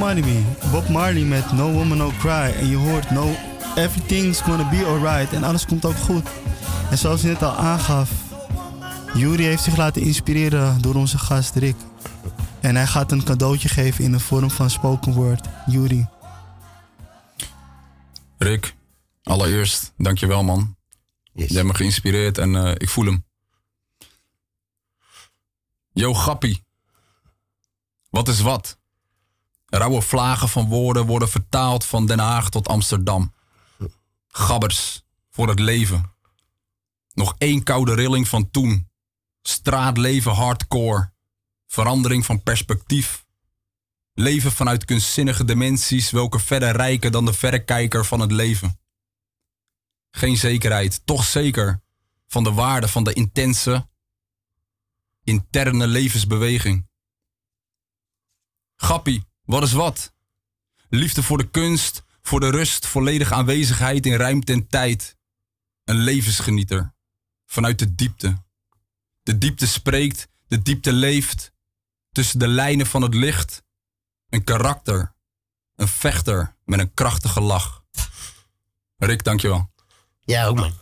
Bob 0.00 0.14
Marley. 0.14 0.44
Bob 0.70 0.88
Marley 0.88 1.22
met 1.22 1.52
No 1.52 1.72
Woman 1.72 1.98
No 1.98 2.12
Cry. 2.18 2.54
En 2.56 2.66
je 2.66 2.76
hoort 2.76 3.10
no, 3.10 3.36
Everything's 3.76 4.40
gonna 4.40 4.68
be 4.68 4.84
alright. 4.84 5.32
En 5.32 5.44
alles 5.44 5.66
komt 5.66 5.84
ook 5.84 5.96
goed. 5.96 6.28
En 6.90 6.98
zoals 6.98 7.20
je 7.20 7.26
net 7.26 7.42
al 7.42 7.52
aangaf, 7.52 8.10
Yuri 9.14 9.44
heeft 9.44 9.62
zich 9.62 9.76
laten 9.76 10.02
inspireren 10.02 10.82
door 10.82 10.94
onze 10.94 11.18
gast 11.18 11.54
Rick. 11.54 11.76
En 12.60 12.76
hij 12.76 12.86
gaat 12.86 13.12
een 13.12 13.24
cadeautje 13.24 13.68
geven 13.68 14.04
in 14.04 14.12
de 14.12 14.20
vorm 14.20 14.50
van 14.50 14.70
spoken 14.70 15.12
word. 15.12 15.48
Yuri. 15.66 16.06
Rick, 18.38 18.76
allereerst, 19.22 19.92
dankjewel 19.96 20.44
man. 20.44 20.76
Je 21.32 21.54
hebt 21.54 21.66
me 21.66 21.74
geïnspireerd 21.74 22.38
en 22.38 22.56
eh, 22.56 22.74
ik 22.76 22.88
voel 22.88 23.04
hem. 23.04 23.24
Yo, 25.92 26.14
grappie. 26.14 26.64
Wat 28.10 28.28
is 28.28 28.40
wat? 28.40 28.79
Rauwe 29.70 30.02
vlagen 30.02 30.48
van 30.48 30.68
woorden 30.68 31.06
worden 31.06 31.28
vertaald 31.28 31.84
van 31.84 32.06
Den 32.06 32.18
Haag 32.18 32.50
tot 32.50 32.68
Amsterdam. 32.68 33.34
Gabbers 34.28 35.02
voor 35.30 35.48
het 35.48 35.58
leven. 35.58 36.12
Nog 37.14 37.34
één 37.38 37.62
koude 37.62 37.94
rilling 37.94 38.28
van 38.28 38.50
toen. 38.50 38.88
Straatleven 39.42 40.32
hardcore. 40.32 41.12
Verandering 41.66 42.26
van 42.26 42.42
perspectief. 42.42 43.24
Leven 44.14 44.52
vanuit 44.52 44.84
kunstzinnige 44.84 45.44
dimensies, 45.44 46.10
welke 46.10 46.38
verder 46.38 46.76
rijken 46.76 47.12
dan 47.12 47.24
de 47.24 47.32
verrekijker 47.32 48.04
van 48.04 48.20
het 48.20 48.32
leven. 48.32 48.78
Geen 50.10 50.36
zekerheid, 50.36 51.00
toch 51.04 51.24
zeker 51.24 51.82
van 52.26 52.44
de 52.44 52.52
waarde 52.52 52.88
van 52.88 53.04
de 53.04 53.12
intense, 53.12 53.88
interne 55.24 55.86
levensbeweging. 55.86 56.88
Gappie, 58.76 59.24
wat 59.50 59.62
is 59.62 59.72
wat? 59.72 60.12
Liefde 60.88 61.22
voor 61.22 61.38
de 61.38 61.48
kunst, 61.48 62.02
voor 62.22 62.40
de 62.40 62.50
rust, 62.50 62.86
volledige 62.86 63.34
aanwezigheid 63.34 64.06
in 64.06 64.14
ruimte 64.14 64.52
en 64.52 64.66
tijd. 64.66 65.16
Een 65.84 65.96
levensgenieter, 65.96 66.94
vanuit 67.46 67.78
de 67.78 67.94
diepte. 67.94 68.42
De 69.22 69.38
diepte 69.38 69.66
spreekt, 69.66 70.28
de 70.48 70.62
diepte 70.62 70.92
leeft. 70.92 71.52
Tussen 72.12 72.38
de 72.38 72.48
lijnen 72.48 72.86
van 72.86 73.02
het 73.02 73.14
licht. 73.14 73.62
Een 74.28 74.44
karakter, 74.44 75.14
een 75.76 75.88
vechter 75.88 76.56
met 76.64 76.80
een 76.80 76.94
krachtige 76.94 77.40
lach. 77.40 77.84
Rick, 78.96 79.24
dankjewel. 79.24 79.70
Ja, 80.20 80.46
ook 80.46 80.56
man. 80.56 80.72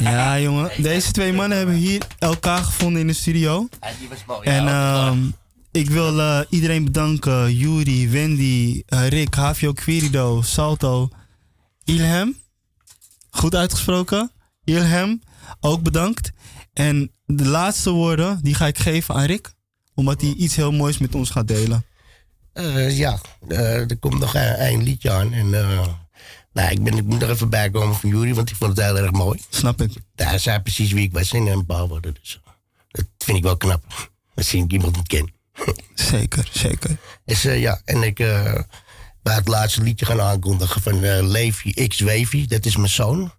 Ja, 0.00 0.38
jongen. 0.38 0.82
Deze 0.82 1.12
twee 1.12 1.32
mannen 1.32 1.58
hebben 1.58 1.74
hier 1.74 2.06
elkaar 2.18 2.64
gevonden 2.64 3.00
in 3.00 3.06
de 3.06 3.12
studio. 3.12 3.68
die 3.98 4.08
was 4.08 4.24
mooi. 4.24 4.48
En 4.48 4.68
ehm, 4.68 5.30
ik 5.76 5.90
wil 5.90 6.20
eh, 6.20 6.40
iedereen 6.50 6.84
bedanken. 6.84 7.54
Yuri, 7.54 8.08
Wendy, 8.08 8.82
eh, 8.86 9.08
Rick, 9.08 9.34
Havio 9.34 9.72
Quirido, 9.72 10.42
Salto, 10.42 11.08
Ilham. 11.84 12.36
Goed 13.30 13.54
uitgesproken. 13.54 14.30
Ilham, 14.64 15.22
ook 15.60 15.82
bedankt. 15.82 16.30
En 16.72 17.12
de 17.24 17.44
laatste 17.44 17.90
woorden, 17.90 18.38
die 18.42 18.54
ga 18.54 18.66
ik 18.66 18.78
geven 18.78 19.14
aan 19.14 19.24
Rick. 19.24 19.54
Omdat 19.94 20.20
hij 20.20 20.32
iets 20.32 20.56
heel 20.56 20.72
moois 20.72 20.98
met 20.98 21.14
ons 21.14 21.30
gaat 21.30 21.48
delen. 21.48 21.84
Eh, 22.52 22.98
ja, 22.98 23.20
er 23.48 23.98
komt 23.98 24.18
nog 24.18 24.34
een, 24.34 24.72
een 24.72 24.82
liedje 24.82 25.10
aan. 25.10 25.32
En, 25.32 25.50
nou, 26.52 26.70
ik, 26.70 26.82
ben, 26.84 26.96
ik 26.96 27.04
moet 27.04 27.22
er 27.22 27.30
even 27.30 27.50
bij 27.50 27.70
komen 27.70 27.96
van 27.96 28.10
Jury, 28.10 28.34
want 28.34 28.50
ik 28.50 28.56
vond 28.56 28.76
het 28.76 28.86
heel 28.86 28.98
erg 28.98 29.10
mooi. 29.10 29.40
Snap 29.48 29.80
ik. 29.80 29.92
Hij 30.14 30.38
zei 30.38 30.60
precies 30.60 30.92
wie 30.92 31.02
ik 31.02 31.12
was 31.12 31.32
in 31.32 31.46
een 31.46 31.66
paar 31.66 31.88
woorden. 31.88 32.14
Dus 32.20 32.40
dat 32.90 33.04
vind 33.18 33.36
ik 33.36 33.42
wel 33.42 33.56
knap. 33.56 34.10
Zie 34.34 34.64
ik 34.64 34.72
iemand 34.72 34.96
niet 34.96 35.08
ken. 35.08 35.35
Zeker, 35.94 36.48
zeker. 36.52 36.96
Dus 37.24 37.44
eh, 37.44 37.60
ja, 37.60 37.80
en 37.84 38.02
ik 38.02 38.20
eh 38.20 38.60
bij 39.22 39.34
het 39.34 39.48
laatste 39.48 39.82
liedje 39.82 40.06
gaan 40.06 40.20
aankondigen 40.20 40.82
van 40.82 41.04
eh 41.04 41.26
Levi 41.26 41.88
X 41.88 42.00
Wavy. 42.00 42.46
Dat 42.46 42.64
is 42.64 42.76
mijn 42.76 42.88
zoon. 42.88 43.32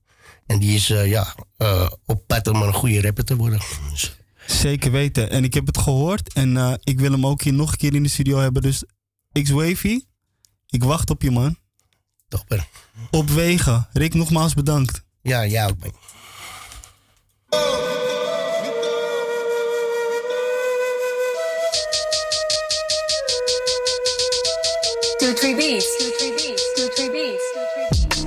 En 0.45 0.59
die 0.59 0.75
is 0.75 0.87
ja, 0.87 1.35
op 2.05 2.27
pad 2.27 2.47
om 2.47 2.61
een 2.61 2.73
goede 2.73 3.01
rapper 3.01 3.23
te 3.23 3.35
worden. 3.35 3.59
Dus, 3.91 4.17
Zeker 4.45 4.91
weten. 4.91 5.29
En 5.29 5.43
ik 5.43 5.53
heb 5.53 5.65
het 5.65 5.77
gehoord. 5.77 6.33
En 6.33 6.79
ik 6.83 6.99
wil 6.99 7.11
hem 7.11 7.25
ook 7.25 7.41
hier 7.41 7.53
nog 7.53 7.71
een 7.71 7.77
keer 7.77 7.95
in 7.95 8.03
de 8.03 8.09
studio 8.09 8.37
hebben. 8.39 8.61
Dus 8.61 8.83
X-Wavy, 9.31 9.99
ik 10.67 10.83
wacht 10.83 11.09
op 11.09 11.21
je 11.21 11.31
man. 11.31 11.57
Topper. 12.27 12.67
Op 13.11 13.29
wegen. 13.29 13.87
Rick, 13.93 14.13
nogmaals 14.13 14.53
bedankt. 14.53 15.03
Ja, 15.21 15.45
jij 15.45 15.65
ook 15.65 15.79
man. 15.79 15.93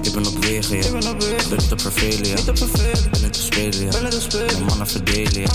Ik 0.03 0.13
ben 0.13 0.27
op 0.27 0.45
wegen, 0.45 0.77
ja. 0.77 0.91
Ben 1.49 1.69
te 1.69 1.77
vervelen, 1.77 2.29
ja. 2.29 2.35
Ben 3.11 3.23
het 3.23 3.33
te 3.33 3.41
spelen, 3.41 3.85
ja. 3.85 4.01
Mijn 4.47 4.65
mannen 4.65 4.87
verdelen, 4.87 5.41
ja. 5.41 5.49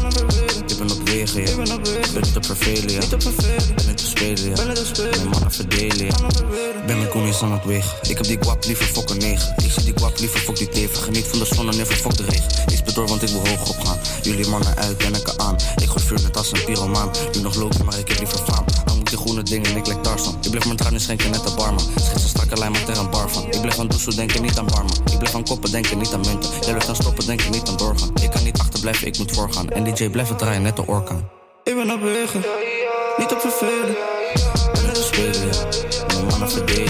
Ik 0.67 0.77
ben 0.77 0.91
op 0.91 1.09
wegen, 1.09 1.41
ja. 1.41 1.55
Ben 2.13 2.33
te 2.33 2.39
vervelen, 2.41 2.91
ja. 2.91 2.99
Ben 3.75 3.87
het 3.87 3.97
te 3.97 4.05
spelen, 4.05 4.49
ja. 4.49 4.63
Mijn 5.15 5.29
mannen 5.29 5.51
verdelen, 5.51 6.05
ja. 6.05 6.15
Ben 6.85 6.99
met 6.99 7.09
koenies 7.09 7.41
aan 7.41 7.51
het 7.51 7.65
wegen. 7.65 7.91
Ik 8.09 8.17
heb 8.17 8.25
die 8.25 8.37
guap 8.41 8.65
liever 8.65 8.85
fokken 8.85 9.17
negen. 9.17 9.53
Ik 9.63 9.71
zie 9.71 9.83
die 9.83 9.93
guap 9.95 10.19
liever 10.19 10.39
fok 10.39 10.57
die 10.57 10.69
teven. 10.69 11.03
Geniet 11.03 11.25
van 11.25 11.39
de 11.39 11.45
zon 11.45 11.69
en 11.71 11.79
even 11.79 11.95
fok 11.95 12.17
de 12.17 12.23
regen. 12.23 12.51
Ik 12.67 12.77
spit 12.77 12.95
door, 12.95 13.07
want 13.07 13.21
ik 13.21 13.29
wil 13.29 13.47
hoog 13.47 13.69
opgaan. 13.69 13.99
Jullie 14.21 14.47
mannen 14.47 14.75
uit 14.77 15.03
en 15.03 15.13
ik 15.13 15.33
aan. 15.37 15.55
Ik 15.75 15.87
gooi 15.87 16.05
vuur 16.05 16.21
net 16.21 16.37
als 16.37 16.51
een 16.51 16.63
pyromaan. 16.65 17.11
Nu 17.33 17.41
nog 17.41 17.55
lopen, 17.55 17.85
maar 17.85 17.99
ik 17.99 18.07
heb 18.07 18.17
liever 18.17 18.37
faam. 18.37 18.65
Dingen, 19.45 19.75
ik 19.75 19.87
lijk 19.87 20.03
Tarzan. 20.03 20.37
Ik 20.41 20.49
blijf 20.49 20.65
mijn 20.65 20.77
tranen 20.77 21.01
schenken 21.01 21.31
net 21.31 21.43
de 21.47 21.53
barman. 21.55 21.79
Schets 21.79 22.23
een 22.23 22.29
strakke 22.29 22.57
lijn, 22.57 22.71
maak 22.71 22.87
er 22.87 22.97
een 22.97 23.09
bar 23.09 23.29
van. 23.29 23.43
Ik 23.43 23.61
blijf 23.61 23.79
aan 23.79 23.87
douchen, 23.87 24.15
denken 24.15 24.41
niet 24.41 24.57
aan 24.57 24.65
barman. 24.65 24.97
Ik 25.11 25.17
blijf 25.17 25.35
aan 25.35 25.43
koppen, 25.43 25.71
denken 25.71 25.97
niet 25.97 26.13
aan 26.13 26.21
munten. 26.21 26.49
Jij 26.49 26.61
blijft 26.61 26.89
aan 26.89 26.95
stoppen, 26.95 27.25
denken 27.25 27.51
niet 27.51 27.69
aan 27.69 27.77
doorgaan. 27.77 28.11
Ik 28.21 28.31
kan 28.31 28.43
niet 28.43 28.59
achterblijven, 28.59 29.07
ik 29.07 29.17
moet 29.17 29.31
voorgaan. 29.31 29.69
En 29.69 29.83
DJ 29.83 30.09
blijven 30.09 30.37
draaien, 30.37 30.61
net 30.61 30.75
de 30.75 30.87
orkaan. 30.87 31.29
Ik 31.63 31.75
ben 31.75 31.91
op 31.91 32.01
wegen, 32.01 32.43
niet 33.17 33.31
op 33.31 33.39
vervelen. 33.39 33.95
Ben 34.73 34.85
het 34.85 34.95
te 34.95 35.03
spelen. 35.03 35.49
Mijn 36.07 36.25
mannen 36.25 36.49
verdelen, 36.51 36.84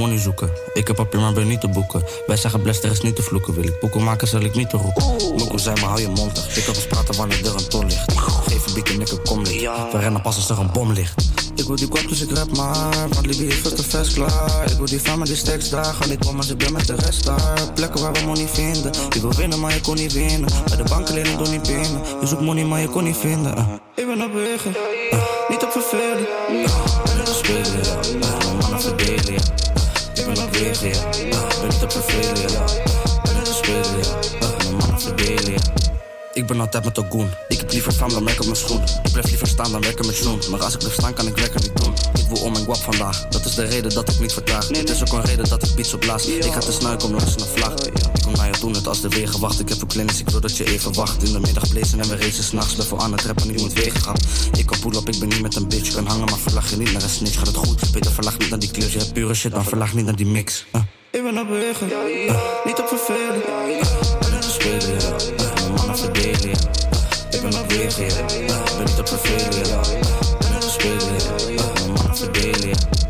money, 0.00 0.18
zoeken. 0.18 0.50
Ik 0.74 0.86
heb 0.86 0.96
papier, 0.96 1.20
maar 1.20 1.32
ben 1.32 1.48
niet 1.48 1.60
te 1.60 1.68
boeken. 1.68 2.02
Wij 2.26 2.36
zeggen 2.36 2.62
blessed, 2.62 2.84
er 2.84 2.90
is 2.90 3.00
niet 3.00 3.16
te 3.16 3.22
vloeken. 3.22 3.54
Wil 3.54 3.64
ik 3.64 3.80
boeken 3.80 4.04
maken, 4.04 4.28
zal 4.28 4.40
ik 4.40 4.54
niet 4.54 4.70
te 4.70 4.76
roepen. 4.76 5.02
Moeko 5.36 5.56
zei 5.56 5.80
me, 5.80 5.86
hou 5.86 6.00
je 6.00 6.08
mond 6.08 6.34
dicht. 6.34 6.56
Ik 6.56 6.64
kan 6.64 6.74
pas 6.74 6.86
praten 6.86 7.16
wanneer 7.16 7.46
er 7.46 7.54
een 7.54 7.68
ton 7.68 7.86
ligt. 7.86 8.12
Geef 8.48 8.66
een 8.66 8.76
ik 8.76 8.88
een 8.88 9.22
kom 9.22 9.42
licht. 9.42 9.92
We 9.92 9.98
rennen 9.98 10.22
pas 10.22 10.36
als 10.36 10.50
er 10.50 10.58
een 10.58 10.70
bom 10.72 10.92
ligt. 10.92 11.14
Ik 11.54 11.66
wil 11.66 11.76
die 11.76 11.88
kwap, 11.88 12.08
dus 12.08 12.20
ik 12.20 12.30
rap 12.36 12.56
maar. 12.56 13.08
Want 13.08 13.26
Libby 13.26 13.44
is 13.44 13.54
veel 13.54 13.72
te 13.72 13.82
vast 13.82 14.12
klaar. 14.12 14.70
Ik 14.70 14.76
wil 14.76 14.86
die 14.86 15.00
fam 15.00 15.18
met 15.18 15.28
die 15.28 15.36
stacks 15.36 15.68
daar. 15.68 15.84
Ga 15.84 16.06
niet 16.06 16.24
komen, 16.24 16.44
ze 16.44 16.56
ben 16.56 16.72
met 16.72 16.86
de 16.86 16.94
rest 16.94 17.24
daar. 17.24 17.72
Plekken 17.74 18.02
waar 18.02 18.12
we 18.12 18.20
money 18.26 18.48
vinden. 18.48 18.92
Ik 19.14 19.20
wil 19.20 19.32
winnen, 19.32 19.60
maar 19.60 19.74
je 19.74 19.80
kon 19.80 19.94
niet 19.94 20.12
winnen. 20.12 20.48
Bij 20.66 20.76
de 20.76 20.82
banken 20.82 21.14
leren 21.14 21.38
door 21.38 21.48
niet 21.48 21.62
binnen. 21.62 22.00
Je 22.20 22.26
zoekt 22.26 22.42
money, 22.42 22.64
maar 22.64 22.80
je 22.80 22.88
kon 22.88 23.04
niet 23.04 23.16
vinden. 23.16 23.58
Uh. 23.58 23.72
Ik 23.94 24.06
ben 24.06 24.22
op 24.22 24.32
wegen, 24.32 24.70
uh. 24.70 25.18
niet 25.48 25.62
op 25.62 25.70
vervelen. 25.70 26.26
Uh. 26.50 26.64
Ben 27.04 27.16
het 27.16 27.26
te 27.26 27.32
spelen. 27.32 28.22
Uh. 28.22 28.60
Mannen 28.60 28.80
verdelen. 28.80 29.34
Ik 29.34 29.79
ben 30.24 30.44
op 30.44 30.56
wegen, 30.56 30.88
ja. 30.88 30.94
Uh. 30.94 31.60
Ben 31.60 31.68
niet 31.68 31.82
op 31.82 31.92
vervelen. 31.92 32.64
Ben 33.22 33.36
het 33.36 33.44
te 33.44 33.52
spelen. 33.52 34.00
Uh. 34.42 34.56
Mijn 34.58 34.76
mannen 34.76 35.00
verdelen. 35.00 35.62
Ik 36.32 36.46
ben 36.46 36.60
altijd 36.60 36.84
met 36.84 36.94
de 36.94 37.04
goon. 37.08 37.30
Ik 37.48 37.58
heb 37.58 37.72
liever 37.72 37.92
fam 37.92 38.08
dan 38.08 38.24
werken 38.24 38.40
op 38.40 38.46
mijn 38.46 38.58
schoen. 38.58 38.82
Ik 39.02 39.12
blijf 39.12 39.26
liever 39.26 39.46
staan 39.46 39.72
dan 39.72 39.80
werken 39.80 40.06
met 40.06 40.14
schoen. 40.14 40.40
Maar 40.50 40.62
als 40.62 40.72
ik 40.72 40.78
blijf 40.78 40.94
staan, 40.94 41.14
kan 41.14 41.26
ik 41.26 41.36
werken 41.36 41.60
niet 41.62 41.82
doen. 41.82 42.09
Ik 42.30 42.42
om 42.42 42.52
mijn 42.52 42.64
guap 42.64 42.76
vandaag. 42.76 43.26
Dat 43.28 43.44
is 43.44 43.54
de 43.54 43.64
reden 43.64 43.94
dat 43.94 44.08
ik 44.08 44.20
niet 44.20 44.32
vertraag. 44.32 44.68
Het 44.68 44.90
is 44.90 45.00
ook 45.00 45.12
een 45.12 45.24
reden 45.24 45.48
dat 45.48 45.62
ik 45.62 45.74
pizza 45.74 45.96
blaas. 45.96 46.26
Ik 46.26 46.52
ga 46.52 46.60
te 46.60 46.72
snuiken 46.72 47.08
om 47.08 47.14
langs 47.14 47.34
een 47.34 47.46
vlag. 47.54 47.74
Ik 47.74 48.22
kom 48.22 48.32
naar 48.32 48.46
je 48.46 48.58
toe 48.58 48.70
net 48.70 48.86
als 48.86 49.00
de 49.00 49.08
wegen 49.08 49.40
wacht. 49.40 49.60
Ik 49.60 49.68
heb 49.68 49.80
een 49.80 49.88
clinics, 49.88 50.20
ik 50.20 50.28
wil 50.28 50.40
dat 50.40 50.56
je 50.56 50.64
even 50.64 50.92
wacht. 50.92 51.22
In 51.22 51.32
de 51.32 51.40
middag 51.40 51.68
blazen 51.68 52.00
en 52.00 52.08
we 52.08 52.16
racen 52.16 52.44
s'nachts. 52.44 52.76
Level 52.76 53.00
aan 53.00 53.12
het 53.12 53.22
rappen, 53.22 53.50
ik 53.50 53.60
moet 53.60 53.72
wegen 53.72 54.00
gaan. 54.00 54.16
Ik 54.58 54.66
kan 54.66 54.78
pull 54.78 54.96
up, 54.96 55.08
ik 55.08 55.18
ben 55.18 55.28
niet 55.28 55.42
met 55.42 55.56
een 55.56 55.68
bitch. 55.68 55.94
Kan 55.94 56.06
hangen, 56.06 56.24
maar 56.24 56.38
verlag 56.38 56.70
je 56.70 56.76
niet 56.76 56.92
naar 56.92 57.02
een 57.02 57.08
snitch. 57.08 57.38
Gaat 57.38 57.46
het 57.46 57.56
goed? 57.56 57.92
Beter 57.92 58.12
verlag 58.12 58.38
niet 58.38 58.50
naar 58.50 58.58
die 58.58 58.70
clips. 58.70 58.92
Je 58.92 58.98
hebt 58.98 59.12
pure 59.12 59.34
shit, 59.34 59.52
dan 59.52 59.64
verlag 59.64 59.94
niet 59.94 60.04
naar 60.04 60.16
die 60.16 60.26
mix. 60.26 60.64
Uh. 60.72 60.80
Ik 61.10 61.22
ben 61.22 61.38
op 61.38 61.48
wegen, 61.48 61.88
uh. 61.90 62.34
niet 62.64 62.78
op 62.78 62.88
vervelen. 62.88 63.42
Uh. 63.68 63.80
Ben 64.20 64.32
het 64.32 64.44
spelen, 64.44 65.00
ja. 65.00 65.16
Uh. 65.44 65.76
Mannen 65.76 65.98
verdelen, 65.98 66.48
ja. 66.48 66.58
Ik 67.30 67.40
ben 67.42 67.60
op 67.60 67.72
wegen, 67.72 68.06
ja. 72.70 73.09